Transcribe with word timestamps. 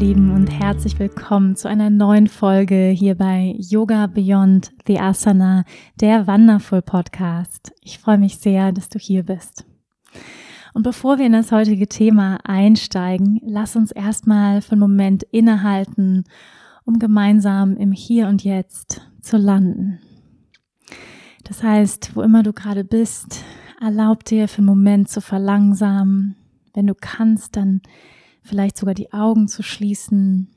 Lieben 0.00 0.32
und 0.32 0.46
herzlich 0.46 0.98
willkommen 0.98 1.56
zu 1.56 1.68
einer 1.68 1.90
neuen 1.90 2.26
Folge 2.26 2.88
hier 2.88 3.16
bei 3.16 3.54
Yoga 3.58 4.06
Beyond 4.06 4.72
the 4.86 4.98
Asana, 4.98 5.64
der 6.00 6.26
Wonderful 6.26 6.80
Podcast. 6.80 7.74
Ich 7.82 7.98
freue 7.98 8.16
mich 8.16 8.38
sehr, 8.38 8.72
dass 8.72 8.88
du 8.88 8.98
hier 8.98 9.24
bist. 9.24 9.66
Und 10.72 10.84
bevor 10.84 11.18
wir 11.18 11.26
in 11.26 11.32
das 11.32 11.52
heutige 11.52 11.86
Thema 11.86 12.38
einsteigen, 12.44 13.40
lass 13.44 13.76
uns 13.76 13.92
erstmal 13.92 14.62
für 14.62 14.72
einen 14.72 14.80
Moment 14.80 15.22
innehalten, 15.24 16.24
um 16.86 16.98
gemeinsam 16.98 17.76
im 17.76 17.92
Hier 17.92 18.28
und 18.28 18.42
Jetzt 18.42 19.02
zu 19.20 19.36
landen. 19.36 19.98
Das 21.44 21.62
heißt, 21.62 22.16
wo 22.16 22.22
immer 22.22 22.42
du 22.42 22.54
gerade 22.54 22.84
bist, 22.84 23.44
erlaub 23.78 24.24
dir 24.24 24.48
für 24.48 24.58
einen 24.58 24.66
Moment 24.66 25.10
zu 25.10 25.20
verlangsamen. 25.20 26.36
Wenn 26.72 26.86
du 26.86 26.94
kannst, 26.98 27.54
dann 27.54 27.82
vielleicht 28.42 28.76
sogar 28.76 28.94
die 28.94 29.12
Augen 29.12 29.48
zu 29.48 29.62
schließen. 29.62 30.48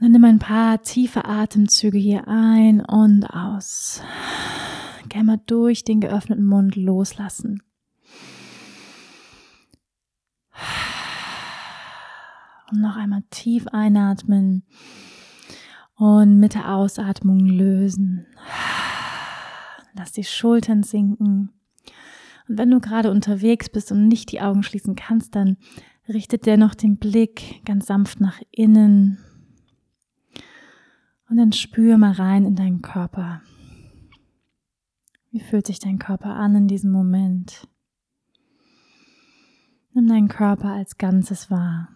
Dann 0.00 0.12
nimm 0.12 0.24
ein 0.24 0.38
paar 0.38 0.82
tiefe 0.82 1.26
Atemzüge 1.26 1.98
hier 1.98 2.26
ein 2.26 2.80
und 2.80 3.24
aus. 3.26 4.02
Gerne 5.10 5.24
mal 5.24 5.40
durch 5.46 5.84
den 5.84 6.00
geöffneten 6.00 6.46
Mund 6.46 6.74
loslassen. 6.76 7.62
Und 12.70 12.80
noch 12.80 12.96
einmal 12.96 13.22
tief 13.30 13.66
einatmen 13.68 14.62
und 15.96 16.38
mit 16.38 16.54
der 16.54 16.74
Ausatmung 16.74 17.40
lösen. 17.40 18.26
Lass 19.92 20.12
die 20.12 20.24
Schultern 20.24 20.82
sinken. 20.82 21.50
Und 22.50 22.58
wenn 22.58 22.72
du 22.72 22.80
gerade 22.80 23.12
unterwegs 23.12 23.68
bist 23.68 23.92
und 23.92 24.08
nicht 24.08 24.32
die 24.32 24.40
Augen 24.40 24.64
schließen 24.64 24.96
kannst, 24.96 25.36
dann 25.36 25.56
richtet 26.08 26.46
dennoch 26.46 26.74
den 26.74 26.96
Blick 26.96 27.64
ganz 27.64 27.86
sanft 27.86 28.20
nach 28.20 28.42
innen. 28.50 29.18
Und 31.28 31.36
dann 31.36 31.52
spür 31.52 31.96
mal 31.96 32.10
rein 32.10 32.44
in 32.44 32.56
deinen 32.56 32.82
Körper. 32.82 33.40
Wie 35.30 35.38
fühlt 35.38 35.68
sich 35.68 35.78
dein 35.78 36.00
Körper 36.00 36.34
an 36.34 36.56
in 36.56 36.66
diesem 36.66 36.90
Moment? 36.90 37.68
Nimm 39.92 40.08
deinen 40.08 40.26
Körper 40.26 40.70
als 40.70 40.98
Ganzes 40.98 41.52
wahr. 41.52 41.90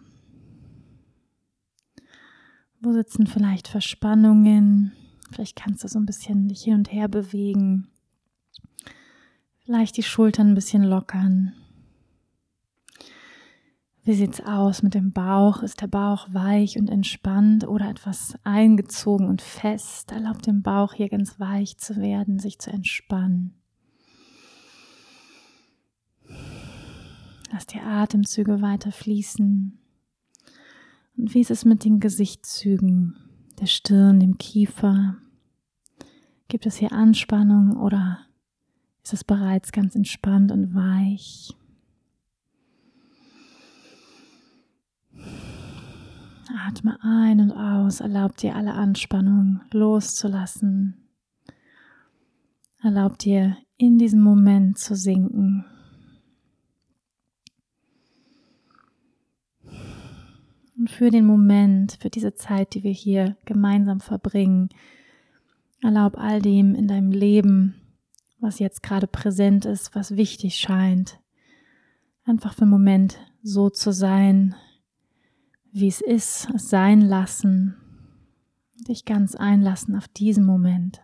Wo 2.79 2.93
sitzen 2.93 3.27
vielleicht 3.27 3.67
Verspannungen? 3.67 4.93
Vielleicht 5.31 5.57
kannst 5.57 5.83
du 5.83 5.89
so 5.89 5.99
ein 5.99 6.05
bisschen 6.05 6.47
dich 6.47 6.63
hin 6.63 6.75
und 6.75 6.93
her 6.93 7.09
bewegen. 7.09 7.89
Vielleicht 9.65 9.97
die 9.97 10.03
Schultern 10.03 10.49
ein 10.49 10.55
bisschen 10.55 10.83
lockern. 10.83 11.53
Wie 14.03 14.13
sieht's 14.13 14.39
aus 14.39 14.83
mit 14.83 14.93
dem 14.93 15.11
Bauch? 15.11 15.63
Ist 15.63 15.81
der 15.81 15.87
Bauch 15.87 16.27
weich 16.31 16.77
und 16.77 16.87
entspannt 16.87 17.67
oder 17.67 17.89
etwas 17.89 18.35
eingezogen 18.43 19.27
und 19.27 19.41
fest? 19.41 20.11
Erlaubt 20.11 20.45
dem 20.45 20.61
Bauch 20.61 20.93
hier 20.93 21.09
ganz 21.09 21.39
weich 21.39 21.79
zu 21.79 21.95
werden, 21.95 22.37
sich 22.37 22.59
zu 22.59 22.69
entspannen. 22.69 23.55
Lass 27.51 27.65
die 27.65 27.79
Atemzüge 27.79 28.61
weiter 28.61 28.91
fließen. 28.91 29.79
Und 31.17 31.33
wie 31.33 31.41
ist 31.41 31.49
es 31.49 31.65
mit 31.65 31.83
den 31.83 31.99
Gesichtszügen, 31.99 33.15
der 33.59 33.65
Stirn, 33.65 34.19
dem 34.19 34.37
Kiefer? 34.37 35.15
Gibt 36.49 36.67
es 36.67 36.75
hier 36.75 36.91
Anspannung 36.91 37.77
oder 37.77 38.24
ist 39.05 39.13
es 39.13 39.23
bereits 39.23 39.71
ganz 39.71 39.95
entspannt 39.95 40.51
und 40.51 40.73
weich. 40.73 41.55
Atme 46.67 46.97
ein 47.03 47.39
und 47.39 47.51
aus, 47.51 47.99
erlaubt 47.99 48.41
dir 48.41 48.55
alle 48.55 48.73
Anspannung 48.73 49.61
loszulassen. 49.69 50.95
Erlaubt 52.81 53.25
dir 53.25 53.55
in 53.77 53.99
diesem 53.99 54.21
Moment 54.21 54.79
zu 54.79 54.95
sinken. 54.95 55.65
Und 60.77 60.89
für 60.89 61.11
den 61.11 61.27
Moment, 61.27 61.99
für 62.01 62.09
diese 62.09 62.33
Zeit, 62.33 62.73
die 62.73 62.81
wir 62.81 62.91
hier 62.91 63.37
gemeinsam 63.45 63.99
verbringen, 63.99 64.69
erlaub 65.83 66.17
all 66.17 66.41
dem 66.41 66.73
in 66.73 66.87
deinem 66.87 67.11
Leben 67.11 67.75
was 68.45 68.59
jetzt 68.59 68.83
gerade 68.83 69.07
präsent 69.07 69.65
ist, 69.65 69.95
was 69.95 70.15
wichtig 70.15 70.57
scheint. 70.57 71.19
Einfach 72.25 72.53
für 72.53 72.61
einen 72.61 72.71
Moment 72.71 73.17
so 73.41 73.71
zu 73.71 73.91
sein, 73.91 74.55
wie 75.71 75.87
es 75.87 75.99
ist, 75.99 76.47
es 76.53 76.69
sein 76.69 77.01
lassen, 77.01 77.75
dich 78.87 79.03
ganz 79.03 79.35
einlassen 79.35 79.95
auf 79.95 80.07
diesen 80.07 80.45
Moment. 80.45 81.01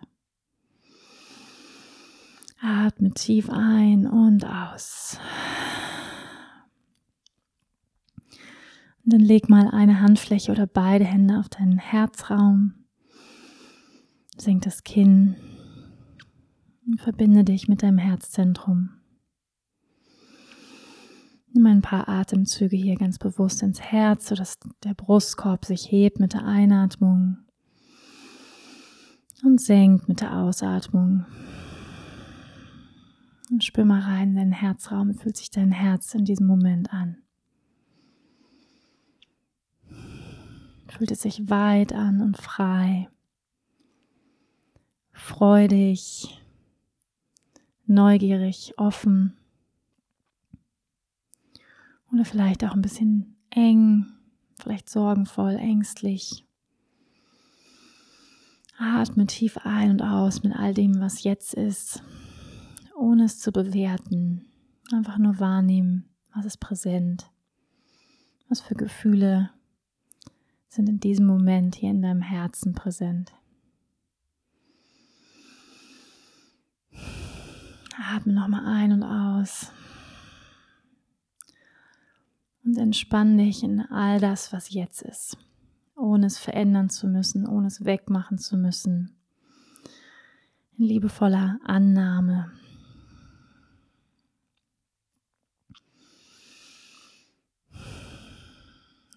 Atme 2.62 3.12
tief 3.12 3.50
ein 3.50 4.06
und 4.06 4.46
aus. 4.46 5.18
Und 9.04 9.14
dann 9.14 9.20
leg 9.22 9.50
mal 9.50 9.68
eine 9.68 10.00
Handfläche 10.00 10.52
oder 10.52 10.68
beide 10.68 11.06
Hände 11.06 11.40
auf 11.40 11.50
deinen 11.50 11.80
Herzraum. 11.80 12.86
Senk 14.38 14.62
das 14.62 14.84
Kinn 14.84 15.36
verbinde 16.98 17.44
dich 17.44 17.68
mit 17.68 17.84
deinem 17.84 17.98
Herzzentrum. 17.98 18.90
Nimm 21.54 21.66
ein 21.66 21.82
paar 21.82 22.08
Atemzüge 22.08 22.78
hier 22.78 22.96
ganz 22.96 23.20
bewusst 23.20 23.62
ins 23.62 23.82
Herz, 23.82 24.28
sodass 24.28 24.58
der 24.84 24.94
Brustkorb 24.94 25.66
sich 25.66 25.92
hebt 25.92 26.20
mit 26.20 26.34
der 26.34 26.46
Einatmung 26.46 27.38
und 29.44 29.60
senkt 29.60 30.08
mit 30.08 30.22
der 30.22 30.38
Ausatmung. 30.38 31.26
Und 33.50 33.66
spür 33.66 33.84
mal 33.84 34.00
rein 34.00 34.30
in 34.30 34.36
deinen 34.36 34.52
Herzraum. 34.54 35.10
Wie 35.10 35.18
fühlt 35.18 35.36
sich 35.36 35.52
dein 35.52 35.74
Herz 35.74 36.14
in 36.14 36.24
diesem 36.24 36.48
Moment 36.48 36.94
an? 36.94 37.18
Fühlt 40.88 41.12
es 41.12 41.22
sich 41.22 41.50
weit 41.50 41.94
an 41.94 42.22
und 42.22 42.38
frei, 42.38 43.10
freudig, 45.12 46.41
neugierig, 47.92 48.74
offen 48.78 49.38
oder 52.12 52.26
vielleicht 52.26 52.64
auch 52.64 52.74
ein 52.74 52.82
bisschen 52.82 53.36
eng, 53.50 54.06
vielleicht 54.60 54.90
sorgenvoll, 54.90 55.56
ängstlich. 55.56 56.46
Atme 58.78 59.28
tief 59.28 59.58
ein 59.64 59.92
und 59.92 60.02
aus 60.02 60.42
mit 60.44 60.56
all 60.56 60.74
dem, 60.74 61.00
was 61.00 61.24
jetzt 61.24 61.54
ist, 61.54 62.04
ohne 62.98 63.26
es 63.26 63.40
zu 63.40 63.52
bewerten. 63.52 64.46
Einfach 64.92 65.20
nur 65.20 65.40
wahrnehmen, 65.40 66.10
was 66.34 66.46
ist 66.46 66.60
präsent, 66.60 67.30
was 68.50 68.60
für 68.60 68.76
Gefühle 68.76 69.52
sind 70.68 70.90
in 70.90 71.00
diesem 71.00 71.28
Moment 71.28 71.76
hier 71.76 71.92
in 71.92 72.02
deinem 72.02 72.22
Herzen 72.22 72.74
präsent. 72.74 73.34
Atme 78.02 78.34
nochmal 78.34 78.66
ein 78.66 78.92
und 78.92 79.04
aus. 79.04 79.72
Und 82.64 82.78
entspann 82.78 83.38
dich 83.38 83.64
in 83.64 83.82
all 83.82 84.20
das, 84.20 84.54
was 84.54 84.72
jetzt 84.72 85.02
ist, 85.02 85.38
ohne 85.96 86.28
es 86.28 86.38
verändern 86.38 86.90
zu 86.90 87.08
müssen, 87.08 87.48
ohne 87.48 87.68
es 87.68 87.86
wegmachen 87.86 88.38
zu 88.38 88.58
müssen. 88.58 89.16
In 90.78 90.86
liebevoller 90.86 91.60
Annahme. 91.64 92.52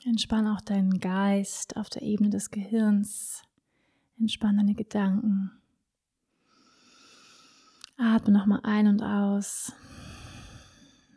Entspann 0.07 0.47
auch 0.47 0.61
deinen 0.61 1.01
Geist 1.01 1.77
auf 1.77 1.89
der 1.89 2.03
Ebene 2.03 2.29
des 2.29 2.51
Gehirns. 2.51 3.43
Entspann 4.19 4.59
deine 4.59 4.75
Gedanken. 4.75 5.51
Atme 7.97 8.33
nochmal 8.33 8.61
ein 8.65 8.89
und 8.89 9.03
aus. 9.03 9.73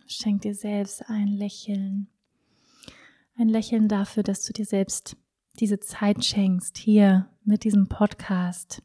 Schenk 0.06 0.41
dir 0.41 0.56
selbst 0.56 1.09
ein 1.09 1.27
Lächeln. 1.27 2.07
Ein 3.35 3.50
Lächeln 3.50 3.88
dafür, 3.88 4.24
dass 4.24 4.44
du 4.44 4.53
dir 4.53 4.65
selbst 4.65 5.18
diese 5.59 5.79
Zeit 5.79 6.24
schenkst, 6.24 6.77
hier 6.77 7.29
mit 7.44 7.63
diesem 7.63 7.88
Podcast, 7.88 8.83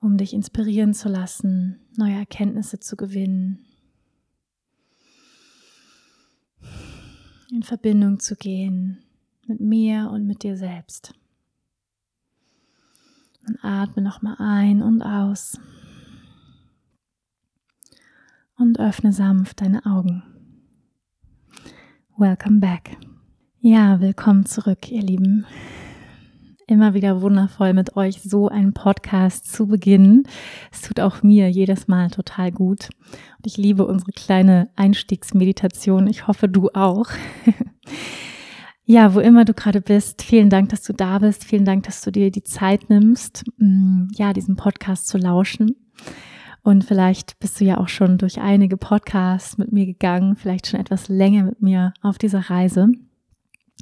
um 0.00 0.18
dich 0.18 0.34
inspirieren 0.34 0.92
zu 0.92 1.08
lassen, 1.08 1.80
neue 1.96 2.16
Erkenntnisse 2.16 2.80
zu 2.80 2.96
gewinnen, 2.96 3.64
in 7.50 7.62
Verbindung 7.62 8.20
zu 8.20 8.36
gehen 8.36 9.02
mit 9.46 9.60
mir 9.60 10.10
und 10.12 10.26
mit 10.26 10.42
dir 10.42 10.56
selbst. 10.56 11.14
Und 13.48 13.58
atme 13.62 14.02
nochmal 14.02 14.36
ein 14.38 14.82
und 14.82 15.02
aus. 15.02 15.58
Und 18.58 18.80
öffne 18.80 19.12
sanft 19.12 19.60
deine 19.60 19.84
Augen. 19.84 20.22
Welcome 22.16 22.58
back. 22.60 22.96
Ja, 23.60 24.00
willkommen 24.00 24.46
zurück, 24.46 24.90
ihr 24.90 25.02
Lieben. 25.02 25.44
Immer 26.66 26.94
wieder 26.94 27.20
wundervoll 27.20 27.74
mit 27.74 27.96
euch 27.96 28.22
so 28.22 28.48
einen 28.48 28.72
Podcast 28.72 29.52
zu 29.52 29.66
beginnen. 29.66 30.26
Es 30.72 30.80
tut 30.80 31.00
auch 31.00 31.22
mir 31.22 31.50
jedes 31.50 31.86
Mal 31.86 32.08
total 32.08 32.50
gut. 32.50 32.88
Und 33.36 33.46
ich 33.46 33.58
liebe 33.58 33.86
unsere 33.86 34.12
kleine 34.12 34.70
Einstiegsmeditation. 34.74 36.06
Ich 36.06 36.26
hoffe, 36.26 36.48
du 36.48 36.70
auch. 36.70 37.08
Ja, 38.88 39.14
wo 39.14 39.18
immer 39.18 39.44
du 39.44 39.52
gerade 39.52 39.80
bist, 39.80 40.22
vielen 40.22 40.48
Dank, 40.48 40.68
dass 40.68 40.82
du 40.82 40.92
da 40.92 41.18
bist. 41.18 41.42
Vielen 41.42 41.64
Dank, 41.64 41.82
dass 41.86 42.02
du 42.02 42.12
dir 42.12 42.30
die 42.30 42.44
Zeit 42.44 42.88
nimmst, 42.88 43.42
mm, 43.56 44.10
ja, 44.14 44.32
diesen 44.32 44.54
Podcast 44.54 45.08
zu 45.08 45.18
lauschen. 45.18 45.74
Und 46.66 46.82
vielleicht 46.82 47.38
bist 47.38 47.60
du 47.60 47.64
ja 47.64 47.78
auch 47.78 47.86
schon 47.86 48.18
durch 48.18 48.40
einige 48.40 48.76
Podcasts 48.76 49.56
mit 49.56 49.70
mir 49.70 49.86
gegangen, 49.86 50.34
vielleicht 50.34 50.66
schon 50.66 50.80
etwas 50.80 51.06
länger 51.06 51.44
mit 51.44 51.62
mir 51.62 51.94
auf 52.02 52.18
dieser 52.18 52.50
Reise. 52.50 52.88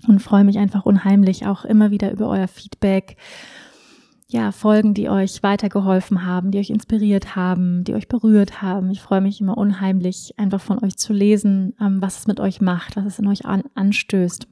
Und 0.07 0.21
freue 0.21 0.45
mich 0.45 0.59
einfach 0.59 0.85
unheimlich 0.85 1.47
auch 1.47 1.65
immer 1.65 1.91
wieder 1.91 2.13
über 2.13 2.29
euer 2.29 2.47
Feedback. 2.47 3.17
Ja, 4.29 4.53
Folgen, 4.53 4.93
die 4.93 5.09
euch 5.09 5.43
weitergeholfen 5.43 6.27
haben, 6.27 6.51
die 6.51 6.59
euch 6.59 6.69
inspiriert 6.69 7.35
haben, 7.35 7.85
die 7.85 7.95
euch 7.95 8.07
berührt 8.07 8.61
haben. 8.61 8.91
Ich 8.91 9.01
freue 9.01 9.23
mich 9.23 9.41
immer 9.41 9.57
unheimlich, 9.57 10.35
einfach 10.37 10.61
von 10.61 10.85
euch 10.85 10.99
zu 10.99 11.15
lesen, 11.15 11.75
ähm, 11.81 12.03
was 12.03 12.19
es 12.19 12.27
mit 12.27 12.39
euch 12.39 12.61
macht, 12.61 12.97
was 12.97 13.07
es 13.07 13.19
in 13.19 13.27
euch 13.29 13.47
an, 13.47 13.63
anstößt. 13.75 14.47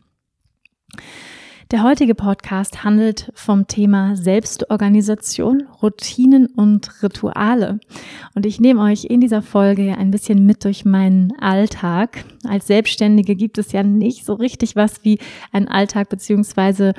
Der 1.73 1.83
heutige 1.83 2.15
Podcast 2.15 2.85
handelt 2.85 3.33
vom 3.35 3.67
Thema 3.67 4.15
Selbstorganisation, 4.15 5.67
Routinen 5.81 6.45
und 6.45 7.03
Rituale. 7.03 7.81
Und 8.35 8.45
ich 8.45 8.61
nehme 8.61 8.83
euch 8.83 9.07
in 9.07 9.23
dieser 9.23 9.41
Folge 9.41 9.97
ein 9.97 10.11
bisschen 10.11 10.45
mit 10.45 10.67
durch 10.67 10.85
meinen 10.85 11.33
Alltag. 11.41 12.27
Als 12.47 12.67
Selbstständige 12.67 13.35
gibt 13.37 13.57
es 13.57 13.73
ja 13.73 13.83
nicht 13.83 14.27
so 14.27 14.35
richtig 14.35 14.77
was 14.77 15.03
wie 15.03 15.19
ein 15.51 15.67
Alltag, 15.67 16.11
beziehungsweise 16.11 16.93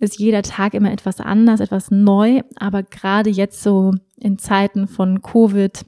ist 0.00 0.18
jeder 0.18 0.42
Tag 0.42 0.74
immer 0.74 0.90
etwas 0.90 1.20
anders, 1.20 1.60
etwas 1.60 1.92
neu. 1.92 2.40
Aber 2.56 2.82
gerade 2.82 3.30
jetzt 3.30 3.62
so 3.62 3.92
in 4.16 4.36
Zeiten 4.36 4.88
von 4.88 5.22
Covid, 5.22 5.84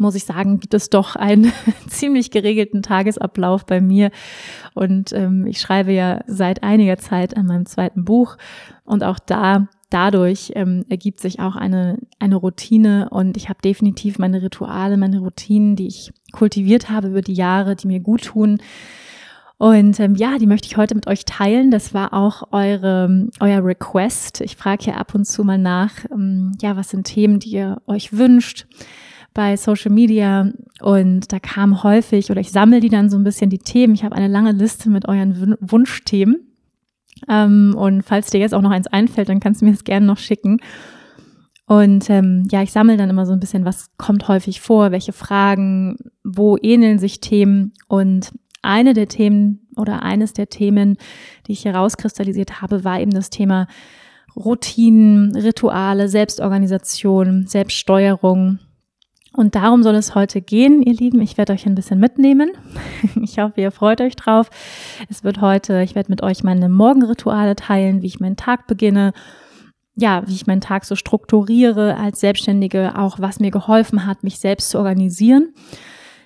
muss 0.00 0.14
ich 0.14 0.24
sagen, 0.24 0.60
gibt 0.60 0.74
es 0.74 0.90
doch 0.90 1.16
einen 1.16 1.52
ziemlich 1.88 2.30
geregelten 2.30 2.82
Tagesablauf 2.82 3.66
bei 3.66 3.80
mir. 3.80 4.10
Und 4.74 5.12
ähm, 5.12 5.46
ich 5.46 5.60
schreibe 5.60 5.92
ja 5.92 6.20
seit 6.26 6.62
einiger 6.62 6.98
Zeit 6.98 7.36
an 7.36 7.46
meinem 7.46 7.66
zweiten 7.66 8.04
Buch. 8.04 8.36
Und 8.84 9.04
auch 9.04 9.18
da, 9.18 9.68
dadurch 9.90 10.52
ähm, 10.54 10.84
ergibt 10.88 11.20
sich 11.20 11.40
auch 11.40 11.56
eine, 11.56 11.98
eine 12.18 12.36
Routine. 12.36 13.08
Und 13.10 13.36
ich 13.36 13.48
habe 13.48 13.60
definitiv 13.62 14.18
meine 14.18 14.42
Rituale, 14.42 14.96
meine 14.96 15.20
Routinen, 15.20 15.76
die 15.76 15.86
ich 15.86 16.12
kultiviert 16.32 16.90
habe 16.90 17.08
über 17.08 17.22
die 17.22 17.34
Jahre, 17.34 17.76
die 17.76 17.86
mir 17.86 18.00
gut 18.00 18.24
tun. 18.24 18.58
Und 19.58 19.98
ähm, 19.98 20.14
ja, 20.14 20.38
die 20.38 20.46
möchte 20.46 20.68
ich 20.68 20.76
heute 20.76 20.94
mit 20.94 21.08
euch 21.08 21.24
teilen. 21.24 21.72
Das 21.72 21.92
war 21.92 22.14
auch 22.14 22.52
eure, 22.52 23.26
euer 23.40 23.64
Request. 23.64 24.40
Ich 24.42 24.56
frage 24.56 24.84
hier 24.84 24.96
ab 24.96 25.16
und 25.16 25.24
zu 25.24 25.42
mal 25.42 25.58
nach, 25.58 26.04
ähm, 26.12 26.52
ja, 26.62 26.76
was 26.76 26.90
sind 26.90 27.08
Themen, 27.08 27.40
die 27.40 27.50
ihr 27.50 27.82
euch 27.86 28.16
wünscht 28.16 28.66
bei 29.38 29.56
Social 29.56 29.92
Media 29.92 30.50
und 30.80 31.32
da 31.32 31.38
kam 31.38 31.84
häufig 31.84 32.28
oder 32.32 32.40
ich 32.40 32.50
sammle 32.50 32.80
die 32.80 32.88
dann 32.88 33.08
so 33.08 33.16
ein 33.16 33.22
bisschen 33.22 33.50
die 33.50 33.60
Themen. 33.60 33.94
Ich 33.94 34.02
habe 34.02 34.16
eine 34.16 34.26
lange 34.26 34.50
Liste 34.50 34.90
mit 34.90 35.06
euren 35.06 35.54
Wunschthemen. 35.60 36.40
Ähm, 37.28 37.72
und 37.78 38.02
falls 38.02 38.30
dir 38.30 38.40
jetzt 38.40 38.52
auch 38.52 38.62
noch 38.62 38.72
eins 38.72 38.88
einfällt, 38.88 39.28
dann 39.28 39.38
kannst 39.38 39.60
du 39.60 39.66
mir 39.66 39.70
das 39.70 39.84
gerne 39.84 40.06
noch 40.06 40.18
schicken. 40.18 40.58
Und 41.66 42.10
ähm, 42.10 42.48
ja, 42.50 42.62
ich 42.62 42.72
sammle 42.72 42.96
dann 42.96 43.10
immer 43.10 43.26
so 43.26 43.32
ein 43.32 43.38
bisschen, 43.38 43.64
was 43.64 43.96
kommt 43.96 44.26
häufig 44.26 44.60
vor, 44.60 44.90
welche 44.90 45.12
Fragen, 45.12 45.98
wo 46.24 46.56
ähneln 46.60 46.98
sich 46.98 47.20
Themen. 47.20 47.74
Und 47.86 48.32
eine 48.62 48.92
der 48.92 49.06
Themen 49.06 49.68
oder 49.76 50.02
eines 50.02 50.32
der 50.32 50.48
Themen, 50.48 50.96
die 51.46 51.52
ich 51.52 51.64
herauskristallisiert 51.64 52.60
habe, 52.60 52.82
war 52.82 52.98
eben 52.98 53.12
das 53.12 53.30
Thema 53.30 53.68
Routinen, 54.34 55.36
Rituale, 55.36 56.08
Selbstorganisation, 56.08 57.46
Selbststeuerung 57.46 58.58
und 59.38 59.54
darum 59.54 59.84
soll 59.84 59.94
es 59.94 60.16
heute 60.16 60.40
gehen, 60.40 60.82
ihr 60.82 60.94
Lieben. 60.94 61.20
Ich 61.22 61.38
werde 61.38 61.52
euch 61.52 61.64
ein 61.64 61.76
bisschen 61.76 62.00
mitnehmen. 62.00 62.50
Ich 63.22 63.38
hoffe, 63.38 63.60
ihr 63.60 63.70
freut 63.70 64.00
euch 64.00 64.16
drauf. 64.16 64.50
Es 65.08 65.22
wird 65.22 65.40
heute, 65.40 65.82
ich 65.82 65.94
werde 65.94 66.10
mit 66.10 66.22
euch 66.22 66.42
meine 66.42 66.68
Morgenrituale 66.68 67.54
teilen, 67.54 68.02
wie 68.02 68.06
ich 68.06 68.18
meinen 68.18 68.36
Tag 68.36 68.66
beginne. 68.66 69.12
Ja, 69.94 70.26
wie 70.26 70.34
ich 70.34 70.46
meinen 70.46 70.60
Tag 70.60 70.84
so 70.84 70.96
strukturiere 70.96 71.96
als 71.96 72.20
Selbstständige, 72.20 72.98
auch 72.98 73.20
was 73.20 73.38
mir 73.38 73.50
geholfen 73.50 74.06
hat, 74.06 74.24
mich 74.24 74.40
selbst 74.40 74.70
zu 74.70 74.78
organisieren. 74.78 75.54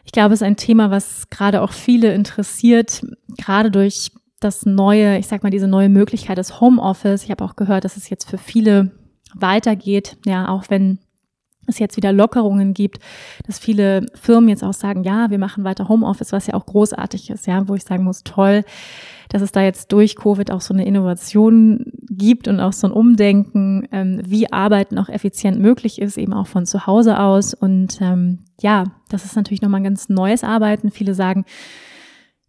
Ich 0.05 0.13
glaube, 0.13 0.33
es 0.33 0.41
ist 0.41 0.47
ein 0.47 0.57
Thema, 0.57 0.91
was 0.91 1.29
gerade 1.29 1.61
auch 1.61 1.73
viele 1.73 2.15
interessiert, 2.15 3.03
gerade 3.37 3.71
durch 3.71 4.11
das 4.41 4.65
neue, 4.65 5.19
ich 5.19 5.27
sag 5.27 5.43
mal, 5.43 5.51
diese 5.51 5.69
neue 5.69 5.89
Möglichkeit 5.89 6.39
des 6.39 6.61
Homeoffice. 6.61 7.25
Ich 7.25 7.31
habe 7.31 7.45
auch 7.45 7.57
gehört, 7.57 7.85
dass 7.85 7.97
es 7.97 8.09
jetzt 8.09 8.29
für 8.31 8.39
viele 8.39 8.93
weitergeht, 9.35 10.17
ja, 10.25 10.49
auch 10.49 10.65
wenn 10.69 10.99
es 11.73 11.79
jetzt 11.79 11.97
wieder 11.97 12.13
Lockerungen 12.13 12.75
gibt, 12.75 12.99
dass 13.47 13.59
viele 13.59 14.07
Firmen 14.15 14.49
jetzt 14.49 14.63
auch 14.63 14.73
sagen, 14.73 15.03
ja, 15.05 15.31
wir 15.31 15.39
machen 15.39 15.65
weiter 15.65 15.89
Homeoffice, 15.89 16.33
was 16.33 16.47
ja 16.47 16.55
auch 16.55 16.67
großartig 16.67 17.31
ist, 17.31 17.47
ja, 17.47 17.67
wo 17.69 17.75
ich 17.75 17.83
sagen 17.83 18.05
muss, 18.05 18.23
toll, 18.23 18.65
dass 19.29 19.43
es 19.43 19.51
da 19.51 19.63
jetzt 19.63 19.93
durch 19.93 20.17
Covid 20.17 20.51
auch 20.51 20.61
so 20.61 20.75
eine 20.75 20.85
Innovation 20.85 21.87
gibt 22.11 22.49
und 22.49 22.61
auch 22.61 22.75
so 22.75 22.87
ein 22.87 22.93
Umdenken, 22.93 23.89
ähm, 23.91 24.21
wie 24.25 24.53
Arbeiten 24.53 24.99
auch 24.99 25.09
effizient 25.09 25.59
möglich 25.59 26.01
ist, 26.01 26.19
eben 26.19 26.35
auch 26.35 26.47
von 26.47 26.67
zu 26.67 26.87
Hause 26.87 27.19
aus. 27.19 27.55
Und 27.55 27.99
ähm, 28.01 28.41
ja, 28.61 28.85
das 29.09 29.25
ist 29.25 29.35
natürlich 29.35 29.63
nochmal 29.63 29.81
ein 29.81 29.85
ganz 29.85 30.09
neues 30.11 30.45
Arbeiten. 30.45 30.91
Viele 30.91 31.15
sagen, 31.15 31.45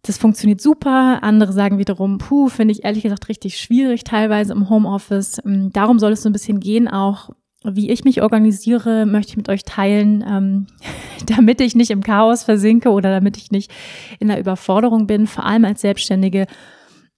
das 0.05 0.17
funktioniert 0.17 0.59
super. 0.59 1.23
Andere 1.23 1.53
sagen 1.53 1.77
wiederum, 1.77 2.17
puh, 2.17 2.49
finde 2.49 2.73
ich 2.73 2.83
ehrlich 2.83 3.03
gesagt 3.03 3.29
richtig 3.29 3.57
schwierig 3.57 4.03
teilweise 4.03 4.51
im 4.51 4.69
Homeoffice. 4.69 5.41
Ähm, 5.45 5.71
darum 5.71 5.97
soll 5.99 6.11
es 6.11 6.23
so 6.23 6.29
ein 6.29 6.33
bisschen 6.33 6.59
gehen, 6.59 6.89
auch 6.89 7.29
wie 7.63 7.89
ich 7.89 8.03
mich 8.03 8.21
organisiere, 8.21 9.05
möchte 9.05 9.31
ich 9.31 9.37
mit 9.37 9.49
euch 9.49 9.63
teilen, 9.63 10.23
ähm, 10.27 10.67
damit 11.25 11.61
ich 11.61 11.75
nicht 11.75 11.91
im 11.91 12.03
Chaos 12.03 12.43
versinke 12.43 12.89
oder 12.89 13.09
damit 13.09 13.37
ich 13.37 13.51
nicht 13.51 13.71
in 14.19 14.27
der 14.27 14.39
Überforderung 14.39 15.07
bin. 15.07 15.27
Vor 15.27 15.45
allem 15.45 15.65
als 15.65 15.81
Selbstständige 15.81 16.47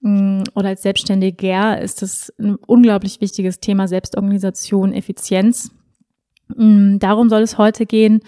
mh, 0.02 0.12
mm, 0.12 0.44
oder 0.54 0.70
als 0.70 0.84
Selbstständiger 0.84 1.82
ist 1.82 2.04
es 2.04 2.34
ein 2.40 2.56
unglaublich 2.68 3.22
wichtiges 3.22 3.60
Thema 3.60 3.88
Selbstorganisation, 3.88 4.94
Effizienz. 4.94 5.72
Mh, 6.56 6.66
mm, 6.66 7.00
darum 7.00 7.30
soll 7.30 7.42
es 7.42 7.58
heute 7.58 7.86
gehen, 7.86 8.22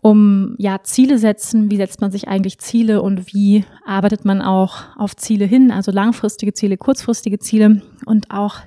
um 0.00 0.54
ja 0.58 0.82
Ziele 0.82 1.18
setzen. 1.18 1.70
Wie 1.70 1.76
setzt 1.76 2.00
man 2.00 2.10
sich 2.10 2.28
eigentlich 2.28 2.58
Ziele 2.58 3.02
und 3.02 3.32
wie 3.34 3.64
arbeitet 3.84 4.24
man 4.24 4.42
auch 4.42 4.96
auf 4.96 5.16
Ziele 5.16 5.44
hin? 5.44 5.70
Also 5.70 5.92
langfristige 5.92 6.54
Ziele, 6.54 6.76
kurzfristige 6.76 7.38
Ziele 7.38 7.82
und 8.06 8.30
auch 8.30 8.60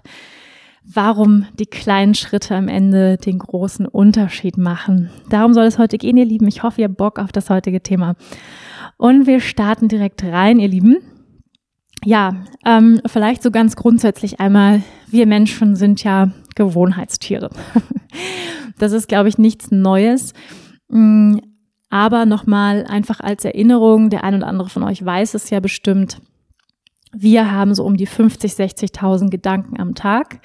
warum 0.93 1.45
die 1.59 1.65
kleinen 1.65 2.15
Schritte 2.15 2.55
am 2.55 2.67
Ende 2.67 3.17
den 3.17 3.39
großen 3.39 3.85
Unterschied 3.85 4.57
machen. 4.57 5.09
Darum 5.29 5.53
soll 5.53 5.65
es 5.65 5.77
heute 5.77 5.97
gehen, 5.97 6.17
ihr 6.17 6.25
Lieben. 6.25 6.47
Ich 6.47 6.63
hoffe, 6.63 6.81
ihr 6.81 6.87
habt 6.87 6.97
Bock 6.97 7.19
auf 7.19 7.31
das 7.31 7.49
heutige 7.49 7.81
Thema. 7.81 8.15
Und 8.97 9.27
wir 9.27 9.41
starten 9.41 9.87
direkt 9.87 10.23
rein, 10.23 10.59
ihr 10.59 10.69
Lieben. 10.69 10.97
Ja, 12.05 12.35
ähm, 12.65 13.01
vielleicht 13.05 13.43
so 13.43 13.51
ganz 13.51 13.75
grundsätzlich 13.75 14.39
einmal, 14.39 14.81
wir 15.07 15.27
Menschen 15.27 15.75
sind 15.75 16.03
ja 16.03 16.31
Gewohnheitstiere. 16.55 17.49
das 18.79 18.91
ist, 18.91 19.07
glaube 19.07 19.29
ich, 19.29 19.37
nichts 19.37 19.71
Neues. 19.71 20.33
Mm, 20.89 21.37
aber 21.89 22.25
nochmal 22.25 22.85
einfach 22.87 23.19
als 23.19 23.45
Erinnerung, 23.45 24.09
der 24.09 24.23
ein 24.23 24.35
oder 24.35 24.47
andere 24.47 24.69
von 24.69 24.83
euch 24.83 25.03
weiß 25.03 25.33
es 25.33 25.49
ja 25.49 25.59
bestimmt, 25.59 26.21
wir 27.21 27.51
haben 27.51 27.73
so 27.73 27.83
um 27.83 27.97
die 27.97 28.05
50, 28.05 28.53
60.000 28.53 29.29
Gedanken 29.29 29.79
am 29.79 29.95
Tag. 29.95 30.39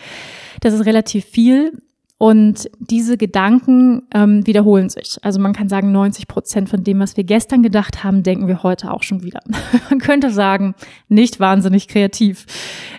Das 0.61 0.75
ist 0.75 0.87
relativ 0.87 1.25
viel. 1.25 1.83
Und 2.19 2.71
diese 2.79 3.17
Gedanken 3.17 4.02
ähm, 4.14 4.47
wiederholen 4.47 4.88
sich. 4.88 5.19
Also 5.23 5.41
man 5.41 5.52
kann 5.52 5.69
sagen, 5.69 5.91
90 5.91 6.29
Prozent 6.29 6.69
von 6.69 6.85
dem, 6.85 7.00
was 7.00 7.17
wir 7.17 7.25
gestern 7.25 7.64
gedacht 7.64 8.05
haben, 8.05 8.23
denken 8.23 8.47
wir 8.47 8.62
heute 8.62 8.93
auch 8.93 9.02
schon 9.02 9.25
wieder. 9.25 9.41
man 9.91 9.99
könnte 9.99 10.31
sagen, 10.31 10.76
nicht 11.09 11.41
wahnsinnig 11.41 11.88
kreativ. 11.88 12.47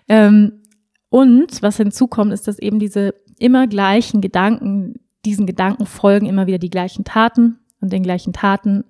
Ähm, 0.10 0.64
und 1.08 1.62
was 1.62 1.78
hinzukommt, 1.78 2.34
ist, 2.34 2.50
dass 2.50 2.60
eben 2.60 2.80
diese 2.80 3.14
immer 3.40 3.66
gleichen 3.68 4.20
Gedanken, 4.20 4.96
diesen 5.24 5.46
Gedanken 5.46 5.86
folgen 5.86 6.26
immer 6.26 6.46
wieder 6.46 6.60
die 6.60 6.70
gleichen 6.70 7.06
Taten. 7.06 7.60
Und 7.84 7.94
den 7.94 8.02
gleichen 8.02 8.34
Taten. 8.34 8.86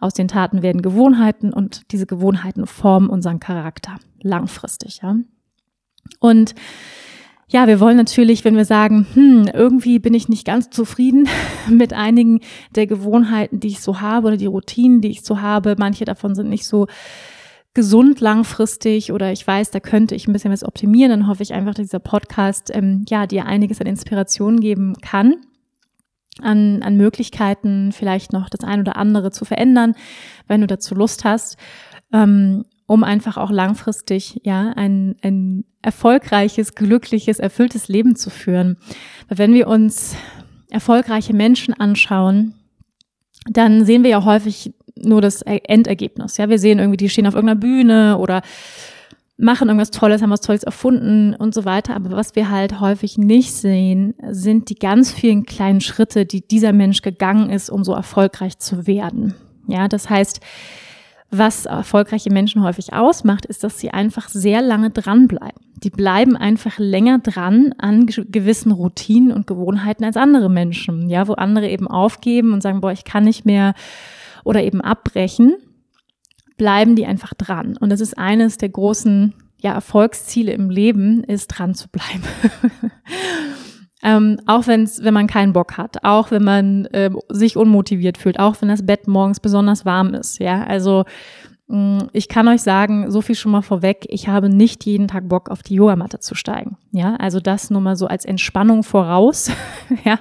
Aus 0.00 0.12
den 0.12 0.28
Taten 0.28 0.62
werden 0.62 0.82
Gewohnheiten 0.82 1.52
und 1.52 1.90
diese 1.90 2.06
Gewohnheiten 2.06 2.66
formen 2.66 3.08
unseren 3.08 3.40
Charakter 3.40 3.96
langfristig. 4.20 5.00
Ja? 5.02 5.16
Und 6.20 6.54
ja, 7.48 7.66
wir 7.66 7.80
wollen 7.80 7.96
natürlich, 7.96 8.44
wenn 8.44 8.56
wir 8.56 8.64
sagen, 8.64 9.06
hm, 9.14 9.48
irgendwie 9.52 9.98
bin 9.98 10.14
ich 10.14 10.28
nicht 10.28 10.46
ganz 10.46 10.70
zufrieden 10.70 11.28
mit 11.68 11.92
einigen 11.94 12.40
der 12.74 12.86
Gewohnheiten, 12.86 13.60
die 13.60 13.68
ich 13.68 13.80
so 13.80 14.00
habe 14.00 14.28
oder 14.28 14.36
die 14.36 14.46
Routinen, 14.46 15.00
die 15.00 15.10
ich 15.10 15.22
so 15.22 15.40
habe. 15.40 15.74
Manche 15.78 16.04
davon 16.04 16.34
sind 16.34 16.50
nicht 16.50 16.66
so 16.66 16.86
gesund 17.72 18.20
langfristig 18.20 19.10
oder 19.10 19.32
ich 19.32 19.44
weiß, 19.46 19.70
da 19.70 19.80
könnte 19.80 20.14
ich 20.14 20.28
ein 20.28 20.32
bisschen 20.32 20.52
was 20.52 20.64
optimieren. 20.64 21.10
Dann 21.10 21.28
hoffe 21.28 21.42
ich 21.42 21.54
einfach, 21.54 21.74
dass 21.74 21.86
dieser 21.86 21.98
Podcast 21.98 22.70
ähm, 22.74 23.04
ja 23.08 23.26
dir 23.26 23.46
einiges 23.46 23.80
an 23.80 23.86
Inspiration 23.86 24.60
geben 24.60 24.94
kann. 25.00 25.36
An, 26.40 26.82
an 26.82 26.96
Möglichkeiten, 26.96 27.92
vielleicht 27.92 28.32
noch 28.32 28.48
das 28.48 28.64
ein 28.64 28.80
oder 28.80 28.96
andere 28.96 29.30
zu 29.30 29.44
verändern, 29.44 29.94
wenn 30.48 30.60
du 30.60 30.66
dazu 30.66 30.94
Lust 30.94 31.24
hast. 31.24 31.56
Ähm, 32.12 32.64
um 32.86 33.02
einfach 33.02 33.36
auch 33.36 33.50
langfristig 33.50 34.40
ja 34.44 34.72
ein, 34.76 35.16
ein 35.22 35.64
erfolgreiches, 35.80 36.74
glückliches, 36.74 37.38
erfülltes 37.38 37.88
Leben 37.88 38.16
zu 38.16 38.30
führen. 38.30 38.76
Weil 39.28 39.38
wenn 39.38 39.54
wir 39.54 39.68
uns 39.68 40.16
erfolgreiche 40.70 41.34
Menschen 41.34 41.74
anschauen, 41.74 42.54
dann 43.46 43.84
sehen 43.84 44.02
wir 44.02 44.10
ja 44.10 44.24
häufig 44.24 44.74
nur 44.96 45.20
das 45.20 45.42
Endergebnis. 45.42 46.36
Ja, 46.36 46.48
wir 46.48 46.58
sehen 46.58 46.78
irgendwie, 46.78 46.96
die 46.96 47.08
stehen 47.08 47.26
auf 47.26 47.34
irgendeiner 47.34 47.60
Bühne 47.60 48.18
oder 48.18 48.42
machen 49.36 49.68
irgendwas 49.68 49.90
Tolles, 49.90 50.22
haben 50.22 50.30
was 50.30 50.40
Tolles 50.40 50.62
erfunden 50.62 51.34
und 51.34 51.54
so 51.54 51.64
weiter. 51.64 51.94
Aber 51.96 52.10
was 52.10 52.36
wir 52.36 52.50
halt 52.50 52.80
häufig 52.80 53.18
nicht 53.18 53.52
sehen, 53.52 54.14
sind 54.30 54.70
die 54.70 54.76
ganz 54.76 55.12
vielen 55.12 55.44
kleinen 55.44 55.80
Schritte, 55.80 56.24
die 56.24 56.46
dieser 56.46 56.72
Mensch 56.72 57.02
gegangen 57.02 57.50
ist, 57.50 57.70
um 57.70 57.84
so 57.84 57.92
erfolgreich 57.94 58.58
zu 58.58 58.86
werden. 58.86 59.34
Ja, 59.66 59.88
das 59.88 60.08
heißt, 60.08 60.40
was 61.30 61.66
erfolgreiche 61.66 62.30
Menschen 62.30 62.62
häufig 62.62 62.92
ausmacht, 62.92 63.44
ist, 63.46 63.64
dass 63.64 63.80
sie 63.80 63.90
einfach 63.90 64.28
sehr 64.28 64.62
lange 64.62 64.90
dranbleiben. 64.90 65.60
Die 65.82 65.90
bleiben 65.90 66.36
einfach 66.36 66.78
länger 66.78 67.18
dran 67.18 67.74
an 67.78 68.06
gewissen 68.06 68.70
Routinen 68.70 69.32
und 69.32 69.48
Gewohnheiten 69.48 70.04
als 70.04 70.16
andere 70.16 70.48
Menschen. 70.48 71.10
Ja, 71.10 71.26
wo 71.26 71.32
andere 71.32 71.68
eben 71.68 71.88
aufgeben 71.88 72.52
und 72.52 72.62
sagen, 72.62 72.80
boah, 72.80 72.92
ich 72.92 73.04
kann 73.04 73.24
nicht 73.24 73.44
mehr 73.44 73.74
oder 74.44 74.62
eben 74.62 74.80
abbrechen, 74.80 75.56
bleiben 76.56 76.96
die 76.96 77.06
einfach 77.06 77.34
dran. 77.34 77.76
Und 77.76 77.90
das 77.90 78.00
ist 78.00 78.16
eines 78.18 78.58
der 78.58 78.68
großen 78.68 79.34
ja, 79.58 79.72
Erfolgsziele 79.72 80.52
im 80.52 80.70
Leben, 80.70 81.24
ist 81.24 81.48
dran 81.48 81.74
zu 81.74 81.88
bleiben. 81.88 82.22
Ähm, 84.06 84.38
auch 84.44 84.66
wenn's, 84.66 85.02
wenn 85.02 85.14
man 85.14 85.26
keinen 85.26 85.54
Bock 85.54 85.78
hat, 85.78 86.04
auch 86.04 86.30
wenn 86.30 86.44
man 86.44 86.84
äh, 86.86 87.10
sich 87.30 87.56
unmotiviert 87.56 88.18
fühlt, 88.18 88.38
auch 88.38 88.56
wenn 88.60 88.68
das 88.68 88.84
Bett 88.84 89.08
morgens 89.08 89.40
besonders 89.40 89.86
warm 89.86 90.12
ist. 90.12 90.38
Ja, 90.40 90.62
also 90.62 91.04
ich 92.12 92.28
kann 92.28 92.46
euch 92.48 92.60
sagen, 92.60 93.10
so 93.10 93.22
viel 93.22 93.34
schon 93.34 93.50
mal 93.50 93.62
vorweg, 93.62 94.04
ich 94.10 94.28
habe 94.28 94.50
nicht 94.50 94.84
jeden 94.84 95.08
Tag 95.08 95.30
Bock 95.30 95.50
auf 95.50 95.62
die 95.62 95.74
Yogamatte 95.74 96.18
zu 96.18 96.34
steigen. 96.34 96.76
Ja, 96.92 97.16
also 97.16 97.40
das 97.40 97.70
nur 97.70 97.80
mal 97.80 97.96
so 97.96 98.06
als 98.06 98.26
Entspannung 98.26 98.82
voraus. 98.82 99.50
ja, 100.04 100.18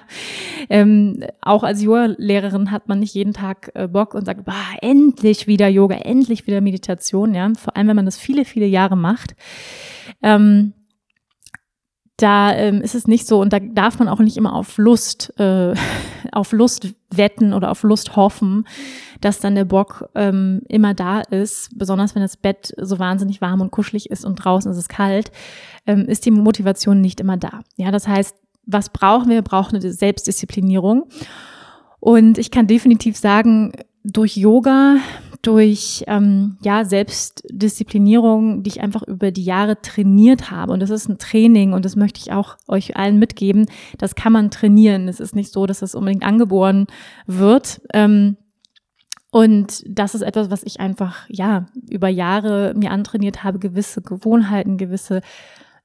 ähm, 0.69 1.21
auch 1.41 1.63
als 1.63 1.83
Yoga-Lehrerin 1.83 2.71
hat 2.71 2.87
man 2.87 2.99
nicht 2.99 3.13
jeden 3.13 3.33
Tag 3.33 3.71
äh, 3.73 3.89
Bock 3.89 4.13
und 4.13 4.25
sagt, 4.25 4.45
bah, 4.45 4.53
endlich 4.81 5.45
wieder 5.45 5.67
Yoga, 5.67 5.95
endlich 5.95 6.47
wieder 6.47 6.61
Meditation. 6.61 7.35
Ja, 7.35 7.51
vor 7.57 7.75
allem 7.75 7.89
wenn 7.89 7.97
man 7.97 8.05
das 8.05 8.17
viele, 8.17 8.45
viele 8.45 8.65
Jahre 8.65 8.95
macht. 8.95 9.35
Ähm, 10.21 10.71
da 12.17 12.53
ähm, 12.53 12.81
ist 12.81 12.95
es 12.95 13.07
nicht 13.07 13.27
so 13.27 13.41
und 13.41 13.51
da 13.51 13.59
darf 13.59 13.97
man 13.99 14.07
auch 14.07 14.19
nicht 14.19 14.37
immer 14.37 14.53
auf 14.53 14.77
Lust, 14.77 15.33
äh, 15.39 15.73
auf 16.31 16.51
Lust 16.51 16.93
wetten 17.09 17.53
oder 17.53 17.71
auf 17.71 17.83
Lust 17.83 18.15
hoffen, 18.15 18.67
dass 19.21 19.39
dann 19.39 19.55
der 19.55 19.65
Bock 19.65 20.09
ähm, 20.15 20.61
immer 20.67 20.93
da 20.93 21.21
ist. 21.21 21.69
Besonders 21.77 22.13
wenn 22.15 22.21
das 22.21 22.37
Bett 22.37 22.73
so 22.77 22.99
wahnsinnig 22.99 23.41
warm 23.41 23.61
und 23.61 23.71
kuschelig 23.71 24.09
ist 24.11 24.25
und 24.25 24.35
draußen 24.35 24.71
ist 24.71 24.77
es 24.77 24.89
kalt, 24.89 25.31
ähm, 25.87 26.05
ist 26.05 26.25
die 26.25 26.31
Motivation 26.31 27.01
nicht 27.01 27.19
immer 27.19 27.37
da. 27.37 27.61
Ja, 27.77 27.89
das 27.91 28.07
heißt, 28.07 28.35
was 28.65 28.89
brauchen 28.89 29.29
wir? 29.29 29.37
Wir 29.37 29.41
brauchen 29.41 29.75
eine 29.75 29.91
Selbstdisziplinierung. 29.91 31.09
Und 31.99 32.37
ich 32.37 32.51
kann 32.51 32.67
definitiv 32.67 33.17
sagen, 33.17 33.73
durch 34.03 34.35
Yoga 34.35 34.97
durch 35.43 36.05
ähm, 36.07 36.57
ja 36.63 36.85
Selbstdisziplinierung, 36.85 38.63
die 38.63 38.69
ich 38.69 38.81
einfach 38.81 39.03
über 39.03 39.29
die 39.29 39.43
Jahre 39.43 39.79
trainiert 39.81 40.49
habe. 40.49 40.71
Und 40.71 40.79
das 40.79 40.89
ist 40.89 41.09
ein 41.09 41.19
Training 41.19 41.73
und 41.73 41.85
das 41.85 41.95
möchte 41.95 42.19
ich 42.19 42.31
auch 42.31 42.57
euch 42.67 42.95
allen 42.95 43.19
mitgeben. 43.19 43.67
Das 43.97 44.15
kann 44.15 44.33
man 44.33 44.49
trainieren. 44.51 45.07
Es 45.07 45.19
ist 45.19 45.35
nicht 45.35 45.51
so, 45.51 45.65
dass 45.65 45.79
das 45.79 45.95
unbedingt 45.95 46.23
angeboren 46.23 46.87
wird. 47.27 47.81
Ähm, 47.93 48.37
und 49.31 49.83
das 49.85 50.15
ist 50.15 50.21
etwas, 50.21 50.49
was 50.49 50.63
ich 50.63 50.79
einfach 50.79 51.25
ja 51.27 51.65
über 51.89 52.07
Jahre 52.07 52.73
mir 52.75 52.91
antrainiert 52.91 53.43
habe, 53.43 53.59
gewisse 53.59 54.01
Gewohnheiten, 54.01 54.77
gewisse 54.77 55.21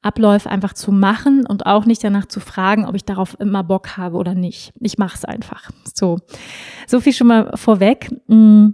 Abläufe 0.03 0.49
einfach 0.49 0.75
zu 0.75 0.93
machen 0.93 1.45
und 1.47 1.67
auch 1.67 1.85
nicht 1.85 2.05
danach 2.05 2.27
zu 2.27 2.39
fragen, 2.39 2.87
ob 2.87 2.95
ich 2.95 3.05
darauf 3.05 3.37
immer 3.41 3.65
Bock 3.65 3.97
habe 3.97 4.19
oder 4.19 4.35
nicht. 4.35 4.73
Ich 4.79 4.99
mache 4.99 5.17
es 5.17 5.25
einfach. 5.25 5.71
So, 5.93 6.19
so 6.87 7.01
viel 7.01 7.13
schon 7.13 7.27
mal 7.27 7.51
vorweg. 7.57 8.11
Mm. 8.29 8.69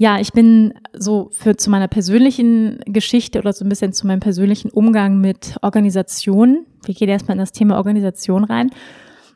Ja, 0.00 0.20
ich 0.20 0.32
bin 0.32 0.74
so 0.96 1.28
für 1.32 1.56
zu 1.56 1.70
meiner 1.70 1.88
persönlichen 1.88 2.78
Geschichte 2.86 3.40
oder 3.40 3.52
so 3.52 3.64
ein 3.64 3.68
bisschen 3.68 3.92
zu 3.92 4.06
meinem 4.06 4.20
persönlichen 4.20 4.70
Umgang 4.70 5.20
mit 5.20 5.56
Organisation. 5.60 6.66
Wir 6.84 6.94
gehen 6.94 7.08
erstmal 7.08 7.34
in 7.34 7.40
das 7.40 7.50
Thema 7.50 7.76
Organisation 7.76 8.44
rein 8.44 8.70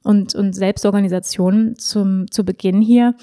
und, 0.05 0.37
und 0.37 0.53
Selbstorganisation 0.53 1.75
zum, 1.79 2.31
zu 2.31 2.45
Beginn 2.45 2.81
hier. 2.81 3.17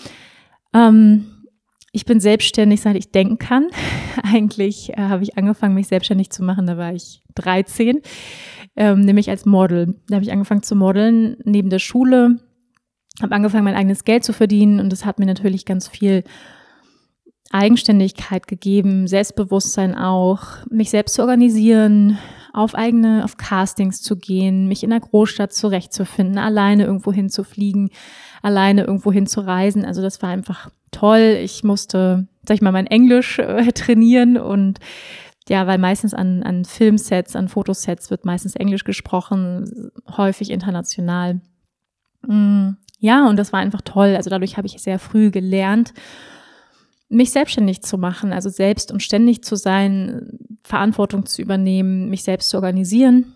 Ähm, 0.74 1.46
ich 1.94 2.04
bin 2.04 2.20
selbstständig, 2.20 2.82
seit 2.82 2.98
ich 2.98 3.12
denken 3.12 3.38
kann. 3.38 3.68
Eigentlich 4.22 4.90
äh, 4.98 5.02
habe 5.04 5.24
ich 5.24 5.38
angefangen, 5.38 5.76
mich 5.76 5.88
selbstständig 5.88 6.32
zu 6.32 6.44
machen, 6.44 6.68
da 6.68 6.78
war 6.78 6.94
ich 6.94 7.24
13, 7.36 8.02
ähm, 8.76 9.00
nämlich 9.00 9.30
als 9.30 9.46
Model. 9.46 9.96
Da 10.10 10.16
habe 10.16 10.26
ich 10.26 10.34
angefangen 10.34 10.62
zu 10.62 10.76
modeln 10.76 11.38
neben 11.46 11.70
der 11.70 11.80
Schule, 11.80 12.42
habe 13.22 13.34
angefangen, 13.34 13.64
mein 13.64 13.76
eigenes 13.76 14.04
Geld 14.04 14.26
zu 14.26 14.34
verdienen 14.34 14.82
und 14.82 14.92
das 14.92 15.06
hat 15.06 15.20
mir 15.20 15.26
natürlich 15.26 15.64
ganz 15.64 15.88
viel 15.88 16.26
Eigenständigkeit 17.52 18.48
gegeben, 18.48 19.08
Selbstbewusstsein 19.08 19.96
auch, 19.96 20.44
mich 20.70 20.92
selbst 20.92 21.16
zu 21.16 21.22
organisieren, 21.22 22.18
auf 22.54 22.76
eigene, 22.76 23.24
auf 23.24 23.38
Castings 23.38 24.02
zu 24.02 24.18
gehen, 24.18 24.68
mich 24.68 24.84
in 24.84 24.90
der 24.92 25.00
Großstadt 25.00 25.54
zurechtzufinden, 25.54 26.38
alleine 26.38 26.86
irgendwo 26.86 27.12
hinzufliegen, 27.12 27.90
alleine 28.42 28.84
irgendwo 28.84 29.12
hin 29.12 29.28
zu 29.28 29.42
reisen. 29.42 29.86
Also 29.86 30.02
das 30.02 30.22
war 30.22 30.30
einfach 30.30 30.70
toll. 30.92 31.40
Ich 31.42 31.64
musste, 31.64 32.28
sag 32.48 32.56
ich 32.56 32.62
mal, 32.62 32.72
mein 32.72 32.88
Englisch 32.88 33.40
äh, 33.40 33.72
trainieren 33.72 34.38
und 34.38 34.80
ja, 35.48 35.66
weil 35.66 35.80
meistens 35.80 36.14
an, 36.14 36.44
an 36.44 36.64
Filmsets, 36.66 37.36
an 37.36 37.48
Fotosets 37.48 38.12
wird 38.12 38.26
meistens 38.26 38.56
Englisch 38.56 38.84
gesprochen, 38.84 39.92
häufig 40.16 40.52
international. 40.52 41.42
Mm, 42.28 42.72
ja, 43.00 43.28
und 43.28 43.38
das 43.38 43.52
war 43.52 43.60
einfach 43.60 43.82
toll. 43.82 44.16
Also 44.16 44.30
dadurch 44.30 44.58
habe 44.58 44.68
ich 44.68 44.80
sehr 44.80 45.00
früh 45.00 45.32
gelernt 45.32 45.94
mich 47.10 47.32
selbstständig 47.32 47.82
zu 47.82 47.98
machen, 47.98 48.32
also 48.32 48.50
selbst 48.50 48.92
und 48.92 49.02
ständig 49.02 49.44
zu 49.44 49.56
sein, 49.56 50.40
Verantwortung 50.64 51.26
zu 51.26 51.42
übernehmen, 51.42 52.10
mich 52.10 52.24
selbst 52.24 52.50
zu 52.50 52.58
organisieren. 52.58 53.34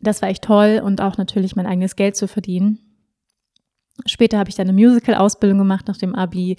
Das 0.00 0.22
war 0.22 0.28
echt 0.28 0.44
toll 0.44 0.80
und 0.84 1.00
auch 1.00 1.16
natürlich 1.16 1.56
mein 1.56 1.66
eigenes 1.66 1.96
Geld 1.96 2.16
zu 2.16 2.28
verdienen. 2.28 2.78
Später 4.06 4.38
habe 4.38 4.50
ich 4.50 4.56
dann 4.56 4.68
eine 4.68 4.78
Musical-Ausbildung 4.78 5.58
gemacht 5.58 5.88
nach 5.88 5.96
dem 5.96 6.14
Abi. 6.14 6.56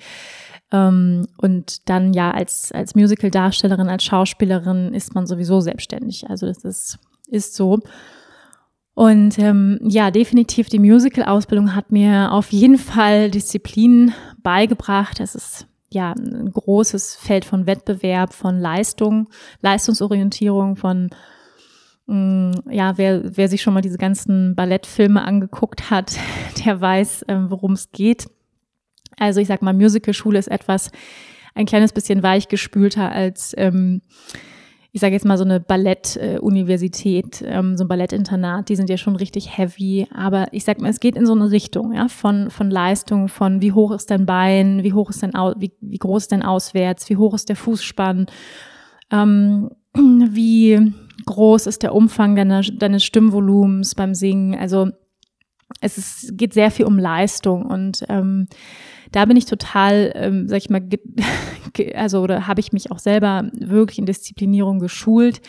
Ähm, 0.72 1.28
und 1.38 1.90
dann 1.90 2.14
ja 2.14 2.32
als, 2.32 2.72
als 2.72 2.96
Musical-Darstellerin, 2.96 3.90
als 3.90 4.04
Schauspielerin 4.04 4.94
ist 4.94 5.16
man 5.16 5.28
sowieso 5.28 5.62
selbstständig. 5.62 6.30
Also 6.30 6.48
das 6.48 6.64
ist, 6.64 7.00
ist 7.28 7.56
so. 7.56 7.80
Und 8.94 9.38
ähm, 9.38 9.80
ja, 9.84 10.12
definitiv 10.12 10.70
die 10.70 10.80
Musical-Ausbildung 10.80 11.76
hat 11.76 11.92
mir 11.92 12.32
auf 12.32 12.52
jeden 12.52 12.78
Fall 12.78 13.30
Disziplin 13.30 14.14
beigebracht. 14.42 15.20
Es 15.20 15.36
ist 15.36 15.68
ja 15.96 16.12
ein 16.12 16.52
großes 16.52 17.16
Feld 17.16 17.46
von 17.46 17.66
Wettbewerb, 17.66 18.34
von 18.34 18.60
Leistung, 18.60 19.28
Leistungsorientierung, 19.62 20.76
von 20.76 21.10
mm, 22.06 22.52
ja, 22.70 22.98
wer, 22.98 23.36
wer 23.38 23.48
sich 23.48 23.64
schon 23.64 23.74
mal 23.74 23.82
diese 23.82 23.98
ganzen 23.98 24.56
Ballettfilme 24.56 25.24
angeguckt 25.24 25.90
hat, 25.90 26.18
der 26.66 26.80
weiß, 26.80 27.24
äh, 27.24 27.38
worum 27.50 27.74
es 27.74 27.92
geht. 27.92 28.28
Also 29.18 29.40
ich 29.40 29.48
sag 29.48 29.62
mal, 29.62 29.74
Musicalschule 29.74 30.38
ist 30.38 30.52
etwas 30.52 30.92
ein 31.56 31.66
kleines 31.66 31.94
bisschen 31.94 32.22
weichgespülter 32.22 33.12
als 33.12 33.54
ähm, 33.58 34.02
ich 34.96 35.02
sage 35.02 35.12
jetzt 35.12 35.26
mal 35.26 35.38
so 35.38 35.44
eine 35.44 35.60
Ballett-Universität, 35.60 37.44
ähm, 37.46 37.76
so 37.76 37.84
ein 37.84 37.90
Ballettinternat, 37.90 38.70
die 38.70 38.78
sind 38.78 38.90
ja 38.90 38.96
schon 38.96 39.18
richtig 39.18 39.58
heavy. 39.58 40.08
Aber 40.16 40.48
ich 40.54 40.64
sag 40.64 40.80
mal, 40.80 40.88
es 40.88 41.02
geht 41.02 41.18
in 41.18 41.26
so 41.26 41.34
eine 41.34 41.52
Richtung, 41.52 41.92
ja, 41.92 42.08
von, 42.08 42.50
von 42.50 42.72
Leistung, 42.72 43.28
von 43.28 43.62
wie 43.62 43.74
hoch 43.74 43.92
ist 43.92 44.10
dein 44.10 44.26
Bein, 44.26 44.84
wie 44.84 44.94
hoch 44.94 45.10
ist 45.10 45.22
dein, 45.22 45.36
Au 45.36 45.54
wie, 45.58 45.74
wie 45.82 45.98
groß 45.98 46.24
ist 46.24 46.32
dein 46.32 46.44
Auswärts, 46.44 47.10
wie 47.10 47.18
hoch 47.18 47.34
ist 47.34 47.50
der 47.50 47.58
Fußspann, 47.58 48.28
ähm, 49.12 49.70
wie 49.94 50.94
groß 51.26 51.68
ist 51.68 51.84
der 51.84 51.94
Umfang 51.94 52.38
deiner, 52.38 52.62
deines 52.62 53.04
Stimmvolumens 53.04 53.96
beim 53.96 54.14
Singen. 54.14 54.58
Also 54.58 54.92
es 55.82 55.98
ist, 55.98 56.38
geht 56.38 56.54
sehr 56.54 56.72
viel 56.72 56.86
um 56.86 56.98
Leistung 56.98 57.66
und 57.66 58.06
ähm, 58.08 58.48
da 59.12 59.26
bin 59.26 59.38
ich 59.38 59.46
total, 59.46 60.12
ähm, 60.16 60.48
sag 60.48 60.58
ich 60.58 60.70
mal, 60.70 60.82
also 61.96 62.22
oder 62.22 62.48
habe 62.48 62.60
ich 62.60 62.74
mich 62.74 62.92
auch 62.92 63.00
selber 63.00 63.50
wirklich 63.54 64.00
in 64.00 64.06
Disziplinierung 64.06 64.80
geschult, 64.80 65.42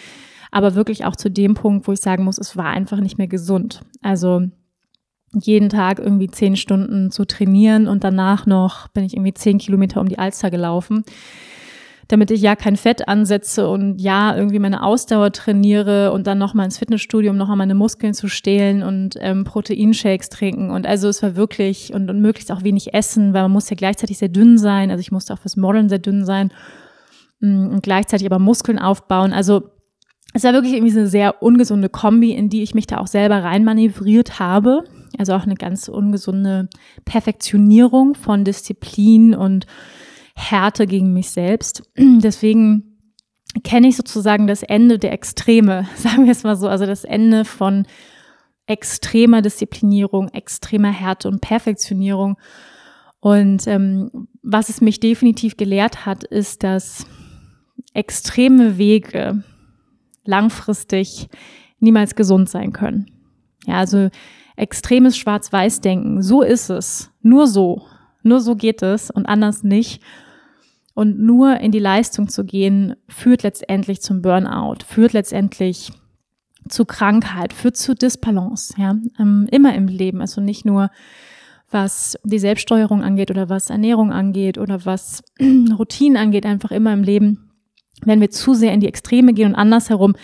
aber 0.51 0.75
wirklich 0.75 1.05
auch 1.05 1.17
zu 1.17 1.31
dem 1.31 1.55
Punkt, 1.55 1.87
wo 1.87 1.93
ich 1.93 2.01
sagen 2.01 2.25
muss, 2.25 2.39
es 2.39 2.57
war 2.57 2.67
einfach 2.67 3.01
nicht 3.01 3.19
mehr 3.19 3.29
gesund. 3.29 3.83
Also 4.03 4.43
jeden 5.33 5.69
Tag 5.69 5.99
irgendwie 5.99 6.29
zehn 6.29 6.57
Stunden 6.57 7.11
zu 7.11 7.25
trainieren 7.25 7.89
und 7.89 8.05
danach 8.05 8.47
noch 8.47 8.89
bin 8.89 9.05
ich 9.05 9.15
irgendwie 9.15 9.35
zehn 9.35 9.59
Kilometer 9.59 10.01
um 10.01 10.09
die 10.09 10.19
Alster 10.19 10.51
gelaufen 10.51 11.05
damit 12.09 12.31
ich 12.31 12.41
ja 12.41 12.55
kein 12.55 12.77
Fett 12.77 13.09
ansetze 13.09 13.69
und 13.69 14.01
ja 14.01 14.37
irgendwie 14.37 14.61
meine 14.61 14.85
Ausdauer 14.85 15.33
trainiere 15.33 16.13
und 16.13 16.27
dann 16.27 16.39
nochmal 16.39 16.67
ins 16.67 16.79
Fitnessstudio, 16.79 17.33
um 17.33 17.37
nochmal 17.37 17.57
meine 17.57 17.75
Muskeln 17.75 18.15
zu 18.15 18.29
stehlen 18.29 18.83
und 18.83 19.17
ähm, 19.21 19.45
Proteinshakes 19.45 20.29
trinken. 20.29 20.71
Und 20.71 20.87
also 20.87 21.09
es 21.09 21.23
war 21.23 21.35
wirklich 21.35 21.93
und, 21.93 22.09
und 22.09 22.21
möglichst 22.21 22.53
auch 22.53 22.63
wenig 22.63 22.95
essen, 22.95 23.35
weil 23.35 23.43
man 23.43 23.53
muss 23.53 23.71
ja 23.71 23.77
gleichzeitig 23.77 24.19
sehr 24.19 24.29
dünn 24.29 24.57
sein. 24.57 24.91
Also 24.91 25.01
ich 25.01 25.11
musste 25.11 25.35
auch 25.35 25.39
fürs 25.39 25.57
Modeln 25.57 25.89
sehr 25.89 25.99
dünn 25.99 26.25
sein 26.25 26.53
mm, 27.41 27.69
und 27.69 27.83
gleichzeitig 27.83 28.27
aber 28.27 28.39
Muskeln 28.39 28.79
aufbauen. 28.79 29.33
Also 29.33 29.71
es 30.33 30.45
war 30.45 30.53
wirklich 30.53 30.75
irgendwie 30.75 30.93
so 30.93 31.01
eine 31.01 31.09
sehr 31.09 31.43
ungesunde 31.43 31.89
Kombi, 31.89 32.33
in 32.33 32.49
die 32.49 32.63
ich 32.63 32.75
mich 32.75 32.87
da 32.87 32.99
auch 32.99 33.07
selber 33.09 33.43
reinmanövriert 33.43 34.39
habe. 34.39 34.85
Also 35.19 35.33
auch 35.33 35.45
eine 35.45 35.55
ganz 35.55 35.89
ungesunde 35.89 36.69
Perfektionierung 37.05 38.15
von 38.15 38.45
Disziplin 38.45 39.35
und 39.35 39.67
Härte 40.37 40.87
gegen 40.87 41.13
mich 41.13 41.31
selbst. 41.31 41.83
Deswegen 41.99 42.99
kenne 43.65 43.89
ich 43.89 43.97
sozusagen 43.97 44.47
das 44.47 44.63
Ende 44.63 44.99
der 44.99 45.13
Extreme, 45.13 45.89
sagen 45.97 46.25
wir 46.25 46.33
es 46.33 46.45
mal 46.45 46.57
so, 46.57 46.69
also 46.69 46.87
das 46.87 47.05
Ende 47.05 47.45
von 47.45 47.87
extremer 48.67 49.43
Disziplinierung, 49.43 50.29
extremer 50.29 50.91
Härte 50.91 51.29
und 51.29 51.41
Perfektionierung. 51.41 52.37
Und 53.21 53.67
ähm, 53.67 54.29
was 54.43 54.69
es 54.69 54.81
mich 54.81 55.01
definitiv 55.01 55.57
gelehrt 55.57 56.05
hat, 56.05 56.25
ist, 56.25 56.63
dass 56.63 57.07
extreme 57.95 58.77
Wege 58.77 59.43
langfristig 60.25 61.29
niemals 61.79 62.15
gesund 62.15 62.49
sein 62.49 62.73
können. 62.73 63.11
Ja, 63.67 63.79
also 63.79 64.11
extremes 64.57 65.17
Schwarz-Weiß-Denken, 65.17 66.23
so 66.23 66.43
ist 66.43 66.71
es, 66.71 67.11
nur 67.23 67.47
so, 67.47 67.87
nur 68.23 68.41
so 68.41 68.57
geht 68.57 68.83
es 68.83 69.11
und 69.11 69.27
anders 69.27 69.63
nicht. 69.63 70.03
Und 70.97 71.19
nur 71.19 71.61
in 71.61 71.73
die 71.73 71.79
Leistung 71.79 72.31
zu 72.31 72.47
gehen, 72.47 72.97
führt 73.07 73.43
letztendlich 73.43 74.01
zum 74.01 74.23
Burnout, 74.23 74.79
führt 74.89 75.13
letztendlich 75.13 75.93
zu 76.71 76.87
Krankheit, 76.87 77.53
führt 77.53 77.77
zu 77.77 77.95
Disbalance, 77.95 78.73
ja, 78.79 78.97
ähm, 79.21 79.47
immer 79.51 79.75
im 79.75 79.89
Leben. 79.89 80.23
Also 80.23 80.41
nicht 80.41 80.65
nur 80.65 80.91
was 81.71 82.17
die 82.25 82.39
Selbststeuerung 82.39 83.03
angeht 83.03 83.31
oder 83.31 83.51
was 83.51 83.69
Ernährung 83.69 84.11
angeht 84.11 84.57
oder 84.57 84.87
was 84.87 85.23
Routinen 85.79 86.17
angeht, 86.17 86.47
einfach 86.47 86.71
immer 86.71 86.95
im 86.95 87.03
Leben. 87.03 87.51
Wenn 88.03 88.23
wir 88.23 88.31
zu 88.31 88.55
sehr 88.55 88.73
in 88.73 88.81
die 88.81 88.89
Extreme 88.89 89.35
gehen 89.35 89.49
und 89.49 89.55
andersherum, 89.55 90.17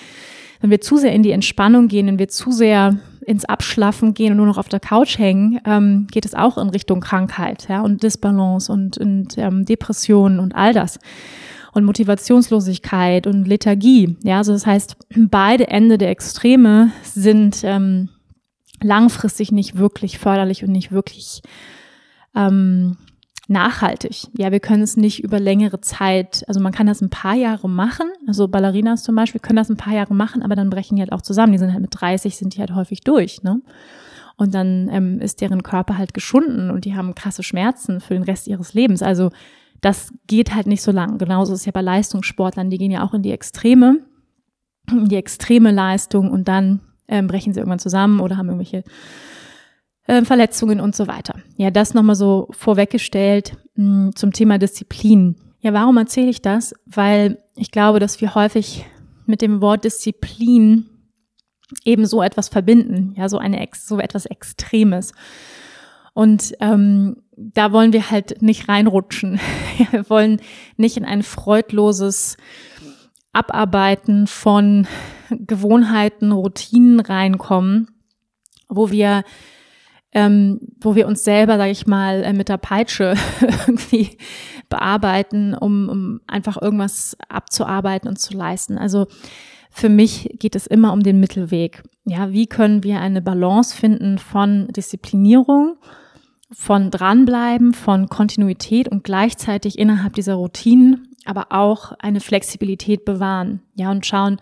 wenn 0.63 0.71
wir 0.71 0.81
zu 0.81 0.97
sehr 0.97 1.13
in 1.13 1.23
die 1.23 1.33
Entspannung 1.33 1.89
gehen, 1.89 2.07
wenn 2.07 2.19
wir 2.19 2.29
zu 2.29 2.51
sehr 2.51 2.99
ins 3.23 3.45
Abschlaffen 3.45 4.15
gehen 4.15 4.33
und 4.33 4.37
nur 4.39 4.47
noch 4.47 4.59
auf 4.59 4.69
der 4.69 4.81
Couch 4.81 5.19
hängen, 5.19 5.61
ähm, 5.65 6.07
geht 6.11 6.25
es 6.25 6.35
auch 6.35 6.59
in 6.59 6.69
Richtung 6.69 7.01
Krankheit 7.01 7.67
ja, 7.69 7.81
und 7.81 8.03
Disbalance 8.03 8.73
und, 8.73 8.99
und 8.99 9.39
ähm, 9.39 9.65
Depressionen 9.65 10.39
und 10.39 10.55
all 10.55 10.73
das. 10.73 10.99
Und 11.75 11.85
Motivationslosigkeit 11.85 13.27
und 13.27 13.49
Lethargie. 13.49 14.17
Ja, 14.23 14.39
also 14.39 14.53
das 14.53 14.67
heißt, 14.67 14.97
beide 15.31 15.69
Ende 15.69 15.97
der 15.97 16.11
Extreme 16.11 16.93
sind 17.03 17.63
ähm, 17.65 18.11
langfristig 18.83 19.53
nicht 19.53 19.79
wirklich 19.79 20.19
förderlich 20.19 20.65
und 20.65 20.73
nicht 20.73 20.93
wirklich 20.93 21.41
ähm, 22.35 22.99
nachhaltig. 23.49 24.29
Ja, 24.37 24.53
wir 24.53 24.61
können 24.61 24.83
es 24.83 24.97
nicht 24.97 25.23
über 25.23 25.41
längere 25.41 25.81
Zeit, 25.81 26.45
also 26.47 26.61
man 26.61 26.73
kann 26.73 26.87
das 26.87 27.01
ein 27.01 27.11
paar 27.11 27.35
Jahre 27.35 27.69
machen, 27.69 28.07
also 28.27 28.49
Ballerinas 28.49 29.03
zum 29.03 29.15
Beispiel 29.17 29.41
können 29.41 29.57
das 29.57 29.69
ein 29.69 29.77
paar 29.77 29.95
Jahre 29.95 30.15
machen, 30.15 30.43
aber 30.43 30.55
dann 30.55 30.71
brechen 30.71 30.97
die 30.97 31.03
halt 31.03 31.13
auch 31.13 31.23
zusammen. 31.23 31.53
Die 31.53 31.59
sind 31.59 31.73
halt 31.73 31.83
mit 31.83 31.91
30, 31.93 32.37
sind 32.37 32.55
die 32.55 32.61
halt 32.61 32.75
häufig 32.75 33.01
durch, 33.01 33.43
ne? 33.43 33.61
Und 34.37 34.55
dann 34.55 34.89
ähm, 34.91 35.21
ist 35.21 35.41
deren 35.41 35.63
Körper 35.63 35.99
halt 35.99 36.15
geschunden 36.15 36.71
und 36.71 36.85
die 36.85 36.97
haben 36.97 37.15
krasse 37.15 37.43
Schmerzen 37.43 38.01
für 38.01 38.15
den 38.15 38.23
Rest 38.23 38.49
ihres 38.49 38.75
Lebens. 38.75 39.03
Also 39.03 39.31
das 39.83 40.13
geht 40.27 40.55
halt 40.55 40.67
nicht 40.67 40.83
so 40.83 40.91
lang. 40.91 41.19
Genauso 41.19 41.53
ist 41.53 41.61
es 41.61 41.67
ja 41.67 41.73
bei 41.73 41.83
Leistungssportlern, 41.83 42.71
die 42.71 42.79
gehen 42.79 42.91
ja 42.91 43.05
auch 43.05 43.13
in 43.13 43.23
die 43.23 43.33
Extreme, 43.33 43.99
in 44.91 45.09
die 45.09 45.17
extreme 45.17 45.71
Leistung 45.71 46.31
und 46.31 46.49
dann 46.49 46.81
ähm, 47.09 47.27
brechen 47.27 47.53
sie 47.53 47.61
irgendwann 47.61 47.79
zusammen 47.79 48.21
oder 48.21 48.37
haben 48.37 48.49
irgendwelche 48.49 48.85
äh, 50.07 50.25
Verletzungen 50.25 50.81
und 50.81 50.97
so 50.97 51.07
weiter. 51.07 51.35
Ja, 51.57 51.71
das 51.71 51.95
nochmal 51.95 52.17
so 52.17 52.49
vorweggestellt 52.51 53.57
mh, 53.75 54.05
hm, 54.07 54.17
zum 54.17 54.33
Thema 54.33 54.59
Disziplin. 54.59 55.37
Ja, 55.61 55.73
warum 55.73 55.97
erzähle 55.97 56.31
ich 56.31 56.43
das? 56.43 56.75
Weil 56.87 57.39
ich 57.55 57.71
glaube, 57.71 58.01
dass 58.01 58.21
wir 58.21 58.35
häufig 58.35 58.85
mit 59.27 59.43
dem 59.43 59.61
Wort 59.61 59.85
Disziplin 59.85 60.87
eben 61.85 62.07
so 62.07 62.23
etwas 62.23 62.49
verbinden, 62.49 63.15
ja, 63.17 63.29
so 63.29 63.39
eine 63.39 63.67
so 63.75 63.99
etwas 63.99 64.27
Extremes. 64.27 65.13
Und 66.15 66.53
ähm, 66.61 67.23
da 67.37 67.73
wollen 67.73 67.93
wir 67.93 68.11
halt 68.11 68.43
nicht 68.43 68.69
reinrutschen. 68.69 69.41
wir 69.91 70.09
wollen 70.11 70.41
nicht 70.77 70.97
in 70.97 71.05
ein 71.05 71.23
freudloses 71.23 72.37
Abarbeiten 73.33 74.27
von 74.27 74.87
Gewohnheiten, 75.31 76.33
Routinen 76.33 77.01
reinkommen, 77.01 77.89
wo 78.69 78.91
wir 78.91 79.25
ähm, 80.13 80.61
wo 80.81 80.95
wir 80.95 81.07
uns 81.07 81.25
selber, 81.25 81.57
sage 81.57 81.71
ich 81.71 81.87
mal, 81.87 82.23
äh, 82.23 82.33
mit 82.33 82.49
der 82.49 82.59
Peitsche 82.59 83.15
irgendwie 83.41 84.19
bearbeiten, 84.69 85.55
um, 85.55 85.89
um 85.89 86.21
einfach 86.27 86.61
irgendwas 86.61 87.17
abzuarbeiten 87.29 88.09
und 88.09 88.19
zu 88.19 88.35
leisten. 88.35 88.79
Also 88.79 89.07
für 89.71 89.89
mich 89.89 90.37
geht 90.39 90.55
es 90.55 90.67
immer 90.67 90.93
um 90.93 91.03
den 91.03 91.19
Mittelweg. 91.19 91.83
Ja, 92.05 92.31
wie 92.31 92.47
können 92.47 92.83
wir 92.85 93.01
eine 93.01 93.23
Balance 93.23 93.75
finden 93.75 94.19
von 94.19 94.69
Disziplinierung, 94.69 95.77
von 96.51 96.91
dranbleiben, 96.91 97.73
von 97.73 98.09
Kontinuität 98.09 98.89
und 98.89 99.05
gleichzeitig 99.05 99.79
innerhalb 99.79 100.15
dieser 100.15 100.35
Routinen 100.35 101.09
aber 101.25 101.47
auch 101.51 101.93
eine 101.99 102.21
Flexibilität 102.21 103.05
bewahren. 103.05 103.63
Ja, 103.75 103.91
und 103.91 104.07
schauen, 104.07 104.41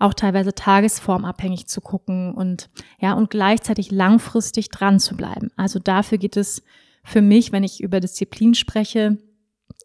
auch 0.00 0.14
teilweise 0.14 0.54
tagesformabhängig 0.54 1.66
zu 1.66 1.80
gucken 1.80 2.34
und 2.34 2.70
ja, 2.98 3.12
und 3.12 3.30
gleichzeitig 3.30 3.90
langfristig 3.90 4.70
dran 4.70 4.98
zu 4.98 5.16
bleiben. 5.16 5.50
Also 5.56 5.78
dafür 5.78 6.18
geht 6.18 6.36
es 6.36 6.62
für 7.04 7.22
mich, 7.22 7.52
wenn 7.52 7.64
ich 7.64 7.82
über 7.82 8.00
Disziplin 8.00 8.54
spreche, 8.54 9.18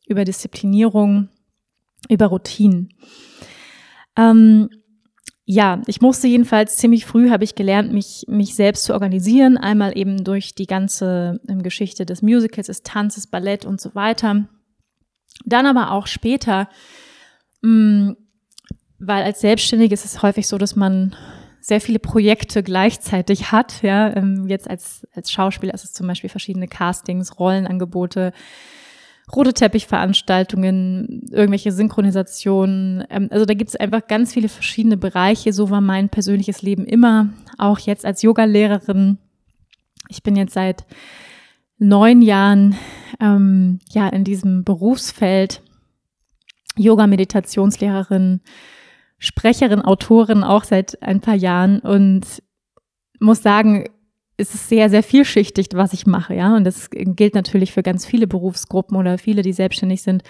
über 0.07 0.23
Disziplinierung, 0.23 1.29
über 2.09 2.27
Routinen. 2.27 2.93
Ähm, 4.15 4.69
ja, 5.43 5.81
ich 5.85 6.01
musste 6.01 6.27
jedenfalls 6.27 6.77
ziemlich 6.77 7.05
früh, 7.05 7.29
habe 7.29 7.43
ich 7.43 7.55
gelernt, 7.55 7.91
mich, 7.91 8.25
mich 8.27 8.55
selbst 8.55 8.85
zu 8.85 8.93
organisieren. 8.93 9.57
Einmal 9.57 9.97
eben 9.97 10.23
durch 10.23 10.55
die 10.55 10.65
ganze 10.65 11.41
ähm, 11.47 11.61
Geschichte 11.61 12.05
des 12.05 12.21
Musicals, 12.21 12.67
des 12.67 12.83
Tanzes, 12.83 13.27
Ballett 13.27 13.65
und 13.65 13.81
so 13.81 13.93
weiter. 13.93 14.47
Dann 15.43 15.65
aber 15.65 15.91
auch 15.91 16.07
später 16.07 16.69
mh, 17.61 18.11
mm, 18.11 18.17
weil 18.99 19.23
als 19.23 19.41
Selbstständige 19.41 19.93
ist 19.93 20.05
es 20.05 20.21
häufig 20.21 20.47
so, 20.47 20.57
dass 20.57 20.75
man 20.75 21.15
sehr 21.59 21.81
viele 21.81 21.99
Projekte 21.99 22.61
gleichzeitig 22.61 23.51
hat. 23.51 23.81
Ja, 23.81 24.15
ähm, 24.15 24.45
jetzt 24.47 24.69
als, 24.69 25.07
als 25.13 25.31
Schauspieler 25.31 25.73
ist 25.73 25.83
es 25.83 25.93
zum 25.93 26.07
Beispiel 26.07 26.29
verschiedene 26.29 26.67
Castings, 26.67 27.39
Rollenangebote, 27.39 28.33
rote 29.35 29.53
Teppichveranstaltungen, 29.53 31.23
irgendwelche 31.31 31.71
Synchronisationen. 31.71 33.03
Ähm, 33.09 33.29
also 33.31 33.45
da 33.45 33.55
gibt 33.55 33.69
es 33.69 33.75
einfach 33.75 34.05
ganz 34.07 34.33
viele 34.33 34.47
verschiedene 34.47 34.97
Bereiche. 34.97 35.53
So 35.53 35.71
war 35.71 35.81
mein 35.81 36.09
persönliches 36.09 36.61
Leben 36.61 36.85
immer, 36.85 37.29
auch 37.57 37.79
jetzt 37.79 38.05
als 38.05 38.21
Yogalehrerin. 38.21 39.17
Ich 40.09 40.21
bin 40.21 40.35
jetzt 40.35 40.53
seit 40.53 40.85
neun 41.79 42.21
Jahren 42.21 42.75
ähm, 43.19 43.79
ja 43.91 44.07
in 44.07 44.23
diesem 44.23 44.63
Berufsfeld 44.63 45.63
Yoga-Meditationslehrerin, 46.77 48.41
Sprecherin, 49.17 49.81
Autorin 49.81 50.43
auch 50.43 50.63
seit 50.63 51.01
ein 51.01 51.21
paar 51.21 51.35
Jahren 51.35 51.79
und 51.79 52.43
muss 53.19 53.41
sagen, 53.41 53.85
es 54.37 54.53
ist 54.53 54.67
sehr, 54.67 54.89
sehr 54.89 55.03
vielschichtig, 55.03 55.67
was 55.73 55.93
ich 55.93 56.05
mache, 56.05 56.35
ja. 56.35 56.55
Und 56.55 56.65
das 56.65 56.89
gilt 56.91 57.35
natürlich 57.35 57.71
für 57.71 57.83
ganz 57.83 58.05
viele 58.05 58.27
Berufsgruppen 58.27 58.97
oder 58.97 59.17
viele, 59.17 59.41
die 59.41 59.53
selbstständig 59.53 60.01
sind, 60.01 60.23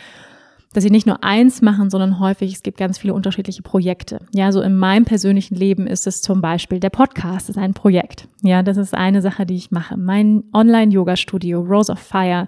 dass 0.73 0.83
sie 0.83 0.91
nicht 0.91 1.07
nur 1.07 1.23
eins 1.23 1.61
machen, 1.61 1.89
sondern 1.89 2.19
häufig, 2.19 2.53
es 2.53 2.61
gibt 2.61 2.77
ganz 2.77 2.97
viele 2.97 3.13
unterschiedliche 3.13 3.63
Projekte. 3.63 4.19
Ja, 4.33 4.51
so 4.51 4.61
in 4.61 4.75
meinem 4.75 5.05
persönlichen 5.05 5.55
Leben 5.55 5.87
ist 5.87 6.05
es 6.05 6.21
zum 6.21 6.41
Beispiel 6.41 6.79
der 6.79 6.89
Podcast 6.89 7.49
ist 7.49 7.57
ein 7.57 7.73
Projekt. 7.73 8.27
Ja, 8.43 8.61
das 8.61 8.77
ist 8.77 8.93
eine 8.93 9.21
Sache, 9.21 9.45
die 9.45 9.55
ich 9.55 9.71
mache. 9.71 9.97
Mein 9.97 10.43
Online-Yoga-Studio, 10.53 11.61
Rose 11.61 11.91
of 11.91 11.99
Fire, 11.99 12.47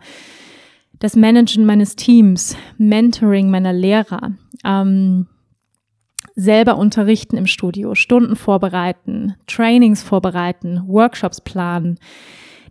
das 1.00 1.15
Managen 1.15 1.65
meines 1.65 1.95
Teams, 1.95 2.58
Mentoring 2.78 3.50
meiner 3.50 3.73
Lehrer, 3.73 4.34
ähm, 4.65 5.28
selber 6.38 6.78
unterrichten 6.78 7.36
im 7.36 7.47
Studio, 7.47 7.95
Stunden 7.95 8.36
vorbereiten, 8.36 9.34
Trainings 9.47 10.04
vorbereiten, 10.04 10.84
Workshops 10.88 11.41
planen. 11.41 11.97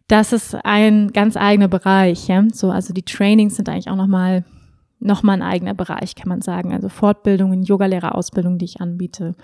Das 0.07 0.33
ist 0.33 0.57
ein 0.64 1.12
ganz 1.12 1.37
eigener 1.37 1.66
Bereich. 1.66 2.29
Ja? 2.29 2.44
So, 2.52 2.70
also 2.70 2.94
die 2.94 3.02
Trainings 3.02 3.57
sind 3.57 3.68
eigentlich 3.68 3.90
auch 3.90 3.96
nochmal 3.96 4.44
noch 4.98 5.22
mal 5.22 5.35
ein 5.35 5.42
eigener 5.42 5.74
Bereich, 5.74 6.14
kann 6.14 6.29
man 6.29 6.40
sagen. 6.42 6.72
Also 6.72 6.88
Fortbildungen, 6.88 7.64
Yogalehrerausbildung, 7.64 8.57
die 8.57 8.64
ich 8.64 8.81
anbiete. 8.81 9.35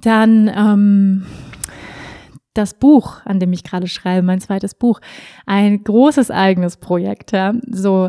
Dann 0.00 0.48
ähm, 0.48 1.26
das 2.54 2.74
Buch, 2.74 3.20
an 3.24 3.40
dem 3.40 3.52
ich 3.52 3.64
gerade 3.64 3.88
schreibe, 3.88 4.24
mein 4.24 4.40
zweites 4.40 4.74
Buch, 4.74 5.00
ein 5.46 5.82
großes 5.82 6.30
eigenes 6.30 6.76
Projekt. 6.76 7.32
Ja? 7.32 7.54
So 7.66 8.08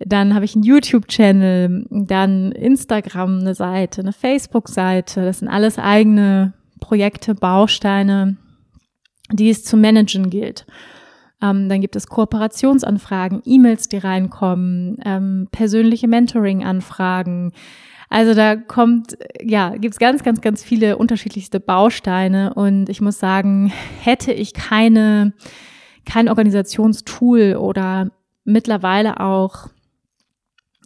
dann 0.00 0.34
habe 0.34 0.46
ich 0.46 0.54
einen 0.54 0.64
YouTube-Channel, 0.64 1.86
dann 1.90 2.52
Instagram 2.52 3.40
eine 3.40 3.54
Seite, 3.54 4.00
eine 4.00 4.12
Facebook-Seite. 4.12 5.24
Das 5.24 5.40
sind 5.40 5.48
alles 5.48 5.78
eigene 5.78 6.54
Projekte, 6.80 7.34
Bausteine, 7.34 8.36
die 9.30 9.50
es 9.50 9.62
zu 9.64 9.76
managen 9.76 10.30
gilt. 10.30 10.66
Ähm, 11.42 11.68
dann 11.68 11.80
gibt 11.80 11.96
es 11.96 12.06
Kooperationsanfragen, 12.06 13.42
E-Mails, 13.44 13.88
die 13.88 13.98
reinkommen, 13.98 14.96
ähm, 15.04 15.48
persönliche 15.52 16.08
Mentoring-Anfragen. 16.08 17.52
Also 18.08 18.34
da 18.34 18.56
kommt, 18.56 19.16
ja, 19.42 19.76
gibt's 19.76 19.98
ganz, 19.98 20.22
ganz, 20.22 20.40
ganz 20.40 20.64
viele 20.64 20.96
unterschiedlichste 20.96 21.60
Bausteine. 21.60 22.54
Und 22.54 22.88
ich 22.88 23.00
muss 23.00 23.18
sagen, 23.18 23.70
hätte 24.00 24.32
ich 24.32 24.54
keine, 24.54 25.34
kein 26.06 26.28
Organisationstool 26.28 27.56
oder 27.56 28.10
mittlerweile 28.44 29.20
auch 29.20 29.68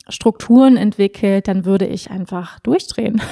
Strukturen 0.08 0.76
entwickelt, 0.76 1.48
dann 1.48 1.64
würde 1.64 1.86
ich 1.86 2.10
einfach 2.10 2.58
durchdrehen. 2.60 3.22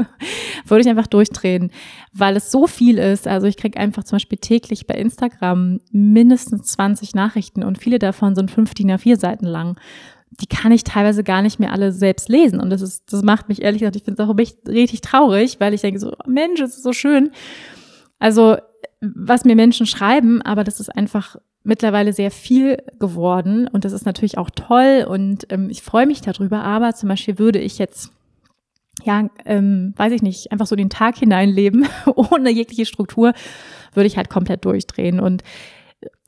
würde 0.66 0.80
ich 0.80 0.88
einfach 0.88 1.06
durchdrehen, 1.06 1.70
weil 2.12 2.36
es 2.36 2.50
so 2.50 2.66
viel 2.66 2.98
ist. 2.98 3.28
Also 3.28 3.46
ich 3.46 3.56
kriege 3.56 3.78
einfach 3.78 4.02
zum 4.02 4.16
Beispiel 4.16 4.38
täglich 4.38 4.86
bei 4.86 4.94
Instagram 4.94 5.80
mindestens 5.92 6.72
20 6.72 7.14
Nachrichten 7.14 7.62
und 7.62 7.78
viele 7.78 8.00
davon 8.00 8.34
sind 8.34 8.50
fünf 8.50 8.74
DIN 8.74 8.90
A4 8.90 9.18
Seiten 9.18 9.46
lang. 9.46 9.78
Die 10.40 10.46
kann 10.46 10.72
ich 10.72 10.84
teilweise 10.84 11.22
gar 11.22 11.40
nicht 11.40 11.60
mehr 11.60 11.72
alle 11.72 11.92
selbst 11.92 12.28
lesen. 12.28 12.60
Und 12.60 12.70
das 12.70 12.82
ist, 12.82 13.12
das 13.12 13.22
macht 13.22 13.48
mich 13.48 13.62
ehrlich 13.62 13.80
gesagt, 13.80 13.96
ich 13.96 14.04
finde 14.04 14.22
es 14.22 14.28
auch 14.28 14.36
richtig 14.68 15.00
traurig, 15.00 15.58
weil 15.60 15.72
ich 15.72 15.80
denke 15.80 16.00
so, 16.00 16.14
Mensch, 16.26 16.60
es 16.60 16.76
ist 16.76 16.82
so 16.82 16.92
schön. 16.92 17.30
Also, 18.18 18.56
was 19.00 19.44
mir 19.44 19.54
Menschen 19.54 19.86
schreiben, 19.86 20.42
aber 20.42 20.64
das 20.64 20.80
ist 20.80 20.94
einfach 20.94 21.36
mittlerweile 21.68 22.12
sehr 22.12 22.30
viel 22.30 22.78
geworden 22.98 23.68
und 23.68 23.84
das 23.84 23.92
ist 23.92 24.06
natürlich 24.06 24.38
auch 24.38 24.50
toll 24.50 25.06
und 25.08 25.46
ähm, 25.52 25.68
ich 25.70 25.82
freue 25.82 26.06
mich 26.06 26.22
darüber. 26.22 26.62
Aber 26.62 26.94
zum 26.94 27.08
Beispiel 27.08 27.38
würde 27.38 27.60
ich 27.60 27.78
jetzt 27.78 28.10
ja, 29.04 29.28
ähm, 29.44 29.94
weiß 29.96 30.12
ich 30.12 30.22
nicht, 30.22 30.50
einfach 30.50 30.66
so 30.66 30.74
den 30.74 30.90
Tag 30.90 31.18
hineinleben, 31.18 31.86
ohne 32.16 32.50
jegliche 32.50 32.86
Struktur, 32.86 33.32
würde 33.94 34.06
ich 34.06 34.16
halt 34.16 34.28
komplett 34.28 34.64
durchdrehen. 34.64 35.20
Und 35.20 35.44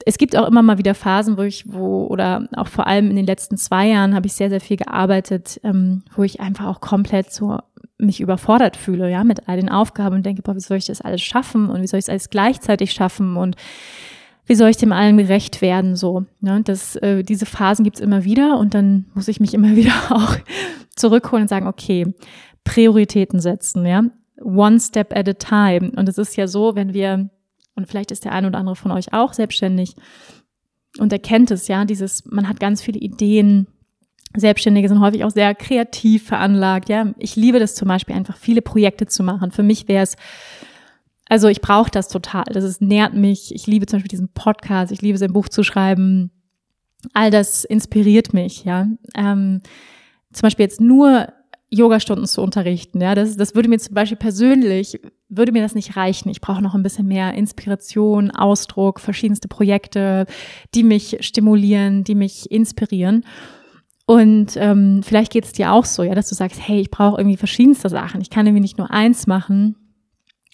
es 0.06 0.18
gibt 0.18 0.36
auch 0.36 0.46
immer 0.46 0.62
mal 0.62 0.78
wieder 0.78 0.94
Phasen, 0.94 1.36
wo 1.36 1.42
ich, 1.42 1.64
wo, 1.66 2.06
oder 2.06 2.46
auch 2.54 2.68
vor 2.68 2.86
allem 2.86 3.10
in 3.10 3.16
den 3.16 3.26
letzten 3.26 3.56
zwei 3.56 3.88
Jahren 3.88 4.14
habe 4.14 4.26
ich 4.26 4.34
sehr, 4.34 4.50
sehr 4.50 4.60
viel 4.60 4.76
gearbeitet, 4.76 5.60
ähm, 5.64 6.04
wo 6.14 6.22
ich 6.22 6.40
einfach 6.40 6.66
auch 6.66 6.80
komplett 6.80 7.32
so 7.32 7.58
mich 7.98 8.20
überfordert 8.20 8.76
fühle, 8.76 9.10
ja, 9.10 9.24
mit 9.24 9.48
all 9.48 9.56
den 9.56 9.68
Aufgaben 9.68 10.16
und 10.16 10.26
denke, 10.26 10.42
boah, 10.42 10.54
wie 10.54 10.60
soll 10.60 10.76
ich 10.76 10.86
das 10.86 11.00
alles 11.00 11.22
schaffen 11.22 11.68
und 11.68 11.82
wie 11.82 11.86
soll 11.86 11.98
ich 11.98 12.04
es 12.04 12.08
alles 12.08 12.30
gleichzeitig 12.30 12.92
schaffen 12.92 13.36
und 13.36 13.56
wie 14.46 14.54
soll 14.54 14.70
ich 14.70 14.76
dem 14.76 14.92
allen 14.92 15.16
gerecht 15.16 15.62
werden? 15.62 15.96
So, 15.96 16.24
ne? 16.40 16.60
das, 16.64 16.96
äh, 16.96 17.22
diese 17.22 17.46
Phasen 17.46 17.84
gibt's 17.84 18.00
immer 18.00 18.24
wieder 18.24 18.58
und 18.58 18.74
dann 18.74 19.06
muss 19.14 19.28
ich 19.28 19.40
mich 19.40 19.54
immer 19.54 19.76
wieder 19.76 19.92
auch 20.10 20.36
zurückholen 20.96 21.42
und 21.42 21.48
sagen, 21.48 21.66
okay, 21.66 22.14
Prioritäten 22.64 23.40
setzen, 23.40 23.86
ja, 23.86 24.04
one 24.42 24.80
step 24.80 25.16
at 25.16 25.28
a 25.28 25.34
time. 25.34 25.92
Und 25.96 26.08
es 26.08 26.18
ist 26.18 26.36
ja 26.36 26.46
so, 26.46 26.74
wenn 26.74 26.92
wir, 26.94 27.30
und 27.74 27.88
vielleicht 27.88 28.10
ist 28.10 28.24
der 28.24 28.32
eine 28.32 28.48
oder 28.48 28.58
andere 28.58 28.76
von 28.76 28.90
euch 28.90 29.12
auch 29.12 29.32
selbstständig 29.32 29.94
und 30.98 31.12
erkennt 31.12 31.50
es, 31.50 31.68
ja, 31.68 31.84
dieses, 31.84 32.24
man 32.26 32.48
hat 32.48 32.60
ganz 32.60 32.82
viele 32.82 32.98
Ideen, 32.98 33.66
Selbstständige 34.36 34.88
sind 34.88 35.00
häufig 35.00 35.24
auch 35.24 35.30
sehr 35.30 35.54
kreativ 35.56 36.26
veranlagt. 36.26 36.88
Ja, 36.88 37.12
ich 37.18 37.34
liebe 37.34 37.58
das 37.58 37.74
zum 37.74 37.88
Beispiel 37.88 38.14
einfach 38.14 38.36
viele 38.36 38.62
Projekte 38.62 39.06
zu 39.06 39.24
machen. 39.24 39.50
Für 39.50 39.64
mich 39.64 39.88
wäre 39.88 40.04
es 40.04 40.16
also 41.30 41.46
ich 41.46 41.60
brauche 41.60 41.92
das 41.92 42.08
total. 42.08 42.42
Das 42.50 42.64
ist, 42.64 42.82
nährt 42.82 43.14
mich. 43.14 43.54
Ich 43.54 43.68
liebe 43.68 43.86
zum 43.86 43.98
Beispiel 43.98 44.08
diesen 44.08 44.28
Podcast. 44.30 44.90
Ich 44.90 45.00
liebe 45.00 45.14
es, 45.14 45.22
ein 45.22 45.32
Buch 45.32 45.48
zu 45.48 45.62
schreiben. 45.62 46.32
All 47.14 47.30
das 47.30 47.64
inspiriert 47.64 48.34
mich, 48.34 48.64
ja. 48.64 48.88
Ähm, 49.14 49.62
zum 50.32 50.42
Beispiel 50.42 50.64
jetzt 50.64 50.80
nur 50.80 51.28
Yogastunden 51.70 52.26
zu 52.26 52.42
unterrichten, 52.42 53.00
ja, 53.00 53.14
das, 53.14 53.36
das 53.36 53.54
würde 53.54 53.68
mir 53.68 53.78
zum 53.78 53.94
Beispiel 53.94 54.16
persönlich, 54.16 55.00
würde 55.28 55.52
mir 55.52 55.62
das 55.62 55.76
nicht 55.76 55.96
reichen. 55.96 56.28
Ich 56.30 56.40
brauche 56.40 56.60
noch 56.62 56.74
ein 56.74 56.82
bisschen 56.82 57.06
mehr 57.06 57.32
Inspiration, 57.34 58.32
Ausdruck, 58.32 58.98
verschiedenste 58.98 59.46
Projekte, 59.46 60.26
die 60.74 60.82
mich 60.82 61.18
stimulieren, 61.20 62.02
die 62.02 62.16
mich 62.16 62.50
inspirieren. 62.50 63.24
Und 64.04 64.56
ähm, 64.56 65.02
vielleicht 65.04 65.30
geht 65.30 65.44
es 65.44 65.52
dir 65.52 65.72
auch 65.72 65.84
so, 65.84 66.02
ja, 66.02 66.16
dass 66.16 66.28
du 66.28 66.34
sagst, 66.34 66.60
hey, 66.60 66.80
ich 66.80 66.90
brauche 66.90 67.20
irgendwie 67.20 67.36
verschiedenste 67.36 67.88
Sachen. 67.88 68.20
Ich 68.20 68.30
kann 68.30 68.48
irgendwie 68.48 68.62
nicht 68.62 68.78
nur 68.78 68.90
eins 68.90 69.28
machen. 69.28 69.76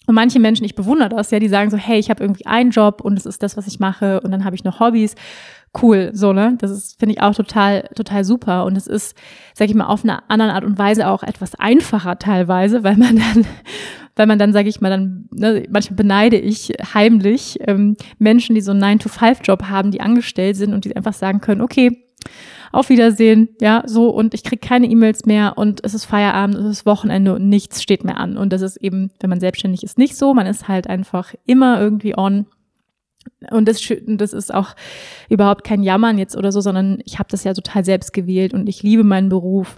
Und 0.07 0.15
manche 0.15 0.39
Menschen, 0.39 0.65
ich 0.65 0.73
bewundere 0.73 1.09
das, 1.09 1.31
ja, 1.31 1.39
die 1.39 1.49
sagen 1.49 1.69
so, 1.69 1.75
hey, 1.77 1.99
ich 1.99 2.09
habe 2.09 2.23
irgendwie 2.23 2.45
einen 2.45 2.71
Job 2.71 3.01
und 3.01 3.15
das 3.15 3.25
ist 3.25 3.43
das, 3.43 3.57
was 3.57 3.67
ich 3.67 3.79
mache 3.79 4.21
und 4.21 4.31
dann 4.31 4.45
habe 4.45 4.55
ich 4.55 4.63
noch 4.63 4.79
Hobbys. 4.79 5.15
Cool, 5.79 6.11
so, 6.13 6.31
ne? 6.31 6.55
Das 6.59 6.71
ist, 6.71 6.97
finde 6.97 7.13
ich 7.13 7.21
auch 7.21 7.35
total, 7.35 7.89
total 7.93 8.23
super. 8.23 8.63
Und 8.63 8.77
es 8.77 8.87
ist, 8.87 9.17
sage 9.53 9.69
ich 9.69 9.75
mal, 9.75 9.87
auf 9.87 10.03
eine 10.03 10.27
andere 10.29 10.53
Art 10.53 10.63
und 10.63 10.79
Weise 10.79 11.09
auch 11.09 11.23
etwas 11.23 11.55
einfacher 11.55 12.17
teilweise, 12.17 12.85
weil 12.85 12.95
man 12.95 13.17
dann, 13.17 13.45
weil 14.15 14.27
man 14.27 14.39
dann, 14.39 14.53
sage 14.53 14.69
ich 14.69 14.79
mal, 14.79 14.89
dann, 14.89 15.27
ne, 15.31 15.65
manchmal 15.69 15.97
beneide 15.97 16.37
ich 16.37 16.71
heimlich 16.93 17.59
ähm, 17.67 17.97
Menschen, 18.17 18.55
die 18.55 18.61
so 18.61 18.71
einen 18.71 18.81
9-to-5-Job 18.81 19.63
haben, 19.63 19.91
die 19.91 19.99
angestellt 19.99 20.55
sind 20.55 20.73
und 20.73 20.85
die 20.85 20.95
einfach 20.95 21.13
sagen 21.13 21.41
können, 21.41 21.61
okay, 21.61 22.07
auf 22.71 22.89
Wiedersehen, 22.89 23.49
ja, 23.61 23.83
so 23.85 24.09
und 24.09 24.33
ich 24.33 24.43
kriege 24.43 24.65
keine 24.65 24.87
E-Mails 24.87 25.25
mehr 25.25 25.57
und 25.57 25.83
es 25.83 25.93
ist 25.93 26.05
Feierabend, 26.05 26.55
es 26.55 26.65
ist 26.65 26.85
Wochenende 26.85 27.35
und 27.35 27.47
nichts 27.47 27.81
steht 27.81 28.03
mehr 28.03 28.17
an. 28.17 28.37
Und 28.37 28.53
das 28.53 28.61
ist 28.61 28.77
eben, 28.77 29.11
wenn 29.19 29.29
man 29.29 29.39
selbstständig 29.39 29.83
ist, 29.83 29.97
nicht 29.97 30.15
so. 30.15 30.33
Man 30.33 30.47
ist 30.47 30.67
halt 30.67 30.87
einfach 30.87 31.33
immer 31.45 31.79
irgendwie 31.79 32.17
on. 32.17 32.45
Und 33.51 33.67
das, 33.67 33.81
das 34.07 34.33
ist 34.33 34.53
auch 34.53 34.75
überhaupt 35.29 35.63
kein 35.63 35.83
Jammern 35.83 36.17
jetzt 36.17 36.37
oder 36.37 36.51
so, 36.51 36.61
sondern 36.61 36.99
ich 37.05 37.19
habe 37.19 37.29
das 37.29 37.43
ja 37.43 37.53
total 37.53 37.83
selbst 37.83 38.13
gewählt 38.13 38.53
und 38.53 38.67
ich 38.67 38.83
liebe 38.83 39.03
meinen 39.03 39.29
Beruf. 39.29 39.77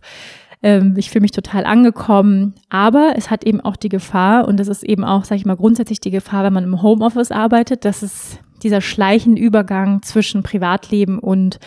Ähm, 0.62 0.96
ich 0.98 1.10
fühle 1.10 1.22
mich 1.22 1.32
total 1.32 1.66
angekommen, 1.66 2.54
aber 2.70 3.14
es 3.16 3.30
hat 3.30 3.46
eben 3.46 3.62
auch 3.62 3.76
die 3.76 3.90
Gefahr 3.90 4.48
und 4.48 4.60
das 4.60 4.68
ist 4.68 4.84
eben 4.84 5.04
auch, 5.04 5.24
sage 5.24 5.40
ich 5.40 5.46
mal, 5.46 5.56
grundsätzlich 5.56 6.02
die 6.02 6.12
Gefahr, 6.12 6.44
wenn 6.44 6.54
man 6.54 6.66
im 6.66 6.82
Homeoffice 6.82 7.32
arbeitet, 7.32 7.86
dass 7.86 8.02
es 8.02 8.40
dieser 8.62 8.82
schleichende 8.82 9.42
Übergang 9.42 10.02
zwischen 10.02 10.44
Privatleben 10.44 11.20
und 11.20 11.60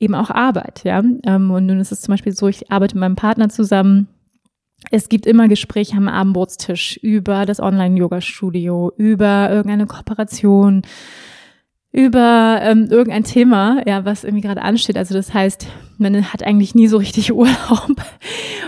eben 0.00 0.14
auch 0.14 0.30
Arbeit, 0.30 0.82
ja. 0.84 1.02
Ähm, 1.24 1.50
und 1.50 1.66
nun 1.66 1.80
ist 1.80 1.92
es 1.92 2.00
zum 2.00 2.12
Beispiel 2.12 2.32
so, 2.32 2.48
ich 2.48 2.70
arbeite 2.70 2.94
mit 2.94 3.00
meinem 3.00 3.16
Partner 3.16 3.48
zusammen. 3.48 4.08
Es 4.90 5.08
gibt 5.08 5.26
immer 5.26 5.48
Gespräche 5.48 5.96
am 5.96 6.08
Abendbrotstisch 6.08 6.98
über 6.98 7.46
das 7.46 7.60
Online-Yoga-Studio, 7.60 8.92
über 8.96 9.50
irgendeine 9.50 9.86
Kooperation, 9.86 10.82
über 11.90 12.60
ähm, 12.62 12.86
irgendein 12.90 13.24
Thema, 13.24 13.82
ja, 13.86 14.04
was 14.04 14.22
irgendwie 14.22 14.42
gerade 14.42 14.62
ansteht. 14.62 14.96
Also 14.96 15.14
das 15.14 15.34
heißt, 15.34 15.66
man 15.98 16.32
hat 16.32 16.44
eigentlich 16.44 16.74
nie 16.74 16.86
so 16.86 16.98
richtig 16.98 17.32
Urlaub. 17.34 17.96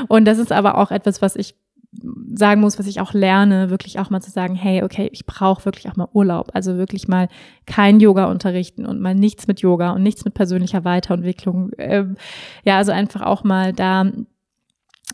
Und 0.09 0.25
das 0.25 0.39
ist 0.39 0.53
aber 0.53 0.79
auch 0.79 0.91
etwas, 0.91 1.23
was 1.23 1.37
ich 1.37 1.55
sagen 1.93 2.61
muss, 2.61 2.79
was 2.79 2.87
ich 2.87 3.01
auch 3.01 3.13
lerne, 3.13 3.71
wirklich 3.71 3.99
auch 3.99 4.11
mal 4.11 4.21
zu 4.21 4.31
sagen, 4.31 4.55
hey, 4.55 4.83
okay, 4.85 5.09
ich 5.13 5.27
brauche 5.27 5.65
wirklich 5.65 5.89
auch 5.89 5.97
mal 5.97 6.09
Urlaub. 6.13 6.51
Also 6.55 6.77
wirklich 6.77 7.09
mal 7.09 7.29
kein 7.67 7.99
Yoga 7.99 8.27
unterrichten 8.27 8.87
und 8.87 9.01
mal 9.01 9.15
nichts 9.15 9.49
mit 9.49 9.61
Yoga 9.61 9.91
und 9.93 10.03
nichts 10.03 10.25
mit 10.25 10.35
persönlicher 10.35 10.85
Weiterentwicklung. 10.85 11.73
Ähm, 11.79 12.17
ja, 12.65 12.77
also 12.77 12.93
einfach 12.93 13.23
auch 13.23 13.43
mal 13.43 13.73
da 13.73 14.11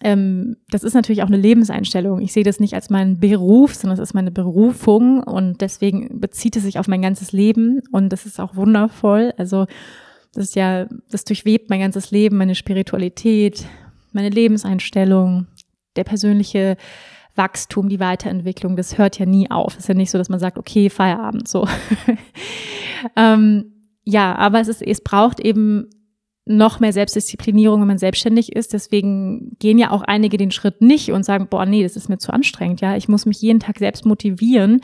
ähm, 0.02 0.56
das 0.70 0.84
ist 0.84 0.94
natürlich 0.94 1.22
auch 1.22 1.28
eine 1.28 1.38
Lebenseinstellung. 1.38 2.20
Ich 2.20 2.32
sehe 2.32 2.44
das 2.44 2.60
nicht 2.60 2.74
als 2.74 2.90
meinen 2.90 3.18
Beruf, 3.18 3.74
sondern 3.74 3.98
es 3.98 4.08
ist 4.08 4.14
meine 4.14 4.30
Berufung 4.30 5.22
und 5.22 5.60
deswegen 5.60 6.20
bezieht 6.20 6.56
es 6.56 6.64
sich 6.64 6.78
auf 6.78 6.88
mein 6.88 7.02
ganzes 7.02 7.32
Leben 7.32 7.80
und 7.92 8.10
das 8.10 8.26
ist 8.26 8.40
auch 8.40 8.56
wundervoll. 8.56 9.32
Also 9.38 9.66
das 10.34 10.44
ist 10.44 10.56
ja, 10.56 10.86
das 11.10 11.24
durchwebt 11.24 11.70
mein 11.70 11.80
ganzes 11.80 12.10
Leben, 12.10 12.36
meine 12.36 12.54
Spiritualität, 12.54 13.64
meine 14.12 14.28
Lebenseinstellung, 14.28 15.46
der 15.96 16.04
persönliche 16.04 16.76
Wachstum, 17.34 17.88
die 17.88 18.00
Weiterentwicklung, 18.00 18.76
das 18.76 18.98
hört 18.98 19.18
ja 19.18 19.26
nie 19.26 19.50
auf. 19.50 19.74
Es 19.74 19.80
ist 19.80 19.88
ja 19.88 19.94
nicht 19.94 20.10
so, 20.10 20.18
dass 20.18 20.28
man 20.28 20.40
sagt, 20.40 20.58
okay, 20.58 20.90
Feierabend, 20.90 21.48
so. 21.48 21.66
ähm, 23.16 23.72
ja, 24.04 24.34
aber 24.36 24.60
es 24.60 24.68
ist, 24.68 24.82
es 24.82 25.02
braucht 25.02 25.40
eben 25.40 25.90
noch 26.46 26.78
mehr 26.78 26.92
Selbstdisziplinierung, 26.92 27.80
wenn 27.80 27.88
man 27.88 27.98
selbstständig 27.98 28.54
ist. 28.54 28.72
Deswegen 28.72 29.56
gehen 29.58 29.78
ja 29.78 29.90
auch 29.90 30.02
einige 30.02 30.36
den 30.36 30.52
Schritt 30.52 30.80
nicht 30.80 31.10
und 31.10 31.24
sagen, 31.24 31.48
boah, 31.50 31.66
nee, 31.66 31.82
das 31.82 31.96
ist 31.96 32.08
mir 32.08 32.18
zu 32.18 32.32
anstrengend. 32.32 32.80
Ja, 32.80 32.96
ich 32.96 33.08
muss 33.08 33.26
mich 33.26 33.42
jeden 33.42 33.58
Tag 33.58 33.78
selbst 33.78 34.06
motivieren. 34.06 34.80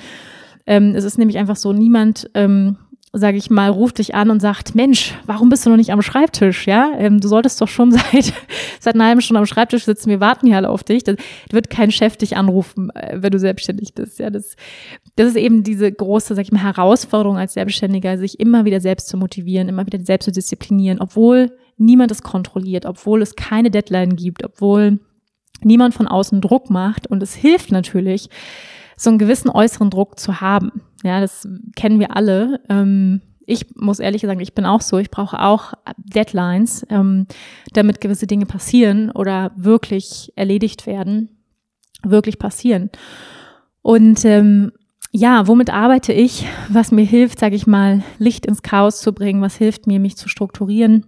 Ähm, 0.67 0.95
es 0.95 1.05
ist 1.05 1.19
nämlich 1.19 1.39
einfach 1.39 1.57
so, 1.57 1.73
niemand 1.73 2.29
ähm, 2.35 2.77
sage 3.15 3.37
ich 3.37 3.51
mal, 3.51 3.69
ruft 3.71 3.99
dich 3.99 4.15
an 4.15 4.31
und 4.31 4.41
sagt, 4.41 4.75
Mensch, 4.75 5.15
warum 5.27 5.51
bist 5.51 5.67
du 5.67 5.71
noch 5.71 5.77
nicht 5.77 5.93
am 5.93 6.01
Schreibtisch? 6.01 6.67
Ja, 6.67 6.93
ähm, 6.97 7.21
du 7.21 7.29
solltest 7.29 7.61
doch 7.61 7.69
schon 7.69 7.93
seit 8.13 8.33
seit 8.81 8.95
einer 8.95 9.05
halben 9.05 9.21
Stunde 9.21 9.41
am 9.41 9.47
Schreibtisch 9.47 9.85
sitzen. 9.85 10.09
Wir 10.09 10.21
warten 10.21 10.47
hier 10.47 10.57
alle 10.57 10.71
auf 10.71 10.83
dich. 10.83 11.05
Das 11.05 11.17
wird 11.51 11.69
kein 11.69 11.91
Chef 11.91 12.17
dich 12.17 12.37
anrufen, 12.37 12.91
äh, 12.95 13.19
wenn 13.21 13.31
du 13.31 13.39
selbstständig 13.39 13.95
bist. 13.95 14.19
Ja, 14.19 14.31
das 14.31 14.57
das 15.17 15.29
ist 15.29 15.37
eben 15.37 15.63
diese 15.63 15.93
große, 15.93 16.35
sag 16.35 16.43
ich 16.43 16.53
mal, 16.53 16.63
Herausforderung 16.63 17.37
als 17.37 17.53
Selbstständiger, 17.53 18.17
sich 18.17 18.41
immer 18.41 18.65
wieder 18.65 18.81
selbst 18.81 19.09
zu 19.09 19.19
motivieren, 19.19 19.69
immer 19.69 19.87
wieder 19.87 20.01
selbst 20.01 20.25
zu 20.25 20.33
disziplinieren, 20.33 20.99
obwohl 21.01 21.53
niemand 21.77 22.11
es 22.11 22.23
kontrolliert, 22.23 22.87
obwohl 22.87 23.21
es 23.21 23.37
keine 23.37 23.71
Deadline 23.71 24.17
gibt, 24.17 24.43
obwohl 24.43 25.01
niemand 25.63 25.93
von 25.93 26.09
außen 26.09 26.41
Druck 26.41 26.71
macht. 26.71 27.09
Und 27.09 27.23
es 27.23 27.35
hilft 27.35 27.73
natürlich, 27.73 28.31
so 28.97 29.11
einen 29.11 29.19
gewissen 29.19 29.51
äußeren 29.51 29.91
Druck 29.91 30.19
zu 30.19 30.41
haben. 30.41 30.83
Ja, 31.03 31.21
das 31.21 31.49
kennen 31.77 31.99
wir 31.99 32.17
alle. 32.17 32.61
Ähm, 32.69 33.21
ich 33.47 33.75
muss 33.75 33.99
ehrlich 33.99 34.23
sagen, 34.23 34.41
ich 34.41 34.55
bin 34.55 34.65
auch 34.65 34.81
so. 34.81 34.99
Ich 34.99 35.11
brauche 35.11 35.41
auch 35.41 35.73
Deadlines, 35.97 36.87
ähm, 36.91 37.27
damit 37.73 38.01
gewisse 38.01 38.27
Dinge 38.27 38.47
passieren 38.47 39.11
oder 39.11 39.53
wirklich 39.57 40.33
erledigt 40.37 40.87
werden, 40.87 41.29
wirklich 42.03 42.39
passieren. 42.39 42.91
Und 43.83 44.25
ähm, 44.25 44.73
ja, 45.11 45.47
womit 45.47 45.71
arbeite 45.71 46.13
ich? 46.13 46.47
Was 46.69 46.93
mir 46.93 47.05
hilft, 47.05 47.39
sage 47.39 47.57
ich 47.57 47.67
mal, 47.67 48.03
Licht 48.19 48.47
ins 48.47 48.63
Chaos 48.63 49.01
zu 49.01 49.13
bringen? 49.13 49.43
Was 49.43 49.57
hilft 49.57 49.87
mir, 49.87 50.01
mich 50.01 50.17
zu 50.17 50.29
strukturieren? 50.29 51.07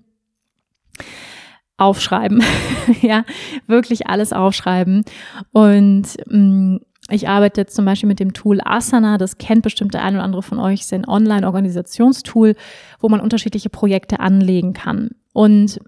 Aufschreiben, 1.76 2.42
ja, 3.00 3.24
wirklich 3.66 4.06
alles 4.06 4.32
aufschreiben. 4.32 5.04
Und 5.52 6.08
mh, 6.26 6.38
mm, 6.38 6.80
ich 7.10 7.28
arbeite 7.28 7.60
jetzt 7.60 7.74
zum 7.74 7.84
Beispiel 7.84 8.08
mit 8.08 8.20
dem 8.20 8.32
Tool 8.32 8.60
Asana, 8.64 9.18
das 9.18 9.38
kennt 9.38 9.62
bestimmt 9.62 9.94
der 9.94 10.02
eine 10.02 10.16
oder 10.18 10.24
andere 10.24 10.42
von 10.42 10.58
euch, 10.58 10.80
ist 10.80 10.92
ein 10.92 11.06
Online-Organisationstool, 11.06 12.54
wo 12.98 13.08
man 13.08 13.20
unterschiedliche 13.20 13.68
Projekte 13.68 14.20
anlegen 14.20 14.72
kann. 14.72 15.10
Und 15.32 15.80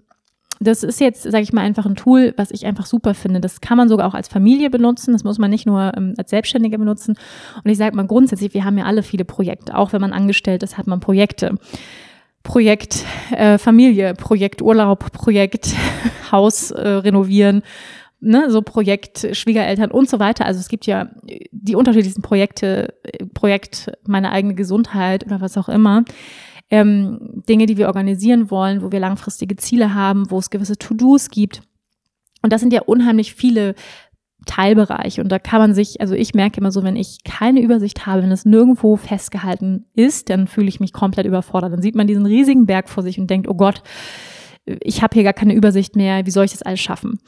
das 0.59 0.83
ist 0.83 0.99
jetzt, 0.99 1.23
sage 1.23 1.43
ich 1.43 1.53
mal, 1.53 1.61
einfach 1.61 1.85
ein 1.85 1.95
Tool, 1.95 2.33
was 2.37 2.51
ich 2.51 2.65
einfach 2.65 2.85
super 2.85 3.13
finde. 3.13 3.39
Das 3.39 3.61
kann 3.61 3.77
man 3.77 3.89
sogar 3.89 4.07
auch 4.07 4.13
als 4.13 4.27
Familie 4.27 4.69
benutzen. 4.69 5.13
Das 5.13 5.23
muss 5.23 5.37
man 5.37 5.51
nicht 5.51 5.65
nur 5.65 5.91
ähm, 5.95 6.15
als 6.17 6.29
Selbstständiger 6.29 6.77
benutzen. 6.77 7.15
Und 7.63 7.69
ich 7.69 7.77
sage 7.77 7.95
mal 7.95 8.07
grundsätzlich, 8.07 8.53
wir 8.53 8.65
haben 8.65 8.77
ja 8.77 8.85
alle 8.85 9.03
viele 9.03 9.25
Projekte. 9.25 9.75
Auch 9.75 9.93
wenn 9.93 10.01
man 10.01 10.13
angestellt 10.13 10.63
ist, 10.63 10.77
hat 10.77 10.87
man 10.87 10.99
Projekte. 10.99 11.55
Projekt 12.43 13.05
äh, 13.31 13.57
Familie, 13.57 14.13
Projekt 14.13 14.61
Urlaub, 14.61 15.11
Projekt 15.11 15.75
Haus 16.31 16.71
äh, 16.71 16.87
renovieren, 16.87 17.61
ne, 18.19 18.49
so 18.49 18.61
Projekt 18.61 19.27
Schwiegereltern 19.31 19.91
und 19.91 20.09
so 20.09 20.19
weiter. 20.19 20.45
Also 20.45 20.59
es 20.59 20.67
gibt 20.67 20.85
ja 20.85 21.09
die 21.51 21.75
unterschiedlichsten 21.75 22.21
Projekte, 22.21 22.93
Projekt 23.33 23.91
meine 24.05 24.31
eigene 24.31 24.55
Gesundheit 24.55 25.25
oder 25.25 25.41
was 25.41 25.57
auch 25.57 25.69
immer. 25.69 26.03
Ähm, 26.69 27.43
Dinge, 27.47 27.65
die 27.65 27.77
wir 27.77 27.87
organisieren 27.87 28.51
wollen, 28.51 28.81
wo 28.81 28.91
wir 28.91 28.99
langfristige 28.99 29.55
Ziele 29.55 29.93
haben, 29.93 30.29
wo 30.29 30.37
es 30.37 30.49
gewisse 30.49 30.77
To-Dos 30.77 31.29
gibt. 31.29 31.61
Und 32.41 32.51
das 32.51 32.61
sind 32.61 32.73
ja 32.73 32.81
unheimlich 32.81 33.33
viele 33.33 33.73
Teilbereiche. 34.45 35.21
Und 35.21 35.31
da 35.31 35.39
kann 35.39 35.59
man 35.59 35.73
sich, 35.73 36.01
also 36.01 36.13
ich 36.13 36.33
merke 36.33 36.59
immer 36.59 36.71
so, 36.71 36.83
wenn 36.83 36.95
ich 36.95 37.23
keine 37.23 37.61
Übersicht 37.61 38.05
habe, 38.05 38.23
wenn 38.23 38.31
es 38.31 38.45
nirgendwo 38.45 38.95
festgehalten 38.95 39.85
ist, 39.93 40.29
dann 40.29 40.47
fühle 40.47 40.67
ich 40.67 40.79
mich 40.79 40.93
komplett 40.93 41.25
überfordert. 41.25 41.73
Dann 41.73 41.81
sieht 41.81 41.95
man 41.95 42.07
diesen 42.07 42.25
riesigen 42.25 42.65
Berg 42.65 42.89
vor 42.89 43.03
sich 43.03 43.19
und 43.19 43.29
denkt, 43.29 43.47
oh 43.47 43.55
Gott, 43.55 43.81
ich 44.81 45.01
habe 45.01 45.13
hier 45.13 45.23
gar 45.23 45.33
keine 45.33 45.53
Übersicht 45.53 45.95
mehr, 45.95 46.25
wie 46.25 46.31
soll 46.31 46.45
ich 46.45 46.51
das 46.51 46.61
alles 46.61 46.79
schaffen? 46.79 47.19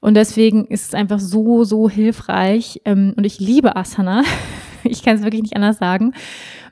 Und 0.00 0.14
deswegen 0.14 0.66
ist 0.66 0.88
es 0.88 0.94
einfach 0.94 1.18
so, 1.18 1.64
so 1.64 1.88
hilfreich. 1.88 2.80
Ähm, 2.84 3.14
und 3.16 3.24
ich 3.24 3.40
liebe 3.40 3.76
Asana. 3.76 4.22
Ich 4.86 5.02
kann 5.02 5.16
es 5.16 5.22
wirklich 5.22 5.40
nicht 5.40 5.56
anders 5.56 5.78
sagen. 5.78 6.12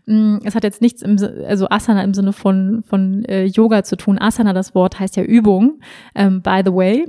Mm, 0.04 0.36
es 0.44 0.54
hat 0.54 0.64
jetzt 0.64 0.82
nichts 0.82 1.00
im, 1.00 1.16
also 1.48 1.70
Asana 1.70 2.04
im 2.04 2.12
Sinne 2.12 2.34
von, 2.34 2.82
von 2.86 3.24
äh, 3.24 3.46
Yoga 3.46 3.84
zu 3.84 3.96
tun. 3.96 4.18
Asana, 4.18 4.52
das 4.52 4.74
Wort 4.74 5.00
heißt 5.00 5.16
ja 5.16 5.22
Übung, 5.22 5.80
ähm, 6.14 6.42
by 6.42 6.60
the 6.62 6.74
way. 6.74 7.06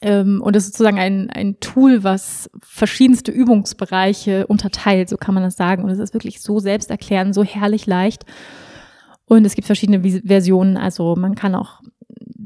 Ähm, 0.00 0.40
und 0.40 0.54
es 0.54 0.66
ist 0.66 0.74
sozusagen 0.74 1.00
ein, 1.00 1.30
ein 1.30 1.58
Tool, 1.58 2.04
was 2.04 2.48
verschiedenste 2.62 3.32
Übungsbereiche 3.32 4.46
unterteilt, 4.46 5.08
so 5.08 5.16
kann 5.16 5.34
man 5.34 5.42
das 5.42 5.56
sagen. 5.56 5.82
Und 5.82 5.90
es 5.90 5.98
ist 5.98 6.14
wirklich 6.14 6.40
so 6.40 6.60
selbsterklärend, 6.60 7.34
so 7.34 7.42
herrlich 7.42 7.86
leicht. 7.86 8.24
Und 9.28 9.44
es 9.44 9.54
gibt 9.54 9.66
verschiedene 9.66 10.00
Versionen. 10.24 10.76
Also 10.76 11.14
man 11.14 11.34
kann 11.34 11.54
auch, 11.54 11.82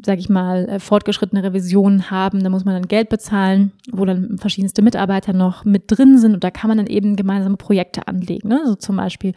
sage 0.04 0.20
ich 0.20 0.28
mal, 0.28 0.68
äh, 0.68 0.78
fortgeschrittene 0.80 1.42
Revisionen 1.42 2.10
haben. 2.10 2.42
Da 2.42 2.50
muss 2.50 2.64
man 2.64 2.74
dann 2.74 2.88
Geld 2.88 3.08
bezahlen, 3.08 3.72
wo 3.92 4.04
dann 4.04 4.36
verschiedenste 4.38 4.82
Mitarbeiter 4.82 5.32
noch 5.32 5.64
mit 5.64 5.84
drin 5.86 6.18
sind. 6.18 6.34
Und 6.34 6.44
da 6.44 6.50
kann 6.50 6.68
man 6.68 6.78
dann 6.78 6.88
eben 6.88 7.14
gemeinsame 7.14 7.56
Projekte 7.56 8.08
anlegen. 8.08 8.48
Ne? 8.48 8.60
Also 8.62 8.74
zum 8.74 8.96
Beispiel 8.96 9.32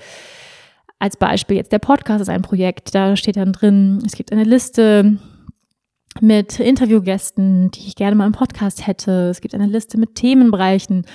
als 0.98 1.18
Beispiel 1.18 1.58
jetzt 1.58 1.72
der 1.72 1.80
Podcast 1.80 2.22
ist 2.22 2.30
ein 2.30 2.42
Projekt. 2.42 2.96
Da 2.96 3.16
steht 3.16 3.38
dann 3.38 3.54
drin, 3.54 4.02
es 4.06 4.14
gibt 4.14 4.32
eine 4.32 4.44
Liste 4.44 5.18
mit 6.22 6.60
Interviewgästen, 6.60 7.70
die 7.72 7.88
ich 7.88 7.96
gerne 7.96 8.16
mal 8.16 8.26
im 8.26 8.32
Podcast 8.32 8.88
hätte. 8.88 9.30
Es 9.30 9.42
gibt 9.42 9.54
eine 9.54 9.68
Liste 9.68 10.00
mit 10.00 10.16
Themenbereichen. 10.16 11.06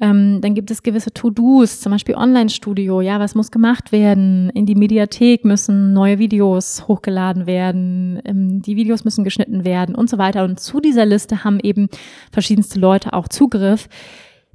Ähm, 0.00 0.40
dann 0.40 0.54
gibt 0.54 0.70
es 0.70 0.82
gewisse 0.82 1.12
To-Dos, 1.12 1.80
zum 1.80 1.92
Beispiel 1.92 2.14
Online-Studio. 2.14 3.02
Ja, 3.02 3.20
was 3.20 3.34
muss 3.34 3.50
gemacht 3.50 3.92
werden? 3.92 4.48
In 4.50 4.64
die 4.64 4.74
Mediathek 4.74 5.44
müssen 5.44 5.92
neue 5.92 6.18
Videos 6.18 6.88
hochgeladen 6.88 7.46
werden. 7.46 8.20
Ähm, 8.24 8.62
die 8.62 8.76
Videos 8.76 9.04
müssen 9.04 9.24
geschnitten 9.24 9.64
werden 9.64 9.94
und 9.94 10.08
so 10.08 10.16
weiter. 10.16 10.44
Und 10.44 10.58
zu 10.58 10.80
dieser 10.80 11.04
Liste 11.04 11.44
haben 11.44 11.60
eben 11.60 11.88
verschiedenste 12.32 12.80
Leute 12.80 13.12
auch 13.12 13.28
Zugriff, 13.28 13.88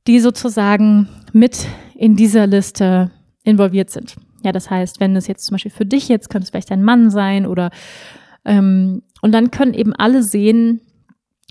die 0.07 0.19
sozusagen 0.19 1.07
mit 1.31 1.67
in 1.93 2.15
dieser 2.15 2.47
Liste 2.47 3.11
involviert 3.43 3.91
sind. 3.91 4.15
Ja, 4.43 4.51
das 4.51 4.71
heißt, 4.71 4.99
wenn 4.99 5.15
es 5.15 5.27
jetzt 5.27 5.45
zum 5.45 5.55
Beispiel 5.55 5.71
für 5.71 5.85
dich 5.85 6.09
jetzt, 6.09 6.29
könnte 6.29 6.45
es 6.45 6.49
vielleicht 6.49 6.71
dein 6.71 6.83
Mann 6.83 7.11
sein 7.11 7.45
oder 7.45 7.69
ähm, 8.45 9.03
und 9.21 9.31
dann 9.31 9.49
können 9.49 9.73
eben 9.73 9.93
alle 9.93 10.21
sehen, 10.21 10.81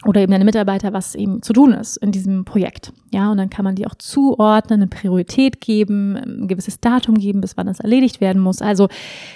oder 0.07 0.21
eben 0.21 0.33
deine 0.33 0.45
Mitarbeiter, 0.45 0.93
was 0.93 1.15
eben 1.15 1.43
zu 1.43 1.53
tun 1.53 1.73
ist 1.73 1.97
in 1.97 2.13
diesem 2.13 2.45
Projekt. 2.45 2.93
Ja, 3.13 3.31
und 3.31 3.39
dann 3.39 3.51
kann 3.51 3.65
man 3.65 3.75
die 3.75 3.87
auch 3.87 3.95
zuordnen, 3.95 4.81
eine 4.81 4.89
Priorität 4.89 5.61
geben, 5.61 6.17
ein 6.17 6.49
gewisses 6.49 6.81
Datum 6.81 7.17
geben, 7.17 7.41
bis 7.41 7.57
wann 7.57 7.67
das 7.67 7.81
erledigt 7.81 8.21
werden 8.21 8.43
muss. 8.43 8.63
Also 8.63 8.89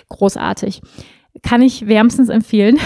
großartig. 0.09 0.83
Kann 1.43 1.63
ich 1.63 1.87
wärmstens 1.87 2.31
empfehlen. 2.31 2.79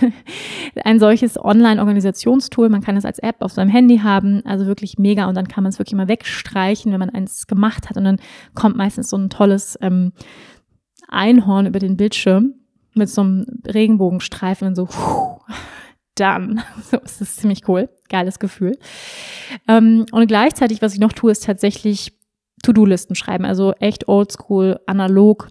ein 0.84 0.98
solches 0.98 1.38
Online-Organisationstool. 1.42 2.68
Man 2.68 2.80
kann 2.80 2.96
es 2.96 3.04
als 3.04 3.18
App 3.18 3.42
auf 3.42 3.52
seinem 3.52 3.68
Handy 3.68 3.98
haben. 3.98 4.44
Also 4.46 4.66
wirklich 4.66 4.98
mega. 4.98 5.26
Und 5.28 5.36
dann 5.36 5.48
kann 5.48 5.62
man 5.62 5.70
es 5.70 5.78
wirklich 5.78 5.96
mal 5.96 6.08
wegstreichen, 6.08 6.90
wenn 6.92 7.00
man 7.00 7.10
eins 7.10 7.46
gemacht 7.46 7.90
hat. 7.90 7.96
Und 7.96 8.04
dann 8.04 8.20
kommt 8.54 8.76
meistens 8.76 9.10
so 9.10 9.18
ein 9.18 9.28
tolles 9.28 9.78
ähm, 9.82 10.12
Einhorn 11.08 11.66
über 11.66 11.78
den 11.80 11.96
Bildschirm 11.96 12.54
mit 12.94 13.10
so 13.10 13.20
einem 13.20 13.46
Regenbogenstreifen 13.66 14.68
und 14.68 14.74
so 14.74 14.88
done. 16.18 16.62
So 16.82 16.98
ist 16.98 17.36
ziemlich 17.36 17.68
cool. 17.68 17.88
Geiles 18.08 18.38
Gefühl. 18.38 18.78
Ähm, 19.66 20.06
und 20.12 20.26
gleichzeitig, 20.26 20.82
was 20.82 20.94
ich 20.94 21.00
noch 21.00 21.12
tue, 21.12 21.32
ist 21.32 21.44
tatsächlich 21.44 22.12
To-Do-Listen 22.62 23.14
schreiben. 23.14 23.44
Also 23.44 23.72
echt 23.74 24.08
oldschool, 24.08 24.80
analog, 24.86 25.48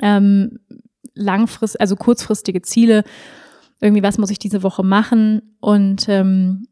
ähm, 0.00 0.58
langfristig, 1.14 1.80
also 1.80 1.96
kurzfristige 1.96 2.62
Ziele. 2.62 3.04
Irgendwie, 3.80 4.02
was 4.02 4.18
muss 4.18 4.30
ich 4.30 4.38
diese 4.38 4.62
Woche 4.62 4.82
machen? 4.82 5.56
Und 5.60 6.08
ähm, 6.08 6.66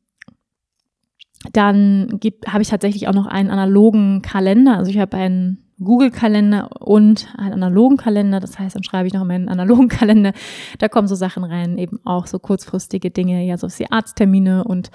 dann 1.53 2.19
habe 2.47 2.63
ich 2.63 2.69
tatsächlich 2.69 3.09
auch 3.09 3.15
noch 3.15 3.27
einen 3.27 3.51
analogen 3.51 4.23
Kalender. 4.23 4.77
Also 4.77 4.91
ich 4.91 4.99
habe 4.99 5.17
einen 5.17 5.68
Google-Kalender 5.83 6.71
und 6.81 7.29
einen 7.37 7.55
analogen 7.55 7.97
Kalender. 7.97 8.41
Das 8.41 8.59
heißt, 8.59 8.77
dann 8.77 8.85
schreibe 8.85 9.07
ich 9.07 9.15
noch 9.15 9.25
meinen 9.25 9.49
analogen 9.49 9.89
Kalender. 9.89 10.33
Da 10.79 10.89
kommen 10.89 11.09
so 11.09 11.15
Sachen 11.15 11.45
rein, 11.45 11.79
eben 11.79 12.01
auch 12.05 12.27
so 12.27 12.39
kurzfristige 12.39 13.11
Dinge, 13.11 13.45
ja, 13.45 13.57
so 13.57 13.69
wie 13.69 13.91
Arzttermine 13.91 14.65
und 14.65 14.91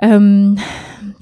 ähm, 0.00 0.58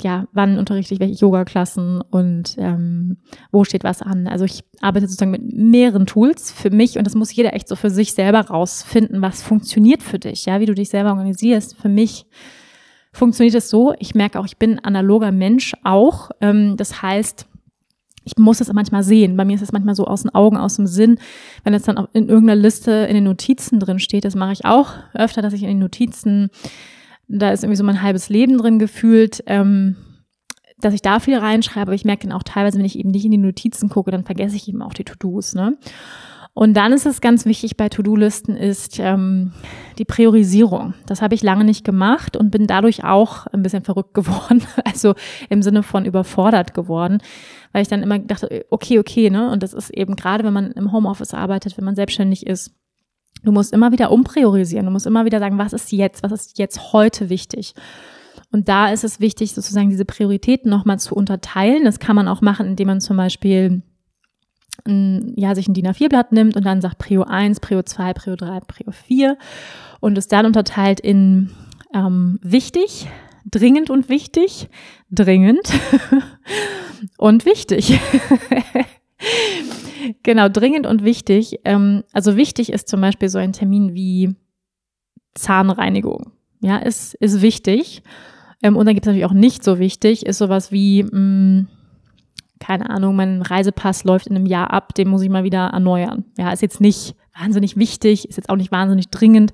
ja, 0.02 0.26
wann 0.32 0.58
unterrichte 0.58 0.92
ich 0.92 1.00
welche 1.00 1.14
Yoga-Klassen 1.14 2.02
und 2.02 2.56
ähm, 2.58 3.16
wo 3.50 3.64
steht 3.64 3.84
was 3.84 4.02
an. 4.02 4.26
Also 4.26 4.44
ich 4.44 4.64
arbeite 4.82 5.06
sozusagen 5.06 5.30
mit 5.30 5.50
mehreren 5.50 6.04
Tools 6.04 6.52
für 6.52 6.70
mich 6.70 6.98
und 6.98 7.06
das 7.06 7.14
muss 7.14 7.34
jeder 7.34 7.54
echt 7.54 7.68
so 7.68 7.76
für 7.76 7.88
sich 7.88 8.12
selber 8.12 8.40
rausfinden, 8.40 9.22
was 9.22 9.42
funktioniert 9.42 10.02
für 10.02 10.18
dich, 10.18 10.44
ja, 10.44 10.60
wie 10.60 10.66
du 10.66 10.74
dich 10.74 10.90
selber 10.90 11.10
organisierst. 11.10 11.76
Für 11.76 11.88
mich 11.88 12.26
funktioniert 13.12 13.54
es 13.54 13.70
so, 13.70 13.94
ich 13.98 14.14
merke 14.14 14.38
auch, 14.38 14.44
ich 14.44 14.58
bin 14.58 14.78
analoger 14.80 15.32
Mensch 15.32 15.74
auch. 15.82 16.30
Ähm, 16.42 16.76
das 16.76 17.00
heißt, 17.00 17.46
ich 18.26 18.36
muss 18.36 18.60
es 18.60 18.72
manchmal 18.72 19.04
sehen. 19.04 19.36
Bei 19.36 19.44
mir 19.44 19.54
ist 19.54 19.62
es 19.62 19.72
manchmal 19.72 19.94
so 19.94 20.04
aus 20.04 20.22
den 20.22 20.34
Augen, 20.34 20.56
aus 20.56 20.76
dem 20.76 20.88
Sinn. 20.88 21.18
Wenn 21.62 21.74
es 21.74 21.84
dann 21.84 21.96
auch 21.96 22.08
in 22.12 22.28
irgendeiner 22.28 22.60
Liste 22.60 22.90
in 22.90 23.14
den 23.14 23.24
Notizen 23.24 23.78
drin 23.78 24.00
steht, 24.00 24.24
das 24.24 24.34
mache 24.34 24.52
ich 24.52 24.64
auch 24.64 24.94
öfter, 25.14 25.42
dass 25.42 25.52
ich 25.52 25.62
in 25.62 25.68
den 25.68 25.78
Notizen, 25.78 26.50
da 27.28 27.50
ist 27.50 27.62
irgendwie 27.62 27.76
so 27.76 27.84
mein 27.84 28.02
halbes 28.02 28.28
Leben 28.28 28.58
drin 28.58 28.80
gefühlt, 28.80 29.44
ähm, 29.46 29.94
dass 30.80 30.92
ich 30.92 31.02
da 31.02 31.20
viel 31.20 31.38
reinschreibe. 31.38 31.82
Aber 31.82 31.94
ich 31.94 32.04
merke 32.04 32.26
dann 32.26 32.36
auch 32.36 32.42
teilweise, 32.42 32.78
wenn 32.78 32.84
ich 32.84 32.98
eben 32.98 33.12
nicht 33.12 33.24
in 33.24 33.30
die 33.30 33.38
Notizen 33.38 33.88
gucke, 33.88 34.10
dann 34.10 34.24
vergesse 34.24 34.56
ich 34.56 34.68
eben 34.68 34.82
auch 34.82 34.92
die 34.92 35.04
To-Dos. 35.04 35.54
Ne? 35.54 35.78
Und 36.58 36.72
dann 36.72 36.94
ist 36.94 37.04
es 37.04 37.20
ganz 37.20 37.44
wichtig 37.44 37.76
bei 37.76 37.90
To-Do-Listen 37.90 38.56
ist 38.56 38.98
ähm, 38.98 39.52
die 39.98 40.06
Priorisierung. 40.06 40.94
Das 41.04 41.20
habe 41.20 41.34
ich 41.34 41.42
lange 41.42 41.64
nicht 41.64 41.84
gemacht 41.84 42.34
und 42.34 42.50
bin 42.50 42.66
dadurch 42.66 43.04
auch 43.04 43.46
ein 43.48 43.62
bisschen 43.62 43.84
verrückt 43.84 44.14
geworden, 44.14 44.62
also 44.82 45.14
im 45.50 45.60
Sinne 45.60 45.82
von 45.82 46.06
überfordert 46.06 46.72
geworden, 46.72 47.18
weil 47.72 47.82
ich 47.82 47.88
dann 47.88 48.02
immer 48.02 48.18
dachte, 48.18 48.66
okay, 48.70 48.98
okay, 48.98 49.30
ne? 49.30 49.50
Und 49.50 49.62
das 49.62 49.74
ist 49.74 49.90
eben 49.90 50.16
gerade, 50.16 50.44
wenn 50.44 50.52
man 50.52 50.72
im 50.72 50.92
Homeoffice 50.92 51.34
arbeitet, 51.34 51.76
wenn 51.76 51.84
man 51.84 51.96
selbstständig 51.96 52.46
ist, 52.46 52.72
du 53.42 53.52
musst 53.52 53.72
immer 53.72 53.92
wieder 53.92 54.10
umpriorisieren. 54.10 54.86
Du 54.86 54.92
musst 54.92 55.06
immer 55.06 55.24
wieder 55.24 55.38
sagen, 55.38 55.58
was 55.58 55.72
ist 55.72 55.92
jetzt, 55.92 56.22
was 56.22 56.32
ist 56.32 56.58
jetzt 56.58 56.92
heute 56.92 57.28
wichtig. 57.28 57.74
Und 58.52 58.68
da 58.68 58.90
ist 58.90 59.04
es 59.04 59.20
wichtig, 59.20 59.52
sozusagen 59.52 59.90
diese 59.90 60.04
Prioritäten 60.04 60.70
nochmal 60.70 60.98
zu 60.98 61.14
unterteilen. 61.14 61.84
Das 61.84 61.98
kann 61.98 62.16
man 62.16 62.28
auch 62.28 62.40
machen, 62.40 62.66
indem 62.66 62.88
man 62.88 63.00
zum 63.00 63.16
Beispiel 63.16 63.82
ein, 64.84 65.34
ja, 65.36 65.54
sich 65.54 65.68
ein 65.68 65.74
DIN 65.74 65.88
A4-Blatt 65.88 66.32
nimmt 66.32 66.56
und 66.56 66.64
dann 66.64 66.80
sagt 66.80 66.98
Prio 66.98 67.22
1, 67.22 67.60
Prio 67.60 67.82
2, 67.82 68.12
Prio 68.14 68.36
3, 68.36 68.60
Prio 68.60 68.90
4 68.92 69.38
und 70.00 70.16
es 70.18 70.28
dann 70.28 70.46
unterteilt 70.46 71.00
in 71.00 71.50
ähm, 71.94 72.38
wichtig, 72.42 73.08
dringend 73.50 73.90
und 73.90 74.08
wichtig, 74.08 74.68
dringend 75.10 75.72
und 77.18 77.46
wichtig. 77.46 77.98
genau, 80.22 80.48
dringend 80.48 80.86
und 80.86 81.04
wichtig. 81.04 81.60
Ähm, 81.64 82.04
also 82.12 82.36
wichtig 82.36 82.72
ist 82.72 82.88
zum 82.88 83.00
Beispiel 83.00 83.28
so 83.28 83.38
ein 83.38 83.52
Termin 83.52 83.94
wie 83.94 84.34
Zahnreinigung. 85.34 86.32
Ja, 86.60 86.78
ist, 86.78 87.14
ist 87.14 87.42
wichtig. 87.42 88.02
Ähm, 88.62 88.76
und 88.76 88.86
dann 88.86 88.94
gibt 88.94 89.06
es 89.06 89.08
natürlich 89.08 89.26
auch 89.26 89.32
nicht 89.32 89.62
so 89.62 89.78
wichtig, 89.78 90.26
ist 90.26 90.38
sowas 90.38 90.72
wie, 90.72 91.02
mh, 91.02 91.18
mm, 91.18 91.68
keine 92.58 92.88
Ahnung, 92.88 93.14
mein 93.16 93.42
Reisepass 93.42 94.04
läuft 94.04 94.26
in 94.26 94.36
einem 94.36 94.46
Jahr 94.46 94.72
ab, 94.72 94.94
den 94.94 95.08
muss 95.08 95.22
ich 95.22 95.28
mal 95.28 95.44
wieder 95.44 95.68
erneuern. 95.68 96.24
Ja, 96.38 96.50
ist 96.52 96.62
jetzt 96.62 96.80
nicht 96.80 97.14
wahnsinnig 97.38 97.76
wichtig, 97.76 98.28
ist 98.28 98.36
jetzt 98.36 98.48
auch 98.48 98.56
nicht 98.56 98.72
wahnsinnig 98.72 99.10
dringend, 99.10 99.52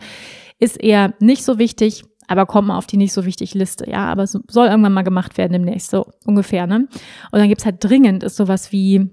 ist 0.61 0.81
eher 0.81 1.13
nicht 1.19 1.45
so 1.45 1.59
wichtig, 1.59 2.05
aber 2.33 2.47
kommt 2.47 2.69
mal 2.69 2.79
auf 2.79 2.87
die 2.87 2.97
nicht 2.97 3.13
so 3.13 3.25
wichtig 3.25 3.55
Liste, 3.55 3.89
ja, 3.89 4.07
aber 4.07 4.25
es 4.25 4.39
soll 4.49 4.67
irgendwann 4.67 4.93
mal 4.93 5.03
gemacht 5.03 5.39
werden 5.39 5.53
demnächst, 5.53 5.91
so 5.91 6.07
ungefähr, 6.27 6.67
ne? 6.67 6.89
Und 7.31 7.39
dann 7.39 7.49
gibt's 7.49 7.65
halt 7.65 7.77
dringend, 7.79 8.23
ist 8.23 8.37
sowas 8.37 8.73
wie, 8.73 9.11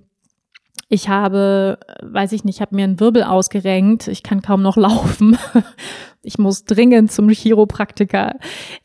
ich 0.88 1.10
habe, 1.10 1.78
weiß 2.02 2.32
ich 2.32 2.44
nicht, 2.44 2.62
habe 2.62 2.76
mir 2.76 2.86
einen 2.86 3.00
Wirbel 3.00 3.24
ausgerenkt, 3.24 4.08
ich 4.08 4.24
kann 4.24 4.42
kaum 4.42 4.62
noch 4.62 4.78
laufen 4.78 5.38
ich 6.22 6.38
muss 6.38 6.66
dringend 6.66 7.12
zum 7.12 7.30
Chiropraktiker. 7.30 8.36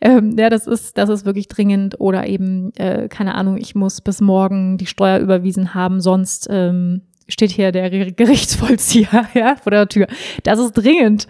Ähm, 0.01 0.37
ja, 0.39 0.51
das 0.51 0.67
ist, 0.67 0.99
das 0.99 1.09
ist 1.09 1.27
wirklich 1.27 1.49
dringend. 1.49 2.01
Oder 2.01 2.27
eben, 2.27 2.73
äh, 2.77 3.09
keine 3.09 3.35
Ahnung, 3.35 3.57
ich 3.57 3.75
muss 3.75 4.01
bis 4.01 4.21
morgen 4.21 4.79
die 4.79 4.87
Steuer 4.87 5.19
überwiesen 5.19 5.75
haben, 5.75 6.01
sonst 6.01 6.47
ähm, 6.51 7.03
steht 7.29 7.51
hier 7.51 7.73
der 7.73 7.91
Gerichtsvollzieher 8.13 9.29
ja, 9.35 9.57
vor 9.57 9.71
der 9.71 9.89
Tür. 9.89 10.07
Das 10.43 10.59
ist 10.59 10.73
dringend. 10.73 11.27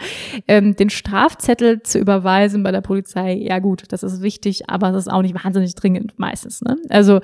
Ähm, 0.49 0.77
den 0.77 0.91
Strafzettel 0.91 1.83
zu 1.83 1.99
überweisen 1.99 2.63
bei 2.63 2.73
der 2.73 2.81
Polizei, 2.81 3.35
ja 3.35 3.59
gut, 3.59 3.85
das 3.89 4.03
ist 4.03 4.23
wichtig, 4.23 4.69
aber 4.69 4.91
es 4.91 4.97
ist 4.97 5.13
auch 5.13 5.23
nicht 5.23 5.45
wahnsinnig 5.45 5.75
dringend 5.75 6.19
meistens. 6.19 6.63
Ne? 6.63 6.77
Also 6.89 7.21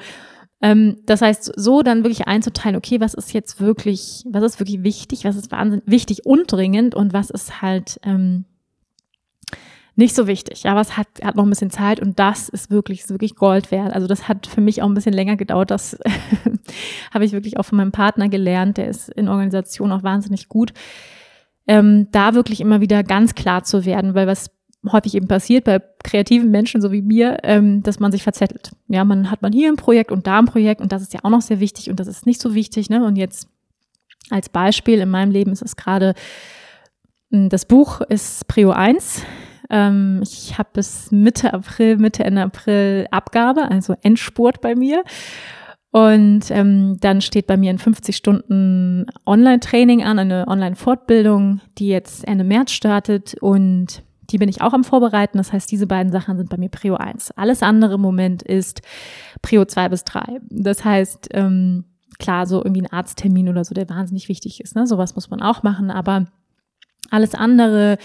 ähm, 0.63 0.99
das 1.07 1.23
heißt, 1.23 1.53
so 1.57 1.83
dann 1.83 2.05
wirklich 2.05 2.29
einzuteilen, 2.29 2.77
okay, 2.77 3.01
was 3.01 3.15
ist 3.15 3.33
jetzt 3.33 3.61
wirklich, 3.61 4.25
was 4.29 4.45
ist 4.45 4.61
wirklich 4.61 4.83
wichtig, 4.83 5.25
was 5.25 5.37
ist 5.37 5.51
wahnsinnig 5.51 5.85
wichtig 5.87 6.27
und 6.27 6.53
dringend 6.53 6.95
und 6.95 7.13
was 7.13 7.31
ist 7.31 7.63
halt 7.63 7.99
ähm, 8.05 8.45
nicht 10.01 10.17
so 10.17 10.27
wichtig. 10.27 10.67
Aber 10.67 10.81
es 10.81 10.97
hat, 10.97 11.07
hat 11.23 11.37
noch 11.37 11.45
ein 11.45 11.51
bisschen 11.51 11.71
Zeit 11.71 12.01
und 12.01 12.19
das 12.19 12.49
ist 12.49 12.71
wirklich, 12.71 13.01
ist 13.01 13.11
wirklich 13.11 13.37
Gold 13.37 13.71
wert. 13.71 13.93
Also 13.93 14.09
das 14.09 14.27
hat 14.27 14.47
für 14.49 14.61
mich 14.61 14.83
auch 14.83 14.89
ein 14.89 14.95
bisschen 14.95 15.13
länger 15.13 15.37
gedauert. 15.37 15.71
Das 15.71 15.97
habe 17.15 17.25
ich 17.25 17.33
wirklich 17.33 17.59
auch 17.59 17.65
von 17.65 17.79
meinem 17.79 17.93
Partner 17.93 18.29
gelernt. 18.29 18.79
Der 18.79 18.89
ist 18.89 19.11
in 19.11 19.29
Organisation 19.29 19.93
auch 19.93 20.03
wahnsinnig 20.03 20.49
gut. 20.49 20.73
Ähm, 21.69 22.09
da 22.11 22.35
wirklich 22.35 22.61
immer 22.61 22.81
wieder 22.81 23.05
ganz 23.05 23.35
klar 23.35 23.63
zu 23.63 23.85
werden, 23.85 24.15
weil 24.15 24.27
was 24.27 24.51
häufig 24.91 25.15
eben 25.15 25.29
passiert 25.29 25.65
bei 25.65 25.83
kreativen 26.03 26.51
Menschen 26.51 26.81
so 26.81 26.91
wie 26.91 27.03
mir, 27.03 27.39
ähm, 27.43 27.83
dass 27.83 28.01
man 28.01 28.11
sich 28.11 28.23
verzettelt. 28.23 28.71
Ja, 28.89 29.05
man 29.05 29.31
hat 29.31 29.43
man 29.43 29.53
hier 29.53 29.69
ein 29.69 29.77
Projekt 29.77 30.11
und 30.11 30.27
da 30.27 30.39
ein 30.39 30.47
Projekt 30.47 30.81
und 30.81 30.91
das 30.91 31.03
ist 31.03 31.13
ja 31.13 31.21
auch 31.23 31.31
noch 31.31 31.43
sehr 31.43 31.61
wichtig 31.61 31.91
und 31.91 32.01
das 32.01 32.09
ist 32.09 32.25
nicht 32.25 32.41
so 32.41 32.55
wichtig. 32.55 32.89
Ne? 32.89 33.05
Und 33.05 33.17
jetzt 33.17 33.47
als 34.31 34.49
Beispiel 34.49 35.01
in 35.01 35.11
meinem 35.11 35.31
Leben 35.31 35.53
ist 35.53 35.63
es 35.63 35.77
gerade, 35.77 36.15
hm, 37.31 37.51
das 37.51 37.67
Buch 37.67 38.01
ist 38.01 38.49
Prio 38.49 38.71
1 38.71 39.27
ähm, 39.71 40.21
ich 40.23 40.59
habe 40.59 40.71
bis 40.75 41.11
Mitte 41.11 41.55
April, 41.55 41.97
Mitte 41.97 42.25
Ende 42.25 42.43
April 42.43 43.07
Abgabe, 43.11 43.71
also 43.71 43.95
Endspurt 44.03 44.61
bei 44.61 44.75
mir. 44.75 45.05
Und 45.93 46.51
ähm, 46.51 46.99
dann 47.01 47.21
steht 47.21 47.47
bei 47.49 47.57
mir 47.57 47.71
ein 47.71 47.79
50 47.79 48.17
Stunden 48.17 49.07
Online-Training 49.27 50.05
an, 50.05 50.21
eine 50.21 50.47
Online-Fortbildung, 50.47 51.61
die 51.79 51.89
jetzt 51.89 52.27
Ende 52.29 52.45
März 52.45 52.71
startet 52.73 53.35
und 53.41 54.05
die 54.31 54.39
bin 54.39 54.49
ich 54.49 54.63
auch 54.63 54.73
am 54.73 54.85
Vorbereiten. 54.85 55.39
Das 55.39 55.53
heißt, 55.53 55.71
diese 55.71 55.89
beiden 55.89 56.13
Sachen 56.13 56.37
sind 56.37 56.49
bei 56.49 56.57
mir 56.57 56.69
Prio 56.69 56.95
1. 56.95 57.33
Alles 57.33 57.65
andere 57.65 57.95
im 57.95 58.01
Moment 58.01 58.43
ist 58.43 58.83
Prio 59.43 59.65
2 59.65 59.89
bis 59.89 60.05
3. 60.05 60.41
Das 60.49 60.85
heißt, 60.85 61.31
ähm, 61.33 61.85
klar, 62.21 62.47
so 62.47 62.59
irgendwie 62.59 62.83
ein 62.83 62.93
Arzttermin 62.93 63.49
oder 63.49 63.65
so, 63.65 63.75
der 63.75 63.89
wahnsinnig 63.89 64.29
wichtig 64.29 64.61
ist. 64.61 64.77
Ne? 64.77 64.87
Sowas 64.87 65.17
muss 65.17 65.31
man 65.31 65.43
auch 65.43 65.65
machen, 65.65 65.91
aber 65.91 66.27
alles 67.11 67.35
andere 67.35 67.99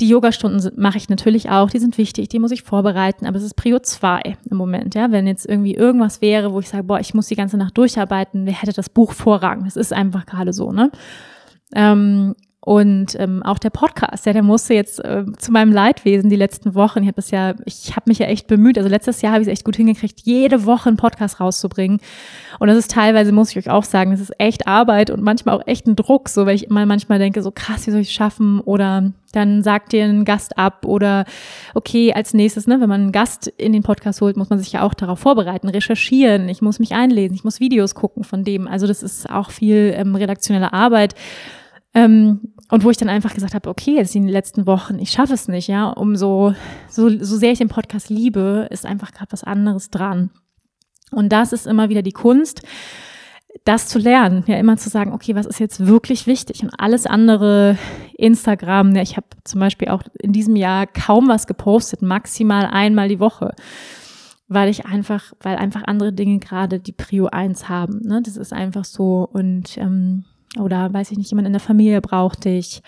die 0.00 0.08
Yogastunden 0.08 0.72
mache 0.76 0.98
ich 0.98 1.08
natürlich 1.08 1.48
auch, 1.48 1.70
die 1.70 1.78
sind 1.78 1.96
wichtig, 1.96 2.28
die 2.28 2.38
muss 2.38 2.50
ich 2.50 2.62
vorbereiten, 2.62 3.24
aber 3.26 3.38
es 3.38 3.42
ist 3.42 3.56
Prio 3.56 3.78
2 3.78 4.36
im 4.50 4.56
Moment, 4.56 4.94
ja. 4.94 5.10
Wenn 5.10 5.26
jetzt 5.26 5.46
irgendwie 5.46 5.74
irgendwas 5.74 6.20
wäre, 6.20 6.52
wo 6.52 6.60
ich 6.60 6.68
sage, 6.68 6.84
boah, 6.84 7.00
ich 7.00 7.14
muss 7.14 7.28
die 7.28 7.36
ganze 7.36 7.56
Nacht 7.56 7.78
durcharbeiten, 7.78 8.44
wer 8.44 8.60
hätte 8.60 8.74
das 8.74 8.90
Buch 8.90 9.12
Vorrang? 9.12 9.64
Das 9.64 9.76
ist 9.76 9.92
einfach 9.92 10.26
gerade 10.26 10.52
so, 10.52 10.72
ne? 10.72 10.90
Ähm, 11.74 12.34
und 12.66 13.14
ähm, 13.20 13.44
auch 13.44 13.60
der 13.60 13.70
Podcast, 13.70 14.26
ja, 14.26 14.32
der 14.32 14.42
musste 14.42 14.74
jetzt 14.74 14.98
äh, 15.04 15.24
zu 15.38 15.52
meinem 15.52 15.70
Leidwesen 15.70 16.30
die 16.30 16.34
letzten 16.34 16.74
Wochen. 16.74 17.00
Ich 17.00 17.06
habe 17.06 17.14
das 17.14 17.30
ja, 17.30 17.54
ich 17.64 17.94
habe 17.94 18.10
mich 18.10 18.18
ja 18.18 18.26
echt 18.26 18.48
bemüht. 18.48 18.76
Also 18.76 18.90
letztes 18.90 19.22
Jahr 19.22 19.34
habe 19.34 19.42
ich 19.42 19.46
es 19.46 19.52
echt 19.52 19.64
gut 19.64 19.76
hingekriegt, 19.76 20.22
jede 20.24 20.66
Woche 20.66 20.88
einen 20.88 20.96
Podcast 20.96 21.38
rauszubringen. 21.38 22.00
Und 22.58 22.66
das 22.66 22.76
ist 22.76 22.90
teilweise, 22.90 23.30
muss 23.30 23.52
ich 23.52 23.58
euch 23.58 23.70
auch 23.70 23.84
sagen, 23.84 24.10
das 24.10 24.18
ist 24.18 24.32
echt 24.40 24.66
Arbeit 24.66 25.10
und 25.10 25.22
manchmal 25.22 25.54
auch 25.54 25.64
echt 25.64 25.86
ein 25.86 25.94
Druck, 25.94 26.28
so 26.28 26.44
weil 26.44 26.56
ich 26.56 26.66
immer 26.66 26.84
manchmal 26.86 27.20
denke, 27.20 27.40
so 27.40 27.52
krass, 27.52 27.86
wie 27.86 27.92
soll 27.92 28.00
ich 28.00 28.08
es 28.08 28.14
schaffen? 28.14 28.58
Oder 28.58 29.12
dann 29.30 29.62
sagt 29.62 29.92
dir 29.92 30.02
ein 30.02 30.24
Gast 30.24 30.58
ab 30.58 30.86
oder 30.86 31.24
okay, 31.74 32.14
als 32.14 32.34
nächstes, 32.34 32.66
ne, 32.66 32.80
wenn 32.80 32.88
man 32.88 33.00
einen 33.00 33.12
Gast 33.12 33.46
in 33.46 33.74
den 33.74 33.84
Podcast 33.84 34.20
holt, 34.20 34.36
muss 34.36 34.50
man 34.50 34.58
sich 34.58 34.72
ja 34.72 34.82
auch 34.82 34.94
darauf 34.94 35.20
vorbereiten, 35.20 35.68
recherchieren, 35.68 36.48
ich 36.48 36.62
muss 36.62 36.80
mich 36.80 36.94
einlesen, 36.94 37.36
ich 37.36 37.44
muss 37.44 37.60
Videos 37.60 37.94
gucken 37.94 38.24
von 38.24 38.42
dem. 38.42 38.66
Also 38.66 38.88
das 38.88 39.04
ist 39.04 39.30
auch 39.30 39.52
viel 39.52 39.94
ähm, 39.96 40.16
redaktionelle 40.16 40.72
Arbeit. 40.72 41.14
Ähm, 41.96 42.52
und 42.70 42.84
wo 42.84 42.90
ich 42.90 42.98
dann 42.98 43.08
einfach 43.08 43.34
gesagt 43.34 43.54
habe, 43.54 43.70
okay, 43.70 43.94
jetzt 43.94 44.14
in 44.14 44.24
den 44.24 44.32
letzten 44.32 44.66
Wochen, 44.66 44.98
ich 44.98 45.10
schaffe 45.10 45.32
es 45.32 45.48
nicht, 45.48 45.66
ja, 45.66 45.88
umso, 45.88 46.54
so, 46.88 47.08
so 47.08 47.36
sehr 47.38 47.52
ich 47.52 47.58
den 47.58 47.68
Podcast 47.68 48.10
liebe, 48.10 48.68
ist 48.70 48.84
einfach 48.84 49.12
gerade 49.12 49.32
was 49.32 49.44
anderes 49.44 49.90
dran. 49.90 50.30
Und 51.10 51.30
das 51.32 51.54
ist 51.54 51.66
immer 51.66 51.88
wieder 51.88 52.02
die 52.02 52.12
Kunst, 52.12 52.62
das 53.64 53.88
zu 53.88 53.98
lernen, 53.98 54.44
ja, 54.46 54.58
immer 54.58 54.76
zu 54.76 54.90
sagen, 54.90 55.12
okay, 55.12 55.34
was 55.34 55.46
ist 55.46 55.58
jetzt 55.58 55.86
wirklich 55.86 56.26
wichtig? 56.26 56.62
Und 56.62 56.70
alles 56.78 57.06
andere, 57.06 57.78
Instagram, 58.18 58.94
ja, 58.94 59.00
ich 59.00 59.16
habe 59.16 59.28
zum 59.44 59.60
Beispiel 59.60 59.88
auch 59.88 60.02
in 60.20 60.32
diesem 60.32 60.54
Jahr 60.54 60.86
kaum 60.86 61.28
was 61.28 61.46
gepostet, 61.46 62.02
maximal 62.02 62.66
einmal 62.66 63.08
die 63.08 63.20
Woche, 63.20 63.54
weil 64.48 64.68
ich 64.68 64.84
einfach, 64.84 65.32
weil 65.40 65.56
einfach 65.56 65.84
andere 65.86 66.12
Dinge 66.12 66.40
gerade 66.40 66.78
die 66.78 66.92
Prio 66.92 67.28
1 67.28 67.70
haben, 67.70 68.00
ne, 68.02 68.20
das 68.22 68.36
ist 68.36 68.52
einfach 68.52 68.84
so. 68.84 69.26
Und 69.32 69.78
ähm, 69.78 70.24
oder 70.58 70.92
weiß 70.92 71.10
ich 71.10 71.18
nicht, 71.18 71.30
jemand 71.30 71.46
in 71.46 71.52
der 71.52 71.60
Familie 71.60 72.00
braucht 72.00 72.44
dich, 72.44 72.82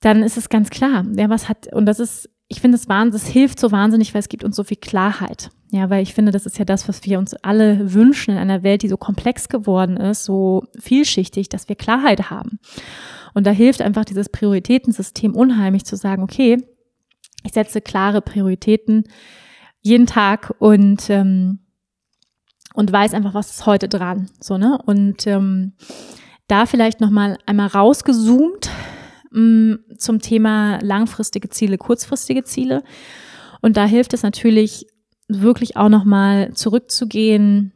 dann 0.00 0.22
ist 0.22 0.36
es 0.36 0.48
ganz 0.48 0.70
klar, 0.70 1.04
wer 1.08 1.30
was 1.30 1.48
hat, 1.48 1.72
und 1.72 1.86
das 1.86 2.00
ist, 2.00 2.28
ich 2.48 2.60
finde 2.60 2.76
es 2.76 2.88
wahnsinnig, 2.88 3.22
das 3.22 3.32
hilft 3.32 3.58
so 3.58 3.72
wahnsinnig, 3.72 4.14
weil 4.14 4.20
es 4.20 4.28
gibt 4.28 4.44
uns 4.44 4.56
so 4.56 4.64
viel 4.64 4.76
Klarheit. 4.76 5.50
Ja, 5.72 5.90
weil 5.90 6.02
ich 6.02 6.14
finde, 6.14 6.30
das 6.30 6.46
ist 6.46 6.58
ja 6.58 6.64
das, 6.64 6.88
was 6.88 7.04
wir 7.04 7.18
uns 7.18 7.34
alle 7.34 7.92
wünschen 7.92 8.30
in 8.30 8.38
einer 8.38 8.62
Welt, 8.62 8.82
die 8.82 8.88
so 8.88 8.96
komplex 8.96 9.48
geworden 9.48 9.96
ist, 9.96 10.24
so 10.24 10.62
vielschichtig, 10.78 11.48
dass 11.48 11.68
wir 11.68 11.74
Klarheit 11.74 12.30
haben. 12.30 12.60
Und 13.34 13.46
da 13.46 13.50
hilft 13.50 13.82
einfach 13.82 14.04
dieses 14.04 14.28
Prioritätensystem 14.28 15.34
unheimlich 15.34 15.84
zu 15.84 15.96
sagen, 15.96 16.22
okay, 16.22 16.64
ich 17.42 17.52
setze 17.52 17.80
klare 17.80 18.22
Prioritäten 18.22 19.04
jeden 19.80 20.06
Tag 20.06 20.54
und 20.58 21.10
ähm, 21.10 21.60
und 22.74 22.92
weiß 22.92 23.14
einfach, 23.14 23.34
was 23.34 23.50
ist 23.50 23.66
heute 23.66 23.88
dran, 23.88 24.28
so 24.38 24.58
ne 24.58 24.78
und 24.84 25.26
ähm, 25.26 25.72
da 26.48 26.66
vielleicht 26.66 27.00
noch 27.00 27.10
mal 27.10 27.38
einmal 27.46 27.68
rausgezoomt 27.68 28.70
mh, 29.30 29.40
mm, 29.40 29.78
zum 29.98 30.20
Thema 30.20 30.78
langfristige 30.82 31.48
Ziele, 31.48 31.78
kurzfristige 31.78 32.44
Ziele. 32.44 32.82
Und 33.62 33.76
da 33.76 33.84
hilft 33.84 34.14
es 34.14 34.22
natürlich 34.22 34.86
wirklich 35.28 35.76
auch 35.76 35.88
noch 35.88 36.04
mal 36.04 36.52
zurückzugehen, 36.52 37.72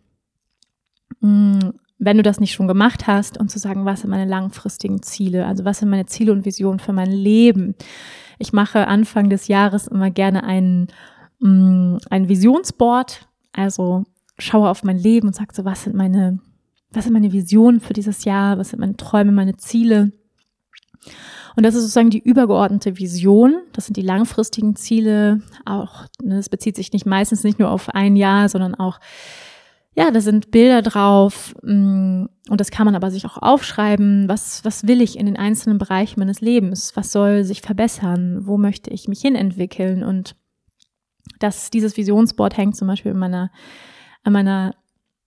mh, 1.21 1.29
mm, 1.29 1.73
wenn 2.03 2.17
du 2.17 2.23
das 2.23 2.41
nicht 2.41 2.53
schon 2.53 2.67
gemacht 2.67 3.07
hast 3.07 3.37
und 3.39 3.51
zu 3.51 3.59
sagen, 3.59 3.85
was 3.85 4.01
sind 4.01 4.11
meine 4.11 4.25
langfristigen 4.25 5.03
Ziele? 5.03 5.45
Also 5.45 5.67
was 5.67 5.81
sind 5.81 5.91
meine 5.91 6.07
Ziele 6.07 6.33
und 6.33 6.47
Visionen 6.47 6.79
für 6.79 6.95
mein 6.95 7.13
Leben? 7.13 7.75
Ich 8.39 8.55
mache 8.55 8.87
Anfang 8.87 9.29
des 9.29 9.49
Jahres 9.49 9.87
immer 9.87 10.11
gerne 10.11 10.43
ein, 10.45 10.89
mh, 11.41 11.49
mm, 11.51 11.99
ein 12.09 12.29
Visionsboard. 12.29 13.29
Also 13.53 14.05
schaue 14.39 14.71
auf 14.71 14.83
mein 14.83 14.97
Leben 14.97 15.29
und 15.29 15.35
sage 15.35 15.55
so, 15.55 15.67
was 15.67 15.85
sind 15.85 15.95
meine 15.95 16.39
was 16.93 17.05
sind 17.05 17.13
meine 17.13 17.33
Visionen 17.33 17.81
für 17.81 17.93
dieses 17.93 18.25
Jahr, 18.25 18.59
was 18.59 18.71
sind 18.71 18.81
meine 18.81 18.97
Träume, 18.97 19.33
meine 19.33 19.57
Ziele. 19.57 20.13
Und 21.57 21.65
das 21.65 21.75
ist 21.75 21.83
sozusagen 21.83 22.11
die 22.11 22.23
übergeordnete 22.23 22.99
Vision. 22.99 23.63
Das 23.73 23.87
sind 23.87 23.97
die 23.97 24.03
langfristigen 24.03 24.77
Ziele. 24.77 25.43
Auch, 25.65 26.07
ne, 26.23 26.37
das 26.37 26.49
bezieht 26.49 26.77
sich 26.77 26.93
nicht 26.93 27.07
meistens 27.07 27.45
nicht 27.45 27.59
nur 27.59 27.71
auf 27.71 27.89
ein 27.91 28.17
Jahr, 28.17 28.49
sondern 28.49 28.75
auch, 28.75 29.01
ja, 29.95 30.11
da 30.11 30.21
sind 30.21 30.51
Bilder 30.51 30.83
drauf. 30.83 31.55
Mm, 31.63 32.27
und 32.49 32.61
das 32.61 32.71
kann 32.71 32.87
man 32.87 32.95
aber 32.95 33.11
sich 33.11 33.27
auch 33.27 33.39
aufschreiben. 33.39 34.29
Was, 34.29 34.65
was 34.65 34.87
will 34.87 35.01
ich 35.01 35.19
in 35.19 35.27
den 35.27 35.37
einzelnen 35.37 35.79
Bereichen 35.79 36.21
meines 36.21 36.41
Lebens? 36.41 36.93
Was 36.97 37.13
soll 37.13 37.45
sich 37.45 37.63
verbessern? 37.63 38.47
Wo 38.47 38.57
möchte 38.57 38.91
ich 38.91 39.09
mich 39.09 39.21
hinentwickeln? 39.21 40.03
Und 40.03 40.37
das, 41.39 41.71
dieses 41.71 41.97
Visionsboard 41.97 42.57
hängt 42.57 42.77
zum 42.77 42.89
Beispiel 42.89 43.13
in 43.13 43.19
meiner, 43.19 43.51
an 44.23 44.33
meiner 44.33 44.75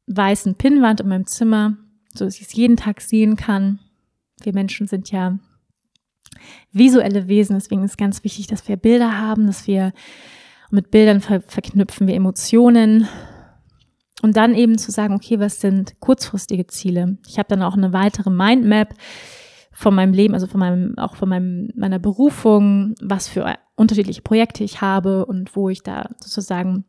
weißen 0.07 0.55
Pinnwand 0.55 1.01
in 1.01 1.07
meinem 1.07 1.25
Zimmer, 1.25 1.77
so 2.13 2.25
dass 2.25 2.35
ich 2.35 2.43
es 2.43 2.53
jeden 2.53 2.77
Tag 2.77 3.01
sehen 3.01 3.35
kann. 3.35 3.79
Wir 4.41 4.53
Menschen 4.53 4.87
sind 4.87 5.11
ja 5.11 5.39
visuelle 6.71 7.27
Wesen, 7.27 7.55
deswegen 7.55 7.83
ist 7.83 7.97
ganz 7.97 8.23
wichtig, 8.23 8.47
dass 8.47 8.67
wir 8.67 8.77
Bilder 8.77 9.17
haben, 9.19 9.47
dass 9.47 9.67
wir 9.67 9.93
mit 10.71 10.91
Bildern 10.91 11.21
ver 11.21 11.41
verknüpfen 11.41 12.07
wir 12.07 12.15
Emotionen. 12.15 13.07
Und 14.21 14.37
dann 14.37 14.55
eben 14.55 14.77
zu 14.77 14.91
sagen, 14.91 15.15
okay, 15.15 15.39
was 15.39 15.59
sind 15.59 15.99
kurzfristige 15.99 16.65
Ziele? 16.67 17.17
Ich 17.27 17.37
habe 17.37 17.49
dann 17.49 17.61
auch 17.61 17.75
eine 17.75 17.91
weitere 17.91 18.29
Mindmap 18.29 18.95
von 19.73 19.93
meinem 19.93 20.13
Leben, 20.13 20.33
also 20.33 20.47
von 20.47 20.59
meinem, 20.59 20.97
auch 20.97 21.15
von 21.15 21.27
meinem, 21.27 21.71
meiner 21.75 21.99
Berufung, 21.99 22.95
was 23.01 23.27
für 23.27 23.57
unterschiedliche 23.75 24.21
Projekte 24.21 24.63
ich 24.63 24.81
habe 24.81 25.25
und 25.25 25.55
wo 25.55 25.69
ich 25.69 25.83
da 25.83 26.09
sozusagen 26.21 26.85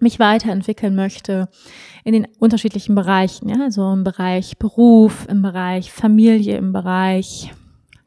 mich 0.00 0.18
weiterentwickeln 0.18 0.94
möchte 0.94 1.48
in 2.04 2.12
den 2.12 2.26
unterschiedlichen 2.38 2.94
Bereichen, 2.94 3.48
ja, 3.48 3.56
also 3.62 3.92
im 3.92 4.04
Bereich 4.04 4.58
Beruf, 4.58 5.26
im 5.28 5.42
Bereich 5.42 5.92
Familie, 5.92 6.56
im 6.56 6.72
Bereich 6.72 7.52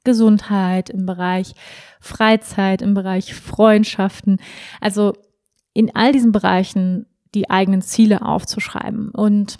Gesundheit, 0.03 0.89
im 0.89 1.05
Bereich 1.05 1.53
Freizeit, 1.99 2.81
im 2.81 2.93
Bereich 2.93 3.33
Freundschaften. 3.33 4.39
Also 4.79 5.13
in 5.73 5.95
all 5.95 6.11
diesen 6.11 6.31
Bereichen 6.31 7.05
die 7.35 7.49
eigenen 7.49 7.81
Ziele 7.81 8.21
aufzuschreiben 8.21 9.11
und 9.11 9.57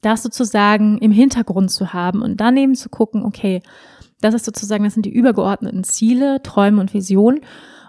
das 0.00 0.22
sozusagen 0.22 0.98
im 0.98 1.10
Hintergrund 1.10 1.70
zu 1.70 1.92
haben 1.92 2.22
und 2.22 2.40
dann 2.40 2.56
eben 2.56 2.74
zu 2.74 2.88
gucken, 2.88 3.24
okay, 3.24 3.62
das 4.20 4.34
ist 4.34 4.44
sozusagen, 4.44 4.84
das 4.84 4.94
sind 4.94 5.06
die 5.06 5.12
übergeordneten 5.12 5.84
Ziele, 5.84 6.42
Träume 6.42 6.80
und 6.80 6.94
Visionen. 6.94 7.40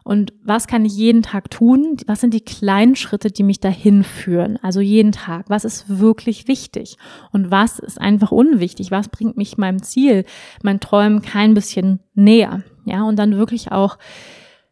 Und 0.08 0.32
was 0.42 0.68
kann 0.68 0.86
ich 0.86 0.96
jeden 0.96 1.22
Tag 1.22 1.52
tun? 1.52 1.98
Was 2.06 2.22
sind 2.22 2.34
die 2.34 2.40
kleinen 2.40 2.96
Schritte, 2.96 3.30
die 3.30 3.44
mich 3.44 3.60
dahin 3.60 4.06
führen? 4.06 4.58
Also 4.64 4.80
jeden 4.80 5.12
Tag. 5.12 5.50
Was 5.50 5.66
ist 5.66 6.00
wirklich 6.00 6.48
wichtig? 6.48 6.96
Und 7.34 7.52
was 7.52 7.78
ist 7.78 8.00
einfach 8.00 8.32
unwichtig? 8.32 8.90
Was 8.90 9.10
bringt 9.10 9.36
mich 9.36 9.58
meinem 9.58 9.84
Ziel, 9.84 10.24
meinen 10.64 10.80
Träumen 10.80 11.22
kein 11.22 11.54
bisschen 11.54 12.00
näher? 12.14 12.64
Ja, 12.86 13.04
und 13.04 13.20
dann 13.20 13.36
wirklich 13.36 13.74
auch 13.74 13.98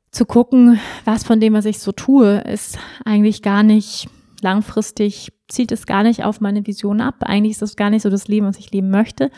zu 0.10 0.24
gucken, 0.24 0.80
was 1.04 1.26
von 1.26 1.42
dem, 1.42 1.52
was 1.52 1.66
ich 1.66 1.80
so 1.80 1.92
tue, 1.92 2.38
ist 2.38 2.80
eigentlich 3.04 3.42
gar 3.42 3.64
nicht 3.64 4.08
langfristig, 4.42 5.34
zielt 5.50 5.74
es 5.74 5.86
gar 5.86 6.04
nicht 6.04 6.24
auf 6.24 6.40
meine 6.40 6.66
Vision 6.66 7.02
ab. 7.02 7.16
Eigentlich 7.20 7.52
ist 7.52 7.62
das 7.62 7.76
gar 7.76 7.90
nicht 7.90 8.04
so 8.04 8.10
das 8.10 8.30
Leben, 8.30 8.48
was 8.48 8.58
ich 8.58 8.72
leben 8.72 8.90
möchte. 8.90 9.32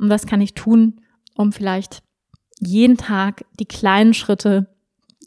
Und 0.00 0.10
was 0.10 0.26
kann 0.26 0.40
ich 0.40 0.54
tun, 0.54 1.02
um 1.36 1.52
vielleicht 1.52 2.02
jeden 2.58 2.96
Tag 2.96 3.44
die 3.60 3.66
kleinen 3.66 4.12
Schritte 4.12 4.74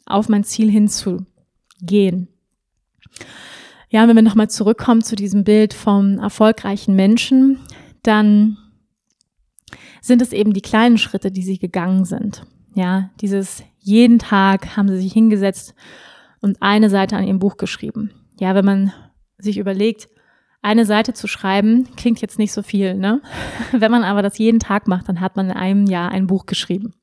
auf 0.06 0.28
mein 0.28 0.44
Ziel 0.44 0.70
hinzugehen. 0.70 2.28
Ja, 3.88 4.06
wenn 4.06 4.16
wir 4.16 4.22
nochmal 4.22 4.50
zurückkommen 4.50 5.02
zu 5.02 5.16
diesem 5.16 5.44
Bild 5.44 5.74
vom 5.74 6.18
erfolgreichen 6.18 6.94
Menschen, 6.94 7.58
dann 8.02 8.56
sind 10.00 10.22
es 10.22 10.32
eben 10.32 10.52
die 10.52 10.62
kleinen 10.62 10.98
Schritte, 10.98 11.30
die 11.30 11.42
sie 11.42 11.58
gegangen 11.58 12.04
sind. 12.04 12.46
Ja, 12.74 13.10
dieses 13.20 13.64
jeden 13.78 14.18
Tag 14.18 14.76
haben 14.76 14.88
sie 14.88 14.98
sich 14.98 15.12
hingesetzt 15.12 15.74
und 16.40 16.62
eine 16.62 16.88
Seite 16.88 17.16
an 17.16 17.24
ihrem 17.24 17.40
Buch 17.40 17.56
geschrieben. 17.56 18.12
Ja, 18.38 18.54
wenn 18.54 18.64
man 18.64 18.92
sich 19.38 19.58
überlegt, 19.58 20.08
eine 20.62 20.84
Seite 20.84 21.14
zu 21.14 21.26
schreiben, 21.26 21.88
klingt 21.96 22.20
jetzt 22.20 22.38
nicht 22.38 22.52
so 22.52 22.62
viel, 22.62 22.94
ne? 22.94 23.22
Wenn 23.72 23.90
man 23.90 24.04
aber 24.04 24.22
das 24.22 24.38
jeden 24.38 24.60
Tag 24.60 24.88
macht, 24.88 25.08
dann 25.08 25.20
hat 25.20 25.36
man 25.36 25.50
in 25.50 25.56
einem 25.56 25.86
Jahr 25.86 26.10
ein 26.10 26.26
Buch 26.26 26.46
geschrieben. 26.46 26.94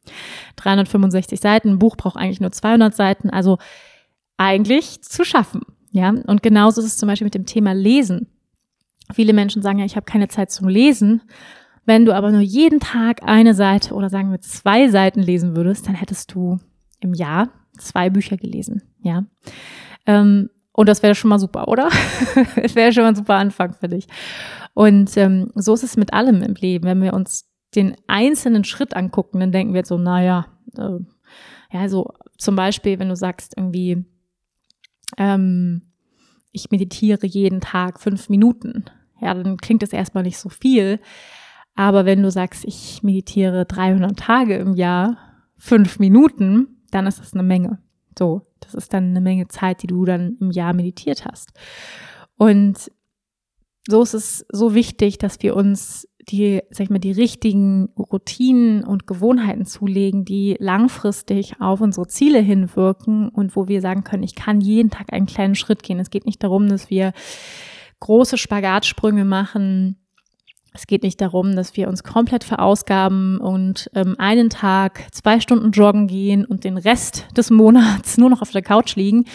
365 0.58 1.40
Seiten, 1.40 1.70
ein 1.70 1.80
Buch 1.80 1.96
braucht 1.96 2.18
eigentlich 2.18 2.42
nur 2.42 2.52
200 2.52 2.96
Seiten, 2.96 3.30
also 3.30 3.58
eigentlich 4.38 5.02
zu 5.02 5.24
schaffen, 5.24 5.62
ja? 5.92 6.10
Und 6.10 6.44
genauso 6.44 6.82
ist 6.82 6.88
es 6.88 6.98
zum 6.98 7.08
Beispiel 7.08 7.26
mit 7.26 7.36
dem 7.36 7.46
Thema 7.46 7.74
Lesen. 7.74 8.28
Viele 9.14 9.34
Menschen 9.34 9.62
sagen 9.62 9.80
ja, 9.80 9.86
ich 9.86 9.96
habe 9.96 10.06
keine 10.06 10.28
Zeit 10.28 10.52
zum 10.52 10.68
Lesen. 10.68 11.22
Wenn 11.86 12.06
du 12.06 12.14
aber 12.14 12.32
nur 12.32 12.42
jeden 12.42 12.80
Tag 12.80 13.24
eine 13.24 13.54
Seite 13.54 13.94
oder 13.94 14.10
sagen 14.10 14.30
wir 14.30 14.42
zwei 14.42 14.90
Seiten 14.90 15.22
lesen 15.22 15.56
würdest, 15.56 15.88
dann 15.88 15.96
hättest 15.96 16.34
du 16.34 16.60
im 17.00 17.14
Jahr 17.14 17.50
zwei 17.78 18.10
Bücher 18.10 18.38
gelesen, 18.38 18.84
ja? 19.02 19.26
Ähm, 20.06 20.50
und 20.78 20.88
das 20.88 21.02
wäre 21.02 21.16
schon 21.16 21.30
mal 21.30 21.40
super, 21.40 21.68
oder? 21.68 21.90
Es 22.56 22.76
wäre 22.76 22.94
schon 22.94 23.02
mal 23.02 23.10
ein 23.10 23.16
super 23.16 23.34
Anfang 23.34 23.74
für 23.74 23.88
dich. 23.88 24.08
Und 24.76 25.18
ähm, 25.18 25.52
so 25.56 25.74
ist 25.74 25.82
es 25.82 25.98
mit 25.98 26.14
allem 26.14 26.44
im 26.44 26.54
Leben. 26.54 26.86
Wenn 26.86 27.02
wir 27.02 27.16
uns 27.16 27.50
den 27.76 27.96
einzelnen 28.06 28.64
Schritt 28.64 28.96
angucken, 28.96 29.40
dann 29.40 29.52
denken 29.52 29.74
wir 29.74 29.80
jetzt 29.80 29.90
so, 29.90 29.98
naja, 29.98 30.46
äh, 30.78 31.00
ja, 31.72 31.90
so 31.90 32.14
zum 32.38 32.56
Beispiel, 32.56 33.00
wenn 33.00 33.10
du 33.10 33.16
sagst 33.16 33.56
irgendwie, 33.58 34.06
ähm, 35.18 35.82
ich 36.52 36.70
meditiere 36.70 37.26
jeden 37.26 37.60
Tag 37.60 38.00
fünf 38.00 38.30
Minuten, 38.30 38.86
ja, 39.20 39.34
dann 39.34 39.58
klingt 39.58 39.82
das 39.82 39.94
erstmal 39.94 40.24
nicht 40.24 40.38
so 40.38 40.50
viel. 40.50 41.00
Aber 41.74 42.06
wenn 42.06 42.22
du 42.22 42.30
sagst, 42.30 42.64
ich 42.66 43.02
meditiere 43.02 43.66
300 43.66 44.16
Tage 44.16 44.58
im 44.58 44.76
Jahr, 44.76 45.18
fünf 45.58 45.98
Minuten, 45.98 46.84
dann 46.92 47.08
ist 47.08 47.20
das 47.20 47.34
eine 47.34 47.42
Menge. 47.42 47.80
So, 48.18 48.47
das 48.60 48.74
ist 48.74 48.94
dann 48.94 49.10
eine 49.10 49.22
Menge 49.22 49.48
Zeit, 49.48 49.84
die 49.84 49.88
du 49.88 50.06
dann 50.06 50.38
im 50.40 50.52
Jahr 50.52 50.74
meditiert 50.74 51.26
hast. 51.26 51.52
Und 52.38 52.92
so 53.88 54.02
ist 54.02 54.14
es 54.14 54.46
so 54.52 54.74
wichtig, 54.74 55.18
dass 55.18 55.42
wir 55.42 55.56
uns 55.56 56.08
die, 56.30 56.62
sag 56.72 56.86
ich 56.86 56.90
mal, 56.90 57.00
die 57.00 57.14
richtigen 57.14 57.90
Routinen 57.98 58.84
und 58.84 59.08
Gewohnheiten 59.08 59.66
zulegen, 59.66 60.26
die 60.26 60.58
langfristig 60.60 61.62
auf 61.62 61.80
unsere 61.80 62.08
Ziele 62.08 62.40
hinwirken 62.40 63.30
und 63.30 63.56
wo 63.56 63.68
wir 63.68 63.82
sagen 63.82 64.04
können, 64.04 64.24
ich 64.24 64.36
kann 64.36 64.60
jeden 64.60 64.90
Tag 64.90 65.14
einen 65.14 65.26
kleinen 65.26 65.56
Schritt 65.56 65.84
gehen. 65.84 66.00
Es 66.00 66.10
geht 66.10 66.26
nicht 66.26 66.44
darum, 66.44 66.68
dass 66.68 66.90
wir 66.90 67.14
große 68.02 68.38
Spagatsprünge 68.38 69.26
machen, 69.26 69.98
es 70.78 70.88
geht 70.88 71.04
nicht 71.04 71.20
darum, 71.20 71.56
dass 71.56 71.76
wir 71.76 71.88
uns 71.88 72.04
komplett 72.04 72.44
verausgaben 72.44 73.40
und 73.40 73.90
ähm, 73.96 74.16
einen 74.20 74.50
Tag 74.50 75.08
zwei 75.12 75.40
Stunden 75.40 75.72
joggen 75.72 76.08
gehen 76.08 76.46
und 76.46 76.64
den 76.64 76.78
Rest 76.78 77.26
des 77.36 77.50
Monats 77.50 78.18
nur 78.18 78.30
noch 78.30 78.42
auf 78.42 78.52
der 78.52 78.62
Couch 78.62 78.96
liegen 78.96 79.26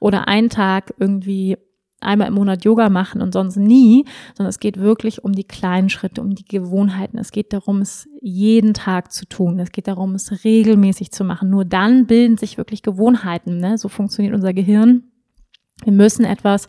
oder 0.00 0.28
einen 0.28 0.48
Tag 0.48 0.94
irgendwie 0.98 1.56
einmal 2.00 2.28
im 2.28 2.34
Monat 2.34 2.64
Yoga 2.64 2.88
machen 2.88 3.20
und 3.20 3.32
sonst 3.32 3.56
nie, 3.56 4.04
sondern 4.36 4.50
es 4.50 4.60
geht 4.60 4.78
wirklich 4.78 5.24
um 5.24 5.32
die 5.32 5.44
kleinen 5.44 5.90
Schritte, 5.90 6.22
um 6.22 6.34
die 6.34 6.44
Gewohnheiten. 6.44 7.18
Es 7.18 7.32
geht 7.32 7.52
darum, 7.52 7.80
es 7.80 8.08
jeden 8.20 8.72
Tag 8.72 9.12
zu 9.12 9.26
tun. 9.26 9.58
Es 9.58 9.72
geht 9.72 9.88
darum, 9.88 10.14
es 10.14 10.44
regelmäßig 10.44 11.10
zu 11.10 11.24
machen. 11.24 11.50
Nur 11.50 11.64
dann 11.64 12.06
bilden 12.06 12.36
sich 12.36 12.56
wirklich 12.56 12.82
Gewohnheiten. 12.82 13.58
Ne? 13.58 13.78
So 13.78 13.88
funktioniert 13.88 14.34
unser 14.34 14.52
Gehirn. 14.52 15.04
Wir 15.84 15.92
müssen 15.92 16.24
etwas 16.24 16.68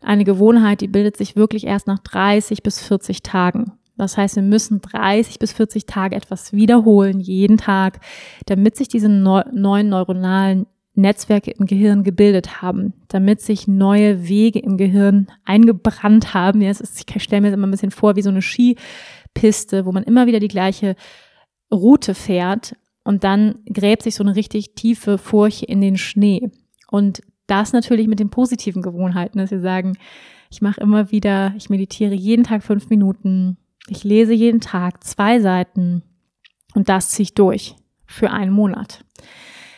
eine 0.00 0.24
Gewohnheit, 0.24 0.80
die 0.80 0.88
bildet 0.88 1.16
sich 1.16 1.36
wirklich 1.36 1.66
erst 1.66 1.86
nach 1.86 1.98
30 1.98 2.62
bis 2.62 2.80
40 2.80 3.22
Tagen. 3.22 3.72
Das 3.96 4.16
heißt, 4.16 4.36
wir 4.36 4.42
müssen 4.42 4.80
30 4.80 5.38
bis 5.38 5.52
40 5.52 5.84
Tage 5.84 6.16
etwas 6.16 6.52
wiederholen, 6.54 7.20
jeden 7.20 7.58
Tag, 7.58 8.00
damit 8.46 8.76
sich 8.76 8.88
diese 8.88 9.10
neuen 9.10 9.88
neuronalen 9.90 10.66
Netzwerke 10.94 11.50
im 11.50 11.66
Gehirn 11.66 12.02
gebildet 12.02 12.62
haben, 12.62 12.94
damit 13.08 13.40
sich 13.40 13.68
neue 13.68 14.26
Wege 14.28 14.58
im 14.58 14.76
Gehirn 14.76 15.28
eingebrannt 15.44 16.34
haben. 16.34 16.62
Ja, 16.62 16.70
ist, 16.70 16.82
ich 16.82 17.22
stelle 17.22 17.42
mir 17.42 17.48
das 17.48 17.56
immer 17.56 17.66
ein 17.66 17.70
bisschen 17.70 17.90
vor 17.90 18.16
wie 18.16 18.22
so 18.22 18.30
eine 18.30 18.42
Skipiste, 18.42 19.84
wo 19.86 19.92
man 19.92 20.02
immer 20.02 20.26
wieder 20.26 20.40
die 20.40 20.48
gleiche 20.48 20.96
Route 21.72 22.14
fährt 22.14 22.74
und 23.04 23.24
dann 23.24 23.56
gräbt 23.66 24.02
sich 24.02 24.14
so 24.14 24.24
eine 24.24 24.36
richtig 24.36 24.74
tiefe 24.74 25.18
Furche 25.18 25.66
in 25.66 25.80
den 25.80 25.96
Schnee. 25.96 26.50
Und 26.90 27.22
das 27.50 27.72
natürlich 27.72 28.08
mit 28.08 28.20
den 28.20 28.30
positiven 28.30 28.82
Gewohnheiten, 28.82 29.38
dass 29.38 29.50
wir 29.50 29.60
sagen, 29.60 29.96
ich 30.50 30.62
mache 30.62 30.80
immer 30.80 31.10
wieder, 31.10 31.54
ich 31.56 31.70
meditiere 31.70 32.14
jeden 32.14 32.44
Tag 32.44 32.62
fünf 32.62 32.90
Minuten, 32.90 33.56
ich 33.88 34.04
lese 34.04 34.32
jeden 34.32 34.60
Tag 34.60 35.04
zwei 35.04 35.40
Seiten 35.40 36.02
und 36.74 36.88
das 36.88 37.10
ziehe 37.10 37.24
ich 37.24 37.34
durch 37.34 37.76
für 38.06 38.30
einen 38.30 38.52
Monat. 38.52 39.04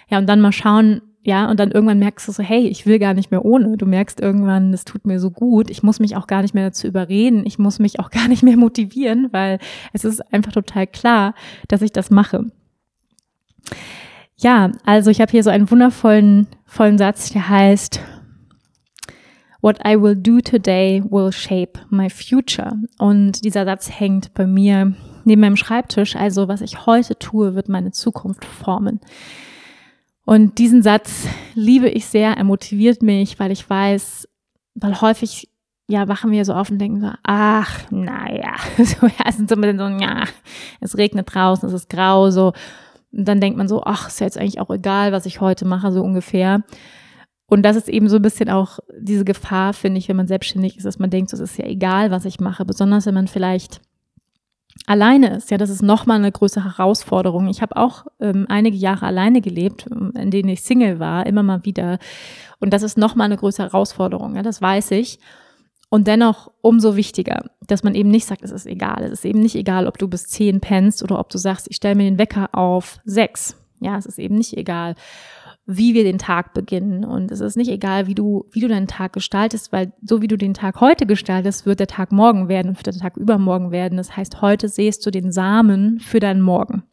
Ja, 0.09 0.19
und 0.19 0.27
dann 0.27 0.41
mal 0.41 0.53
schauen, 0.53 1.03
ja, 1.25 1.49
und 1.49 1.61
dann 1.61 1.71
irgendwann 1.71 2.01
merkst 2.01 2.27
du 2.27 2.33
so, 2.33 2.43
hey, 2.43 2.67
ich 2.67 2.85
will 2.85 2.99
gar 2.99 3.15
nicht 3.15 3.31
mehr 3.31 3.45
ohne. 3.45 3.77
Du 3.77 3.87
merkst 3.87 4.21
irgendwann, 4.21 4.75
es 4.75 4.85
tut 4.85 5.07
mir 5.07 5.21
so 5.21 5.31
gut. 5.31 5.71
Ich 5.71 5.83
muss 5.83 6.01
mich 6.01 6.17
auch 6.17 6.27
gar 6.27 6.43
nicht 6.43 6.53
mehr 6.53 6.65
dazu 6.65 6.89
überreden. 6.89 7.47
Ich 7.47 7.59
muss 7.59 7.79
mich 7.79 8.01
auch 8.01 8.11
gar 8.11 8.27
nicht 8.27 8.43
mehr 8.43 8.57
motivieren, 8.57 9.29
weil 9.31 9.59
es 9.93 10.05
ist 10.05 10.21
einfach 10.33 10.53
total 10.53 10.87
klar, 10.89 11.35
dass 11.69 11.83
ich 11.83 11.93
das 11.93 12.11
mache. 12.11 12.47
Ja, 14.43 14.73
also 14.85 15.11
ich 15.11 15.21
habe 15.21 15.31
hier 15.31 15.45
so 15.45 15.51
einen 15.51 15.71
wundervollen 15.71 16.49
vollen 16.67 16.99
Satz, 16.99 17.31
der 17.31 17.49
heißt, 17.49 18.01
What 19.61 19.79
I 19.87 19.95
will 20.01 20.17
do 20.17 20.41
today 20.41 21.01
will 21.09 21.31
shape 21.31 21.79
my 21.91 22.11
future. 22.11 22.73
Und 22.99 23.45
dieser 23.45 23.65
Satz 23.65 23.89
hängt 23.89 24.35
bei 24.35 24.45
mir 24.45 24.95
neben 25.25 25.41
meinem 25.41 25.57
Schreibtisch. 25.57 26.17
Also 26.17 26.49
was 26.49 26.61
ich 26.63 26.85
heute 26.87 27.17
tue, 27.17 27.55
wird 27.55 27.69
meine 27.69 27.93
Zukunft 27.93 28.45
formen. 28.45 28.99
Und 30.25 30.59
diesen 30.59 30.83
Satz 30.83 31.29
liebe 31.55 31.89
ich 31.89 32.07
sehr, 32.07 32.37
er 32.37 32.43
motiviert 32.43 33.03
mich, 33.03 33.39
weil 33.39 33.53
ich 33.53 33.71
weiß, 33.71 34.29
weil 34.75 35.01
häufig 35.01 35.49
ja, 35.89 36.09
wachen 36.09 36.31
wir 36.31 36.45
so 36.45 36.55
auf 36.55 36.71
und 36.71 36.79
denken 36.79 37.01
so, 37.01 37.11
ach, 37.23 37.91
naja, 37.91 38.55
so, 38.79 39.07
ja, 39.07 39.31
sind 39.31 39.49
so 39.49 39.57
ein 39.57 39.61
bisschen 39.61 39.79
so, 39.79 40.05
ja, 40.05 40.25
es 40.81 40.97
regnet 40.97 41.33
draußen, 41.33 41.69
es 41.69 41.75
ist 41.75 41.89
grau, 41.89 42.31
so. 42.31 42.53
Und 43.13 43.27
dann 43.27 43.41
denkt 43.41 43.59
man 43.59 43.69
so, 43.69 43.83
ach, 43.85 44.09
ist 44.09 44.21
ja 44.21 44.27
jetzt 44.27 44.39
eigentlich 44.39 44.61
auch 44.61 44.71
egal, 44.71 45.13
was 45.13 45.27
ich 45.27 45.41
heute 45.41 45.65
mache, 45.65 45.93
so 45.93 46.03
ungefähr. 46.03 46.63
Und 47.47 47.63
das 47.63 47.77
ist 47.77 47.89
eben 47.89 48.09
so 48.09 48.17
ein 48.17 48.23
bisschen 48.23 48.49
auch 48.49 48.79
diese 48.99 49.25
Gefahr, 49.25 49.75
finde 49.75 49.99
ich, 49.99 50.09
wenn 50.09 50.17
man 50.17 50.27
selbstständig 50.27 50.79
ist, 50.79 50.87
dass 50.87 50.99
man 50.99 51.11
denkt, 51.11 51.31
so, 51.31 51.37
es 51.37 51.51
ist 51.51 51.59
ja 51.59 51.67
egal, 51.67 52.11
was 52.11 52.25
ich 52.25 52.41
mache, 52.41 52.65
besonders 52.65 53.05
wenn 53.05 53.15
man 53.15 53.29
vielleicht 53.29 53.83
alleine 54.87 55.37
ist. 55.37 55.51
Ja, 55.51 55.59
das 55.59 55.69
ist 55.69 55.83
nochmal 55.83 56.19
eine 56.19 56.33
größere 56.33 56.79
Herausforderung. 56.79 57.49
Ich 57.49 57.61
habe 57.61 57.77
auch 57.77 58.07
ähm, 58.21 58.47
einige 58.49 58.77
Jahre 58.77 59.07
alleine 59.07 59.43
gelebt, 59.43 59.87
in 59.87 60.31
denen 60.31 60.49
ich 60.49 60.63
Single 60.63 60.99
war, 60.99 61.27
immer 61.27 61.43
mal 61.43 61.65
wieder. 61.65 61.99
Und 62.59 62.73
das 62.73 62.83
ist 62.83 62.97
nochmal 62.97 63.27
eine 63.27 63.37
größere 63.37 63.67
Herausforderung, 63.67 64.37
ja, 64.37 64.43
das 64.43 64.63
weiß 64.63 64.93
ich. 64.93 65.19
Und 65.93 66.07
dennoch 66.07 66.51
umso 66.63 66.97
wichtiger, 66.97 67.51
dass 67.67 67.83
man 67.83 67.95
eben 67.95 68.09
nicht 68.09 68.25
sagt, 68.25 68.43
es 68.43 68.51
ist 68.51 68.65
egal. 68.65 69.03
Es 69.05 69.13
ist 69.13 69.27
eben 69.27 69.41
nicht 69.41 69.55
egal, 69.55 69.87
ob 69.87 69.99
du 69.99 70.09
bis 70.09 70.27
zehn 70.27 70.59
pennst 70.59 71.03
oder 71.03 71.19
ob 71.19 71.29
du 71.29 71.37
sagst, 71.37 71.67
ich 71.69 71.77
stelle 71.77 71.97
mir 71.97 72.05
den 72.05 72.17
Wecker 72.17 72.49
auf 72.55 72.99
sechs. 73.05 73.63
Ja, 73.79 73.99
es 73.99 74.07
ist 74.07 74.19
eben 74.19 74.37
nicht 74.37 74.57
egal, 74.57 74.95
wie 75.67 75.93
wir 75.93 76.03
den 76.03 76.17
Tag 76.17 76.55
beginnen. 76.55 77.05
Und 77.05 77.31
es 77.31 77.41
ist 77.41 77.59
nicht 77.59 77.71
egal, 77.71 78.07
wie 78.07 78.15
du, 78.15 78.47
wie 78.53 78.61
du 78.61 78.69
deinen 78.69 78.87
Tag 78.87 79.13
gestaltest, 79.13 79.71
weil 79.71 79.93
so 80.03 80.23
wie 80.23 80.29
du 80.29 80.39
den 80.39 80.55
Tag 80.55 80.81
heute 80.81 81.05
gestaltest, 81.05 81.67
wird 81.67 81.79
der 81.79 81.89
Tag 81.89 82.11
morgen 82.11 82.49
werden 82.49 82.71
und 82.71 82.79
wird 82.79 82.87
der 82.87 82.95
Tag 82.95 83.19
übermorgen 83.19 83.71
werden. 83.71 83.99
Das 83.99 84.17
heißt, 84.17 84.41
heute 84.41 84.71
sähst 84.71 85.05
du 85.05 85.11
den 85.11 85.31
Samen 85.31 86.01
für 86.01 86.21
deinen 86.21 86.41
Morgen 86.41 86.85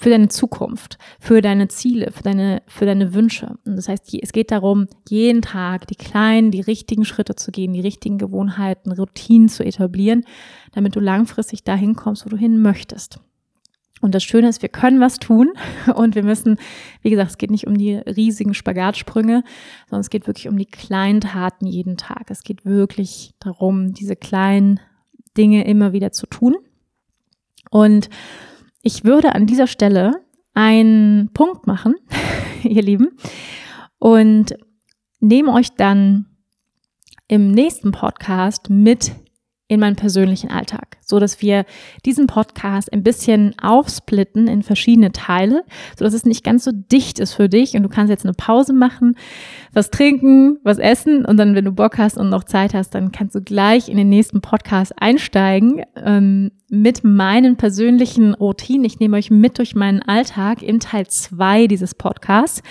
für 0.00 0.08
deine 0.08 0.28
Zukunft, 0.28 0.96
für 1.20 1.42
deine 1.42 1.68
Ziele, 1.68 2.10
für 2.10 2.22
deine, 2.22 2.62
für 2.66 2.86
deine 2.86 3.12
Wünsche. 3.12 3.58
Und 3.66 3.76
das 3.76 3.86
heißt, 3.86 4.14
es 4.14 4.32
geht 4.32 4.50
darum, 4.50 4.86
jeden 5.10 5.42
Tag 5.42 5.86
die 5.88 5.94
kleinen, 5.94 6.50
die 6.50 6.62
richtigen 6.62 7.04
Schritte 7.04 7.36
zu 7.36 7.50
gehen, 7.50 7.74
die 7.74 7.82
richtigen 7.82 8.16
Gewohnheiten, 8.16 8.92
Routinen 8.92 9.50
zu 9.50 9.62
etablieren, 9.62 10.24
damit 10.72 10.96
du 10.96 11.00
langfristig 11.00 11.64
dahin 11.64 11.96
kommst, 11.96 12.24
wo 12.24 12.30
du 12.30 12.38
hin 12.38 12.62
möchtest. 12.62 13.20
Und 14.00 14.14
das 14.14 14.24
Schöne 14.24 14.48
ist, 14.48 14.62
wir 14.62 14.70
können 14.70 15.00
was 15.00 15.18
tun 15.18 15.52
und 15.94 16.14
wir 16.14 16.24
müssen, 16.24 16.56
wie 17.02 17.10
gesagt, 17.10 17.32
es 17.32 17.38
geht 17.38 17.50
nicht 17.50 17.66
um 17.66 17.76
die 17.76 17.96
riesigen 17.96 18.54
Spagatsprünge, 18.54 19.44
sondern 19.90 20.00
es 20.00 20.08
geht 20.08 20.26
wirklich 20.26 20.48
um 20.48 20.56
die 20.56 20.64
kleinen 20.64 21.20
Taten 21.20 21.66
jeden 21.66 21.98
Tag. 21.98 22.30
Es 22.30 22.42
geht 22.42 22.64
wirklich 22.64 23.34
darum, 23.38 23.92
diese 23.92 24.16
kleinen 24.16 24.80
Dinge 25.36 25.66
immer 25.66 25.92
wieder 25.92 26.10
zu 26.10 26.26
tun. 26.26 26.56
Und 27.70 28.08
ich 28.82 29.04
würde 29.04 29.34
an 29.34 29.46
dieser 29.46 29.66
Stelle 29.66 30.24
einen 30.54 31.32
Punkt 31.32 31.66
machen, 31.66 31.94
ihr 32.62 32.82
Lieben, 32.82 33.16
und 33.98 34.54
nehme 35.20 35.52
euch 35.52 35.74
dann 35.74 36.26
im 37.28 37.50
nächsten 37.50 37.92
Podcast 37.92 38.70
mit 38.70 39.12
in 39.70 39.78
meinen 39.78 39.94
persönlichen 39.94 40.50
Alltag, 40.50 40.96
so 41.00 41.20
dass 41.20 41.40
wir 41.40 41.64
diesen 42.04 42.26
Podcast 42.26 42.92
ein 42.92 43.04
bisschen 43.04 43.54
aufsplitten 43.62 44.48
in 44.48 44.64
verschiedene 44.64 45.12
Teile, 45.12 45.62
so 45.96 46.04
dass 46.04 46.12
es 46.12 46.24
nicht 46.24 46.42
ganz 46.42 46.64
so 46.64 46.72
dicht 46.74 47.20
ist 47.20 47.34
für 47.34 47.48
dich 47.48 47.76
und 47.76 47.84
du 47.84 47.88
kannst 47.88 48.10
jetzt 48.10 48.24
eine 48.24 48.34
Pause 48.34 48.72
machen, 48.72 49.14
was 49.72 49.90
trinken, 49.90 50.58
was 50.64 50.78
essen 50.78 51.24
und 51.24 51.36
dann, 51.36 51.54
wenn 51.54 51.64
du 51.64 51.70
Bock 51.70 51.98
hast 51.98 52.18
und 52.18 52.30
noch 52.30 52.42
Zeit 52.42 52.74
hast, 52.74 52.96
dann 52.96 53.12
kannst 53.12 53.36
du 53.36 53.42
gleich 53.42 53.88
in 53.88 53.96
den 53.96 54.08
nächsten 54.08 54.40
Podcast 54.40 54.92
einsteigen 55.00 55.84
ähm, 55.94 56.50
mit 56.68 57.04
meinen 57.04 57.56
persönlichen 57.56 58.34
Routinen. 58.34 58.84
Ich 58.84 58.98
nehme 58.98 59.18
euch 59.18 59.30
mit 59.30 59.58
durch 59.58 59.76
meinen 59.76 60.02
Alltag 60.02 60.64
im 60.64 60.80
Teil 60.80 61.06
zwei 61.06 61.68
dieses 61.68 61.94
Podcasts. 61.94 62.64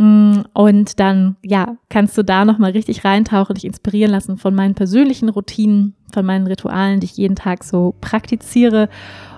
Mm, 0.00 0.44
und 0.54 0.98
dann, 0.98 1.36
ja, 1.44 1.76
kannst 1.90 2.16
du 2.16 2.24
da 2.24 2.46
nochmal 2.46 2.70
richtig 2.70 3.04
reintauchen, 3.04 3.54
dich 3.54 3.66
inspirieren 3.66 4.10
lassen 4.10 4.38
von 4.38 4.54
meinen 4.54 4.74
persönlichen 4.74 5.28
Routinen, 5.28 5.94
von 6.14 6.24
meinen 6.24 6.46
Ritualen, 6.46 7.00
die 7.00 7.04
ich 7.04 7.18
jeden 7.18 7.36
Tag 7.36 7.64
so 7.64 7.94
praktiziere 8.00 8.88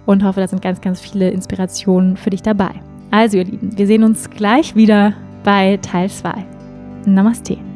und 0.07 0.23
hoffe, 0.23 0.39
da 0.39 0.47
sind 0.47 0.63
ganz, 0.63 0.81
ganz 0.81 1.01
viele 1.01 1.31
Inspirationen 1.31 2.17
für 2.17 2.31
dich 2.31 2.43
dabei. 2.43 2.81
Also, 3.11 3.39
ihr 3.39 3.45
Lieben, 3.45 3.77
wir 3.77 3.89
sehen 3.89 4.05
uns 4.05 4.31
gleich 4.31 4.77
wieder 4.77 5.15
bei 5.43 5.79
Teil 5.79 6.09
2. 6.09 6.47
Namaste. 7.07 7.72